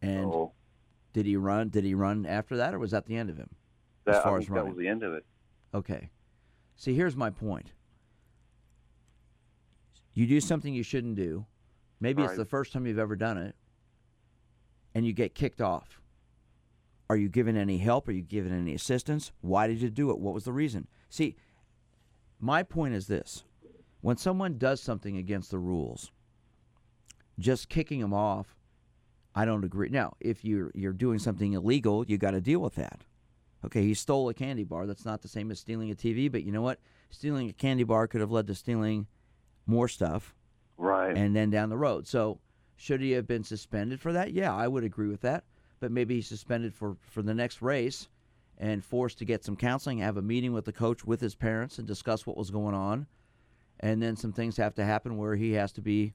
And 0.00 0.30
So, 0.30 0.52
did 1.12 1.26
he 1.26 1.36
run? 1.36 1.70
Did 1.70 1.82
he 1.84 1.94
run 1.94 2.24
after 2.24 2.56
that, 2.58 2.72
or 2.72 2.78
was 2.78 2.92
that 2.92 3.06
the 3.06 3.16
end 3.16 3.28
of 3.28 3.36
him? 3.36 3.50
That, 4.04 4.16
as 4.16 4.22
far 4.22 4.34
I 4.36 4.38
as 4.38 4.44
think 4.44 4.54
that 4.54 4.66
was 4.66 4.76
the 4.76 4.86
end 4.86 5.02
of 5.02 5.12
it. 5.12 5.24
Okay. 5.74 6.08
See, 6.76 6.94
here's 6.94 7.16
my 7.16 7.30
point. 7.30 7.72
You 10.14 10.26
do 10.26 10.40
something 10.40 10.72
you 10.72 10.82
shouldn't 10.84 11.16
do. 11.16 11.46
Maybe 12.00 12.22
it's 12.22 12.30
Right. 12.30 12.38
the 12.38 12.44
first 12.44 12.72
time 12.72 12.86
you've 12.86 12.98
ever 12.98 13.16
done 13.16 13.38
it, 13.38 13.56
and 14.94 15.04
you 15.04 15.12
get 15.12 15.34
kicked 15.34 15.60
off. 15.60 16.00
Are 17.12 17.16
you 17.18 17.28
given 17.28 17.58
any 17.58 17.76
help? 17.76 18.08
Are 18.08 18.12
you 18.12 18.22
given 18.22 18.54
any 18.54 18.72
assistance? 18.72 19.32
Why 19.42 19.66
did 19.66 19.82
you 19.82 19.90
do 19.90 20.10
it? 20.10 20.18
What 20.18 20.32
was 20.32 20.44
the 20.44 20.52
reason? 20.52 20.88
See, 21.10 21.36
my 22.40 22.62
point 22.62 22.94
is 22.94 23.06
this 23.06 23.44
when 24.00 24.16
someone 24.16 24.56
does 24.56 24.80
something 24.80 25.18
against 25.18 25.50
the 25.50 25.58
rules, 25.58 26.10
just 27.38 27.68
kicking 27.68 28.00
them 28.00 28.14
off, 28.14 28.56
I 29.34 29.44
don't 29.44 29.62
agree. 29.62 29.90
Now, 29.90 30.14
if 30.20 30.42
you're 30.42 30.70
you're 30.74 30.94
doing 30.94 31.18
something 31.18 31.52
illegal, 31.52 32.02
you 32.08 32.16
got 32.16 32.30
to 32.30 32.40
deal 32.40 32.60
with 32.60 32.76
that. 32.76 33.02
Okay, 33.62 33.82
he 33.82 33.92
stole 33.92 34.30
a 34.30 34.34
candy 34.34 34.64
bar. 34.64 34.86
That's 34.86 35.04
not 35.04 35.20
the 35.20 35.28
same 35.28 35.50
as 35.50 35.60
stealing 35.60 35.90
a 35.90 35.94
TV, 35.94 36.32
but 36.32 36.44
you 36.44 36.50
know 36.50 36.62
what? 36.62 36.80
Stealing 37.10 37.50
a 37.50 37.52
candy 37.52 37.84
bar 37.84 38.06
could 38.08 38.22
have 38.22 38.30
led 38.30 38.46
to 38.46 38.54
stealing 38.54 39.06
more 39.66 39.86
stuff 39.86 40.34
Right. 40.78 41.14
and 41.14 41.36
then 41.36 41.50
down 41.50 41.68
the 41.68 41.76
road. 41.76 42.06
So, 42.06 42.40
should 42.74 43.02
he 43.02 43.10
have 43.10 43.26
been 43.26 43.44
suspended 43.44 44.00
for 44.00 44.14
that? 44.14 44.32
Yeah, 44.32 44.54
I 44.56 44.66
would 44.66 44.82
agree 44.82 45.08
with 45.08 45.20
that. 45.20 45.44
But 45.82 45.90
maybe 45.90 46.14
he's 46.14 46.28
suspended 46.28 46.72
for 46.72 46.96
for 47.00 47.22
the 47.22 47.34
next 47.34 47.60
race 47.60 48.08
and 48.56 48.84
forced 48.84 49.18
to 49.18 49.24
get 49.24 49.42
some 49.42 49.56
counseling, 49.56 49.98
have 49.98 50.16
a 50.16 50.22
meeting 50.22 50.52
with 50.52 50.64
the 50.64 50.72
coach 50.72 51.04
with 51.04 51.20
his 51.20 51.34
parents 51.34 51.76
and 51.78 51.88
discuss 51.88 52.24
what 52.24 52.36
was 52.36 52.52
going 52.52 52.72
on. 52.72 53.08
And 53.80 54.00
then 54.00 54.14
some 54.14 54.32
things 54.32 54.56
have 54.58 54.76
to 54.76 54.84
happen 54.84 55.16
where 55.16 55.34
he 55.34 55.54
has 55.54 55.72
to 55.72 55.80
be 55.80 56.14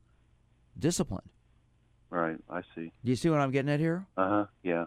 disciplined. 0.80 1.30
right. 2.10 2.38
I 2.50 2.62
see. 2.76 2.94
Do 3.04 3.10
you 3.10 3.18
see 3.18 3.30
what 3.30 3.42
I'm 3.42 3.52
getting 3.52 3.70
at 3.70 3.82
here? 3.82 4.08
Uh 4.16 4.30
huh. 4.30 4.46
Yeah. 4.64 4.86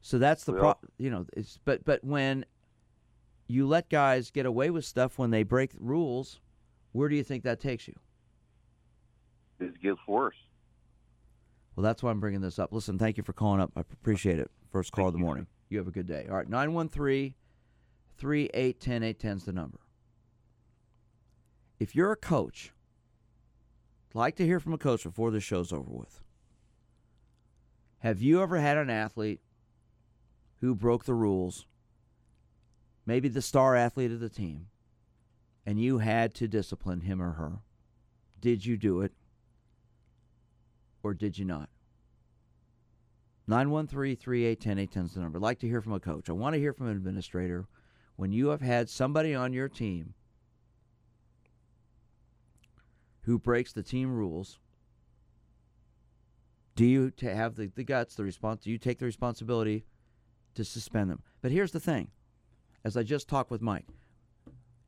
So 0.00 0.18
that's 0.18 0.42
the 0.42 0.54
We 0.54 0.58
pro. 0.58 0.74
You 0.98 1.10
know, 1.10 1.26
it's 1.34 1.60
but 1.64 1.84
but 1.84 2.02
when 2.02 2.44
you 3.46 3.68
let 3.68 3.90
guys 3.90 4.32
get 4.32 4.44
away 4.44 4.70
with 4.70 4.84
stuff 4.84 5.20
when 5.20 5.30
they 5.30 5.44
break 5.44 5.70
rules, 5.78 6.40
where 6.90 7.08
do 7.08 7.14
you 7.14 7.22
think 7.22 7.44
that 7.44 7.60
takes 7.60 7.86
you? 7.86 7.94
It 9.60 9.80
gets 9.80 10.00
worse. 10.08 10.34
Well, 11.74 11.82
that's 11.84 12.02
why 12.02 12.10
I'm 12.10 12.20
bringing 12.20 12.40
this 12.40 12.58
up. 12.58 12.72
Listen, 12.72 12.98
thank 12.98 13.16
you 13.16 13.22
for 13.22 13.32
calling 13.32 13.60
up. 13.60 13.72
I 13.76 13.80
appreciate 13.80 14.38
it. 14.38 14.50
First 14.70 14.92
call 14.92 15.08
of 15.08 15.12
the 15.12 15.18
you. 15.18 15.24
morning. 15.24 15.46
You 15.68 15.78
have 15.78 15.88
a 15.88 15.92
good 15.92 16.06
day. 16.06 16.26
All 16.28 16.36
right, 16.36 16.48
913 16.48 17.34
3810 18.18 19.02
810 19.02 19.36
is 19.38 19.44
the 19.44 19.52
number. 19.52 19.80
If 21.80 21.96
you're 21.96 22.12
a 22.12 22.16
coach, 22.16 22.72
I'd 24.14 24.18
like 24.18 24.36
to 24.36 24.44
hear 24.44 24.60
from 24.60 24.74
a 24.74 24.78
coach 24.78 25.02
before 25.04 25.30
this 25.30 25.42
show's 25.42 25.72
over 25.72 25.90
with. 25.90 26.20
Have 27.98 28.20
you 28.20 28.42
ever 28.42 28.58
had 28.58 28.76
an 28.76 28.90
athlete 28.90 29.40
who 30.60 30.74
broke 30.74 31.04
the 31.04 31.14
rules, 31.14 31.66
maybe 33.06 33.28
the 33.28 33.42
star 33.42 33.74
athlete 33.74 34.12
of 34.12 34.20
the 34.20 34.28
team, 34.28 34.66
and 35.64 35.80
you 35.80 35.98
had 35.98 36.34
to 36.34 36.46
discipline 36.46 37.00
him 37.00 37.22
or 37.22 37.32
her? 37.32 37.60
Did 38.40 38.66
you 38.66 38.76
do 38.76 39.00
it? 39.00 39.12
Or 41.02 41.14
did 41.14 41.38
you 41.38 41.44
not? 41.44 41.68
913 43.46 44.16
3810 44.16 44.78
810 44.78 45.04
is 45.04 45.14
the 45.14 45.20
number. 45.20 45.38
I'd 45.38 45.42
like 45.42 45.58
to 45.60 45.68
hear 45.68 45.80
from 45.80 45.92
a 45.92 46.00
coach. 46.00 46.28
I 46.28 46.32
want 46.32 46.54
to 46.54 46.60
hear 46.60 46.72
from 46.72 46.88
an 46.88 46.96
administrator. 46.96 47.66
When 48.16 48.32
you 48.32 48.48
have 48.48 48.60
had 48.60 48.88
somebody 48.88 49.34
on 49.34 49.52
your 49.52 49.68
team 49.68 50.14
who 53.22 53.38
breaks 53.38 53.72
the 53.72 53.82
team 53.82 54.14
rules, 54.14 54.58
do 56.76 56.86
you 56.86 57.12
have 57.20 57.56
the, 57.56 57.66
the 57.74 57.84
guts, 57.84 58.14
the 58.14 58.24
response? 58.24 58.62
Do 58.62 58.70
you 58.70 58.78
take 58.78 58.98
the 58.98 59.04
responsibility 59.04 59.84
to 60.54 60.64
suspend 60.64 61.10
them? 61.10 61.22
But 61.40 61.50
here's 61.50 61.72
the 61.72 61.80
thing 61.80 62.10
as 62.84 62.96
I 62.96 63.02
just 63.02 63.28
talked 63.28 63.50
with 63.50 63.62
Mike, 63.62 63.86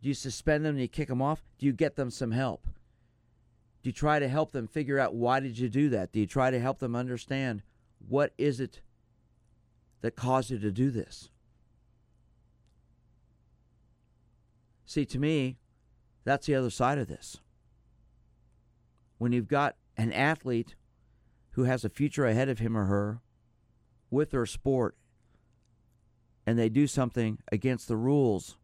do 0.03 0.09
you 0.09 0.15
suspend 0.15 0.65
them 0.65 0.75
and 0.75 0.81
you 0.81 0.89
kick 0.89 1.09
them 1.09 1.23
off? 1.23 1.43
Do 1.59 1.67
you 1.67 1.73
get 1.73 1.97
them 1.97 2.11
some 2.11 2.31
help? 2.31 2.67
Do 3.85 3.91
you 3.91 3.93
try 3.93 4.18
to 4.18 4.28
help 4.28 4.53
them 4.53 4.66
figure 4.66 4.99
out 4.99 5.14
why 5.14 5.41
did 5.41 5.59
you 5.59 5.68
do 5.68 5.91
that? 5.91 6.11
Do 6.11 6.18
you 6.18 6.26
try 6.26 6.51
to 6.51 6.59
help 6.59 6.78
them 6.78 6.97
understand 6.97 7.62
what 8.09 8.32
is 8.39 8.59
it 8.59 8.80
that 10.01 10.16
caused 10.16 10.51
you 10.51 10.59
to 10.59 10.72
do 10.72 10.91
this? 10.91 11.28
See, 14.87 15.05
to 15.05 15.18
me, 15.18 15.59
that's 16.24 16.47
the 16.47 16.55
other 16.55 16.70
side 16.70 16.97
of 16.97 17.09
this. 17.09 17.43
When 19.18 19.32
you've 19.32 19.49
got 19.49 19.76
an 19.99 20.14
athlete 20.14 20.76
who 21.51 21.64
has 21.64 21.85
a 21.85 21.91
future 21.91 22.24
ahead 22.24 22.49
of 22.49 22.61
him 22.61 22.78
or 22.78 22.87
her 22.87 23.20
with 24.11 24.30
their 24.30 24.47
sport 24.47 24.97
and 26.47 26.59
they 26.59 26.70
do 26.70 26.87
something 26.87 27.37
against 27.53 27.87
the 27.87 27.99
rules, 27.99 28.57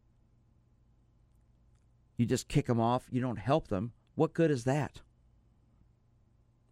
you 2.17 2.25
just 2.25 2.47
kick 2.47 2.65
them 2.65 2.79
off, 2.79 3.05
you 3.11 3.21
don't 3.21 3.37
help 3.37 3.67
them. 3.67 3.91
What 4.15 4.33
good 4.33 4.49
is 4.49 4.63
that? 4.63 5.01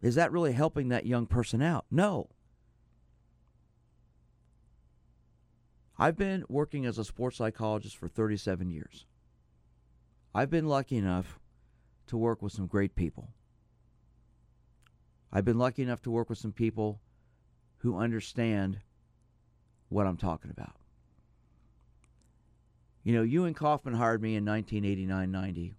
Is 0.02 0.14
that 0.14 0.32
really 0.32 0.52
helping 0.52 0.88
that 0.88 1.06
young 1.06 1.26
person 1.26 1.60
out? 1.60 1.84
No. 1.90 2.30
I've 5.98 6.16
been 6.16 6.44
working 6.48 6.86
as 6.86 6.98
a 6.98 7.04
sports 7.04 7.36
psychologist 7.36 7.96
for 7.96 8.08
37 8.08 8.70
years. 8.70 9.04
I've 10.34 10.48
been 10.48 10.66
lucky 10.66 10.96
enough 10.96 11.38
to 12.06 12.16
work 12.16 12.40
with 12.40 12.52
some 12.52 12.66
great 12.66 12.94
people. 12.94 13.28
I've 15.32 15.44
been 15.44 15.58
lucky 15.58 15.82
enough 15.82 16.00
to 16.02 16.10
work 16.10 16.30
with 16.30 16.38
some 16.38 16.52
people 16.52 17.00
who 17.78 17.98
understand 17.98 18.78
what 19.90 20.06
I'm 20.06 20.16
talking 20.16 20.50
about. 20.50 20.76
You 23.02 23.14
know, 23.14 23.22
Ewing 23.22 23.54
Kauffman 23.54 23.94
hired 23.94 24.22
me 24.22 24.36
in 24.36 24.44
1989 24.44 25.30
90 25.30 25.74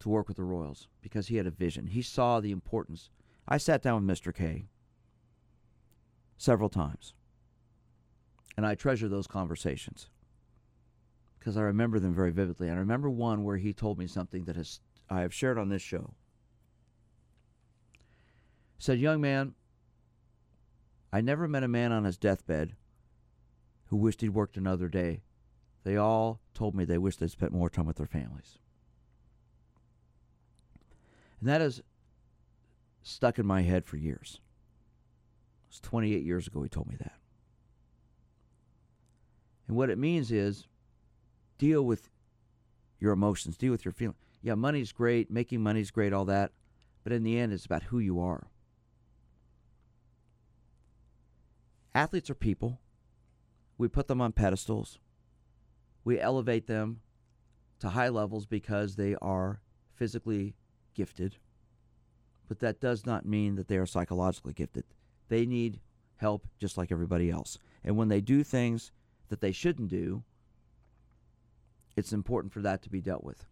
to 0.00 0.08
work 0.08 0.28
with 0.28 0.36
the 0.36 0.44
Royals 0.44 0.88
because 1.02 1.28
he 1.28 1.36
had 1.36 1.46
a 1.46 1.50
vision. 1.50 1.86
He 1.86 2.02
saw 2.02 2.40
the 2.40 2.50
importance. 2.50 3.10
I 3.50 3.58
sat 3.58 3.82
down 3.82 4.06
with 4.06 4.18
Mr. 4.18 4.32
K 4.32 4.68
several 6.36 6.68
times, 6.68 7.14
and 8.56 8.64
I 8.64 8.76
treasure 8.76 9.08
those 9.08 9.26
conversations 9.26 10.08
because 11.38 11.56
I 11.56 11.62
remember 11.62 11.98
them 11.98 12.14
very 12.14 12.30
vividly. 12.30 12.68
And 12.68 12.76
I 12.76 12.80
remember 12.80 13.10
one 13.10 13.42
where 13.42 13.56
he 13.56 13.72
told 13.72 13.98
me 13.98 14.06
something 14.06 14.44
that 14.44 14.56
has 14.56 14.80
I 15.08 15.22
have 15.22 15.34
shared 15.34 15.58
on 15.58 15.68
this 15.68 15.82
show. 15.82 16.14
Said, 18.78 19.00
"Young 19.00 19.20
man, 19.20 19.56
I 21.12 21.20
never 21.20 21.48
met 21.48 21.64
a 21.64 21.68
man 21.68 21.90
on 21.90 22.04
his 22.04 22.16
deathbed 22.16 22.76
who 23.86 23.96
wished 23.96 24.20
he'd 24.20 24.28
worked 24.28 24.56
another 24.56 24.88
day. 24.88 25.22
They 25.82 25.96
all 25.96 26.40
told 26.54 26.76
me 26.76 26.84
they 26.84 26.98
wished 26.98 27.18
they'd 27.18 27.30
spent 27.30 27.52
more 27.52 27.68
time 27.68 27.86
with 27.86 27.96
their 27.96 28.06
families." 28.06 28.58
And 31.40 31.48
that 31.48 31.60
has 31.60 31.82
stuck 33.02 33.38
in 33.38 33.46
my 33.46 33.62
head 33.62 33.84
for 33.84 33.96
years. 33.96 34.40
It 35.64 35.72
was 35.72 35.80
28 35.80 36.22
years 36.24 36.46
ago 36.46 36.62
he 36.62 36.68
told 36.68 36.88
me 36.88 36.96
that. 36.98 37.14
And 39.68 39.76
what 39.76 39.90
it 39.90 39.98
means 39.98 40.32
is 40.32 40.66
deal 41.58 41.82
with 41.82 42.10
your 42.98 43.12
emotions, 43.12 43.56
deal 43.56 43.70
with 43.70 43.84
your 43.84 43.92
feelings. 43.92 44.18
Yeah, 44.42 44.54
money's 44.54 44.92
great, 44.92 45.30
making 45.30 45.62
money's 45.62 45.90
great, 45.90 46.12
all 46.12 46.24
that. 46.26 46.52
But 47.04 47.12
in 47.12 47.22
the 47.22 47.38
end, 47.38 47.52
it's 47.52 47.66
about 47.66 47.84
who 47.84 47.98
you 47.98 48.20
are. 48.20 48.48
Athletes 51.94 52.30
are 52.30 52.34
people. 52.34 52.80
We 53.78 53.88
put 53.88 54.08
them 54.08 54.20
on 54.20 54.32
pedestals. 54.32 54.98
We 56.04 56.20
elevate 56.20 56.66
them 56.66 57.00
to 57.80 57.90
high 57.90 58.08
levels 58.08 58.46
because 58.46 58.96
they 58.96 59.16
are 59.22 59.60
physically 59.94 60.54
gifted. 60.94 61.36
But 62.50 62.58
that 62.58 62.80
does 62.80 63.06
not 63.06 63.24
mean 63.24 63.54
that 63.54 63.68
they 63.68 63.76
are 63.76 63.86
psychologically 63.86 64.52
gifted. 64.52 64.82
They 65.28 65.46
need 65.46 65.78
help 66.16 66.48
just 66.58 66.76
like 66.76 66.90
everybody 66.90 67.30
else. 67.30 67.58
And 67.84 67.96
when 67.96 68.08
they 68.08 68.20
do 68.20 68.42
things 68.42 68.90
that 69.28 69.40
they 69.40 69.52
shouldn't 69.52 69.88
do, 69.88 70.24
it's 71.96 72.12
important 72.12 72.52
for 72.52 72.60
that 72.62 72.82
to 72.82 72.90
be 72.90 73.00
dealt 73.00 73.22
with. 73.22 73.44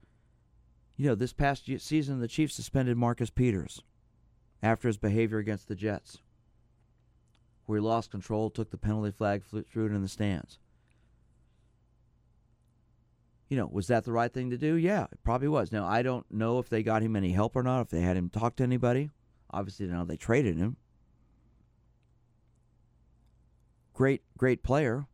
You 0.97 1.07
know, 1.07 1.15
this 1.15 1.33
past 1.33 1.71
season, 1.79 2.19
the 2.19 2.27
Chiefs 2.27 2.57
suspended 2.57 2.97
Marcus 2.97 3.31
Peters 3.31 3.85
after 4.65 4.89
his 4.89 4.99
behavior 4.99 5.39
against 5.39 5.69
the 5.69 5.77
Jets, 5.77 6.19
where 7.67 7.79
he 7.79 7.85
lost 7.85 8.11
control, 8.11 8.51
took 8.51 8.71
the 8.73 8.79
penalty 8.79 9.13
flag, 9.13 9.45
threw 9.45 9.87
it 9.87 9.93
in 9.93 10.03
the 10.03 10.09
stands. 10.09 10.59
You 13.49 13.57
know, 13.57 13.69
was 13.71 13.87
that 13.87 14.05
the 14.05 14.13
right 14.13 14.33
thing 14.33 14.51
to 14.51 14.59
do? 14.59 14.75
Yeah, 14.75 15.05
it 15.11 15.23
probably 15.25 15.49
was. 15.49 15.73
Now, 15.73 15.87
I 15.87 16.03
don't 16.03 16.27
know 16.31 16.59
if 16.59 16.69
they 16.69 16.83
got 16.83 17.03
him 17.03 17.17
any 17.17 17.33
help 17.33 17.57
or 17.57 17.63
not, 17.63 17.81
if 17.81 17.89
they 17.89 18.03
had 18.03 18.17
him 18.17 18.29
talk 18.29 18.57
to 18.57 18.63
anybody. 18.63 19.11
Obviously, 19.51 19.87
now 19.87 20.05
they 20.05 20.17
traded 20.19 20.59
him. 20.59 20.77
Great, 23.95 24.23
great 24.37 24.63
player, 24.63 25.07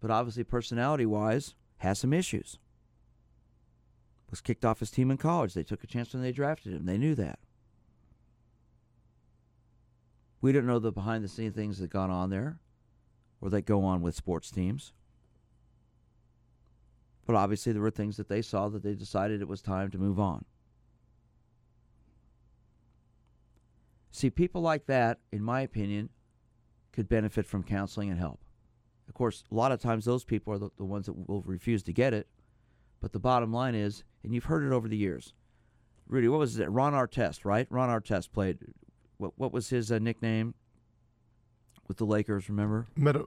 but 0.00 0.10
obviously, 0.10 0.44
personality 0.44 1.04
wise, 1.04 1.54
has 1.78 1.98
some 1.98 2.12
issues. 2.12 2.58
Was 4.30 4.40
kicked 4.40 4.64
off 4.64 4.80
his 4.80 4.90
team 4.90 5.10
in 5.10 5.16
college. 5.16 5.54
They 5.54 5.62
took 5.64 5.84
a 5.84 5.88
chance 5.88 6.12
when 6.12 6.22
they 6.22 6.32
drafted 6.32 6.72
him. 6.72 6.86
They 6.86 6.96
knew 6.98 7.14
that. 7.16 7.38
We 10.40 10.52
don't 10.52 10.66
know 10.66 10.78
the 10.78 10.92
behind 10.92 11.24
the 11.24 11.28
scenes 11.28 11.54
things 11.54 11.78
that 11.78 11.90
gone 11.90 12.10
on 12.10 12.30
there. 12.30 12.58
or 13.40 13.50
that 13.50 13.62
go 13.62 13.84
on 13.84 14.00
with 14.00 14.14
sports 14.14 14.50
teams. 14.50 14.92
But 17.26 17.36
obviously, 17.36 17.72
there 17.72 17.82
were 17.82 17.90
things 17.90 18.16
that 18.16 18.28
they 18.28 18.42
saw 18.42 18.68
that 18.68 18.82
they 18.82 18.94
decided 18.94 19.40
it 19.40 19.48
was 19.48 19.62
time 19.62 19.90
to 19.90 19.98
move 19.98 20.20
on. 20.20 20.44
See, 24.10 24.30
people 24.30 24.60
like 24.60 24.86
that, 24.86 25.18
in 25.32 25.42
my 25.42 25.62
opinion, 25.62 26.10
could 26.92 27.08
benefit 27.08 27.46
from 27.46 27.64
counseling 27.64 28.10
and 28.10 28.18
help. 28.18 28.40
Of 29.08 29.14
course, 29.14 29.44
a 29.50 29.54
lot 29.54 29.72
of 29.72 29.80
times 29.80 30.04
those 30.04 30.24
people 30.24 30.52
are 30.52 30.58
the, 30.58 30.70
the 30.76 30.84
ones 30.84 31.06
that 31.06 31.28
will 31.28 31.42
refuse 31.42 31.82
to 31.84 31.92
get 31.92 32.14
it. 32.14 32.28
But 33.00 33.12
the 33.12 33.18
bottom 33.18 33.52
line 33.52 33.74
is, 33.74 34.04
and 34.22 34.34
you've 34.34 34.44
heard 34.44 34.62
it 34.62 34.72
over 34.72 34.88
the 34.88 34.96
years. 34.96 35.34
Rudy, 36.06 36.28
what 36.28 36.38
was 36.38 36.58
it? 36.58 36.70
Ron 36.70 36.92
Artest, 36.92 37.44
right? 37.44 37.66
Ron 37.70 37.88
Artest 37.88 38.32
played. 38.32 38.58
What 39.16 39.32
what 39.36 39.52
was 39.52 39.70
his 39.70 39.90
uh, 39.90 39.98
nickname 39.98 40.54
with 41.88 41.96
the 41.96 42.06
Lakers? 42.06 42.48
Remember? 42.48 42.86
Metta, 42.96 43.26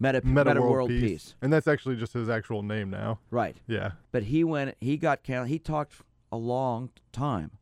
Metta, 0.00 0.22
Metta, 0.24 0.48
Metta 0.48 0.60
World, 0.60 0.72
World 0.72 0.88
Peace. 0.88 1.00
Peace. 1.02 1.34
and 1.42 1.52
that's 1.52 1.68
actually 1.68 1.96
just 1.96 2.14
his 2.14 2.28
actual 2.28 2.62
name 2.62 2.90
now. 2.90 3.20
Right. 3.30 3.56
Yeah, 3.66 3.92
But 4.10 4.24
he 4.24 4.42
went. 4.42 4.74
He 4.80 4.96
got. 4.96 5.20
He 5.24 5.58
talked 5.58 5.94
a 6.32 6.36
long 6.36 6.90
time 7.12 7.52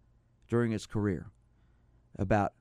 during 0.48 0.70
his 0.70 0.86
career 0.86 1.26
about 2.16 2.52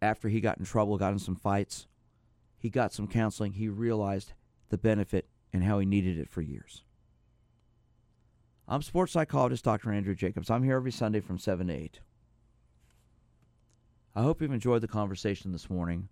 after 0.00 0.28
he 0.28 0.40
got 0.40 0.58
in 0.58 0.64
trouble, 0.64 0.96
got 0.96 1.12
in 1.12 1.18
some 1.18 1.36
fights, 1.36 1.88
he 2.56 2.70
got 2.70 2.92
some 2.92 3.08
counseling. 3.08 3.54
He 3.54 3.68
realized 3.68 4.32
the 4.68 4.78
benefit 4.78 5.28
and 5.52 5.64
how 5.64 5.78
he 5.78 5.86
needed 5.86 6.18
it 6.18 6.28
for 6.28 6.40
years. 6.40 6.84
I'm 8.68 8.82
sports 8.82 9.12
psychologist 9.12 9.64
Dr. 9.64 9.90
Andrew 9.92 10.14
Jacobs. 10.14 10.50
I'm 10.50 10.62
here 10.62 10.76
every 10.76 10.92
Sunday 10.92 11.20
from 11.20 11.38
7 11.38 11.68
to 11.68 11.72
8. 11.72 12.00
I 14.14 14.22
hope 14.22 14.42
you've 14.42 14.52
enjoyed 14.52 14.82
the 14.82 14.88
conversation 14.88 15.52
this 15.52 15.70
morning. 15.70 16.08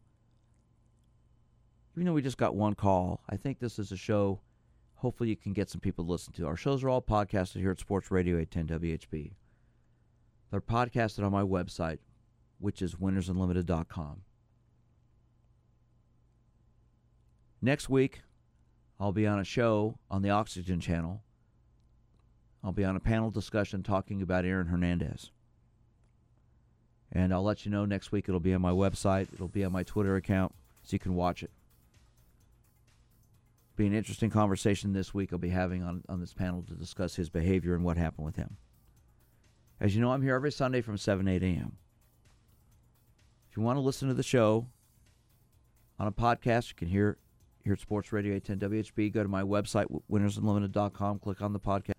Even 1.96 2.06
though 2.06 2.12
we 2.12 2.22
just 2.22 2.36
got 2.36 2.54
one 2.54 2.74
call, 2.74 3.22
I 3.28 3.36
think 3.36 3.58
this 3.58 3.78
is 3.78 3.90
a 3.90 3.96
show 3.96 4.40
hopefully 4.96 5.30
you 5.30 5.36
can 5.36 5.52
get 5.52 5.70
some 5.70 5.80
people 5.80 6.04
to 6.04 6.10
listen 6.10 6.32
to. 6.34 6.46
Our 6.46 6.56
shows 6.56 6.82
are 6.82 6.88
all 6.88 7.02
podcasted 7.02 7.60
here 7.60 7.70
at 7.70 7.78
Sports 7.78 8.10
Radio 8.10 8.38
810 8.38 8.80
WHB. 8.80 9.32
They're 10.50 10.60
podcasted 10.60 11.24
on 11.24 11.32
my 11.32 11.42
website, 11.42 11.98
which 12.58 12.82
is 12.82 12.96
winnersunlimited.com. 12.96 14.22
Next 17.62 17.88
week, 17.88 18.22
I'll 19.00 19.12
be 19.12 19.26
on 19.26 19.38
a 19.38 19.44
show 19.44 19.98
on 20.10 20.22
the 20.22 20.30
Oxygen 20.30 20.80
Channel. 20.80 21.22
I'll 22.62 22.72
be 22.72 22.84
on 22.84 22.96
a 22.96 23.00
panel 23.00 23.30
discussion 23.30 23.82
talking 23.82 24.22
about 24.22 24.44
Aaron 24.44 24.66
Hernandez. 24.66 25.30
And 27.12 27.32
I'll 27.32 27.42
let 27.42 27.64
you 27.64 27.70
know 27.70 27.84
next 27.84 28.12
week. 28.12 28.26
It'll 28.28 28.40
be 28.40 28.54
on 28.54 28.60
my 28.60 28.72
website, 28.72 29.32
it'll 29.32 29.48
be 29.48 29.64
on 29.64 29.72
my 29.72 29.82
Twitter 29.82 30.16
account, 30.16 30.54
so 30.82 30.94
you 30.94 30.98
can 30.98 31.14
watch 31.14 31.42
it. 31.42 31.50
Be 33.76 33.86
an 33.86 33.94
interesting 33.94 34.30
conversation 34.30 34.94
this 34.94 35.12
week 35.12 35.32
I'll 35.32 35.38
be 35.38 35.50
having 35.50 35.82
on, 35.82 36.02
on 36.08 36.18
this 36.18 36.32
panel 36.32 36.62
to 36.62 36.74
discuss 36.74 37.14
his 37.14 37.28
behavior 37.28 37.74
and 37.74 37.84
what 37.84 37.98
happened 37.98 38.24
with 38.24 38.36
him. 38.36 38.56
As 39.78 39.94
you 39.94 40.00
know, 40.00 40.12
I'm 40.12 40.22
here 40.22 40.34
every 40.34 40.50
Sunday 40.50 40.80
from 40.80 40.96
7 40.96 41.28
8 41.28 41.42
a.m. 41.42 41.76
If 43.50 43.56
you 43.56 43.62
want 43.62 43.76
to 43.76 43.82
listen 43.82 44.08
to 44.08 44.14
the 44.14 44.22
show 44.22 44.66
on 45.98 46.06
a 46.06 46.12
podcast, 46.12 46.70
you 46.70 46.74
can 46.74 46.88
hear 46.88 47.18
here 47.64 47.74
at 47.74 47.80
Sports 47.80 48.12
Radio 48.12 48.34
810 48.36 48.70
WHB. 48.70 49.12
Go 49.12 49.22
to 49.22 49.28
my 49.28 49.42
website, 49.42 49.86
winnersunlimited.com, 50.10 51.18
click 51.18 51.42
on 51.42 51.52
the 51.52 51.60
podcast. 51.60 51.92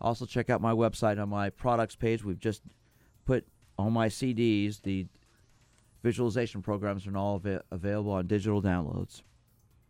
Also, 0.00 0.24
check 0.26 0.50
out 0.50 0.60
my 0.60 0.72
website 0.72 1.20
on 1.20 1.28
my 1.28 1.50
products 1.50 1.96
page. 1.96 2.22
We've 2.22 2.38
just 2.38 2.62
put 3.24 3.44
all 3.76 3.90
my 3.90 4.08
CDs, 4.08 4.82
the 4.82 5.06
visualization 6.04 6.62
programs, 6.62 7.06
are 7.06 7.16
all 7.16 7.36
av- 7.36 7.62
available 7.72 8.12
on 8.12 8.26
digital 8.28 8.62
downloads. 8.62 9.22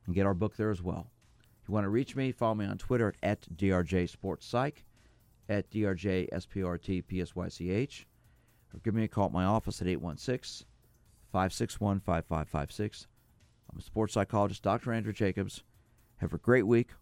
And 0.06 0.14
get 0.14 0.24
our 0.24 0.34
book 0.34 0.56
there 0.56 0.70
as 0.70 0.80
well. 0.80 1.10
You 1.68 1.74
want 1.74 1.84
to 1.84 1.90
reach 1.90 2.16
me, 2.16 2.32
follow 2.32 2.54
me 2.54 2.64
on 2.64 2.78
Twitter 2.78 3.12
at 3.22 3.46
DRJ 3.54 4.08
Sports 4.08 4.46
Psych, 4.46 4.84
at 5.50 5.70
DRJ 5.70 6.30
PSYCH, 6.30 8.04
or 8.72 8.80
give 8.82 8.94
me 8.94 9.04
a 9.04 9.08
call 9.08 9.26
at 9.26 9.32
my 9.32 9.44
office 9.44 9.82
at 9.82 9.86
816 9.86 10.66
561 11.30 12.00
5556. 12.00 13.06
I'm 13.70 13.78
a 13.78 13.82
sports 13.82 14.14
psychologist, 14.14 14.62
Dr. 14.62 14.94
Andrew 14.94 15.12
Jacobs. 15.12 15.62
Have 16.16 16.32
a 16.32 16.38
great 16.38 16.66
week. 16.66 16.92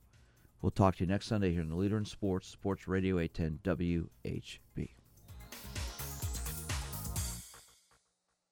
We'll 0.61 0.73
talk 0.73 0.97
to 0.97 1.05
you 1.05 1.09
next 1.09 1.27
Sunday 1.27 1.53
here 1.53 1.61
in 1.61 1.69
the 1.69 1.77
Leader 1.77 1.99
in 1.99 2.05
Sports, 2.05 2.49
Sports 2.49 2.89
Radio 2.89 3.21
810 3.21 3.77
WHB. 3.77 4.96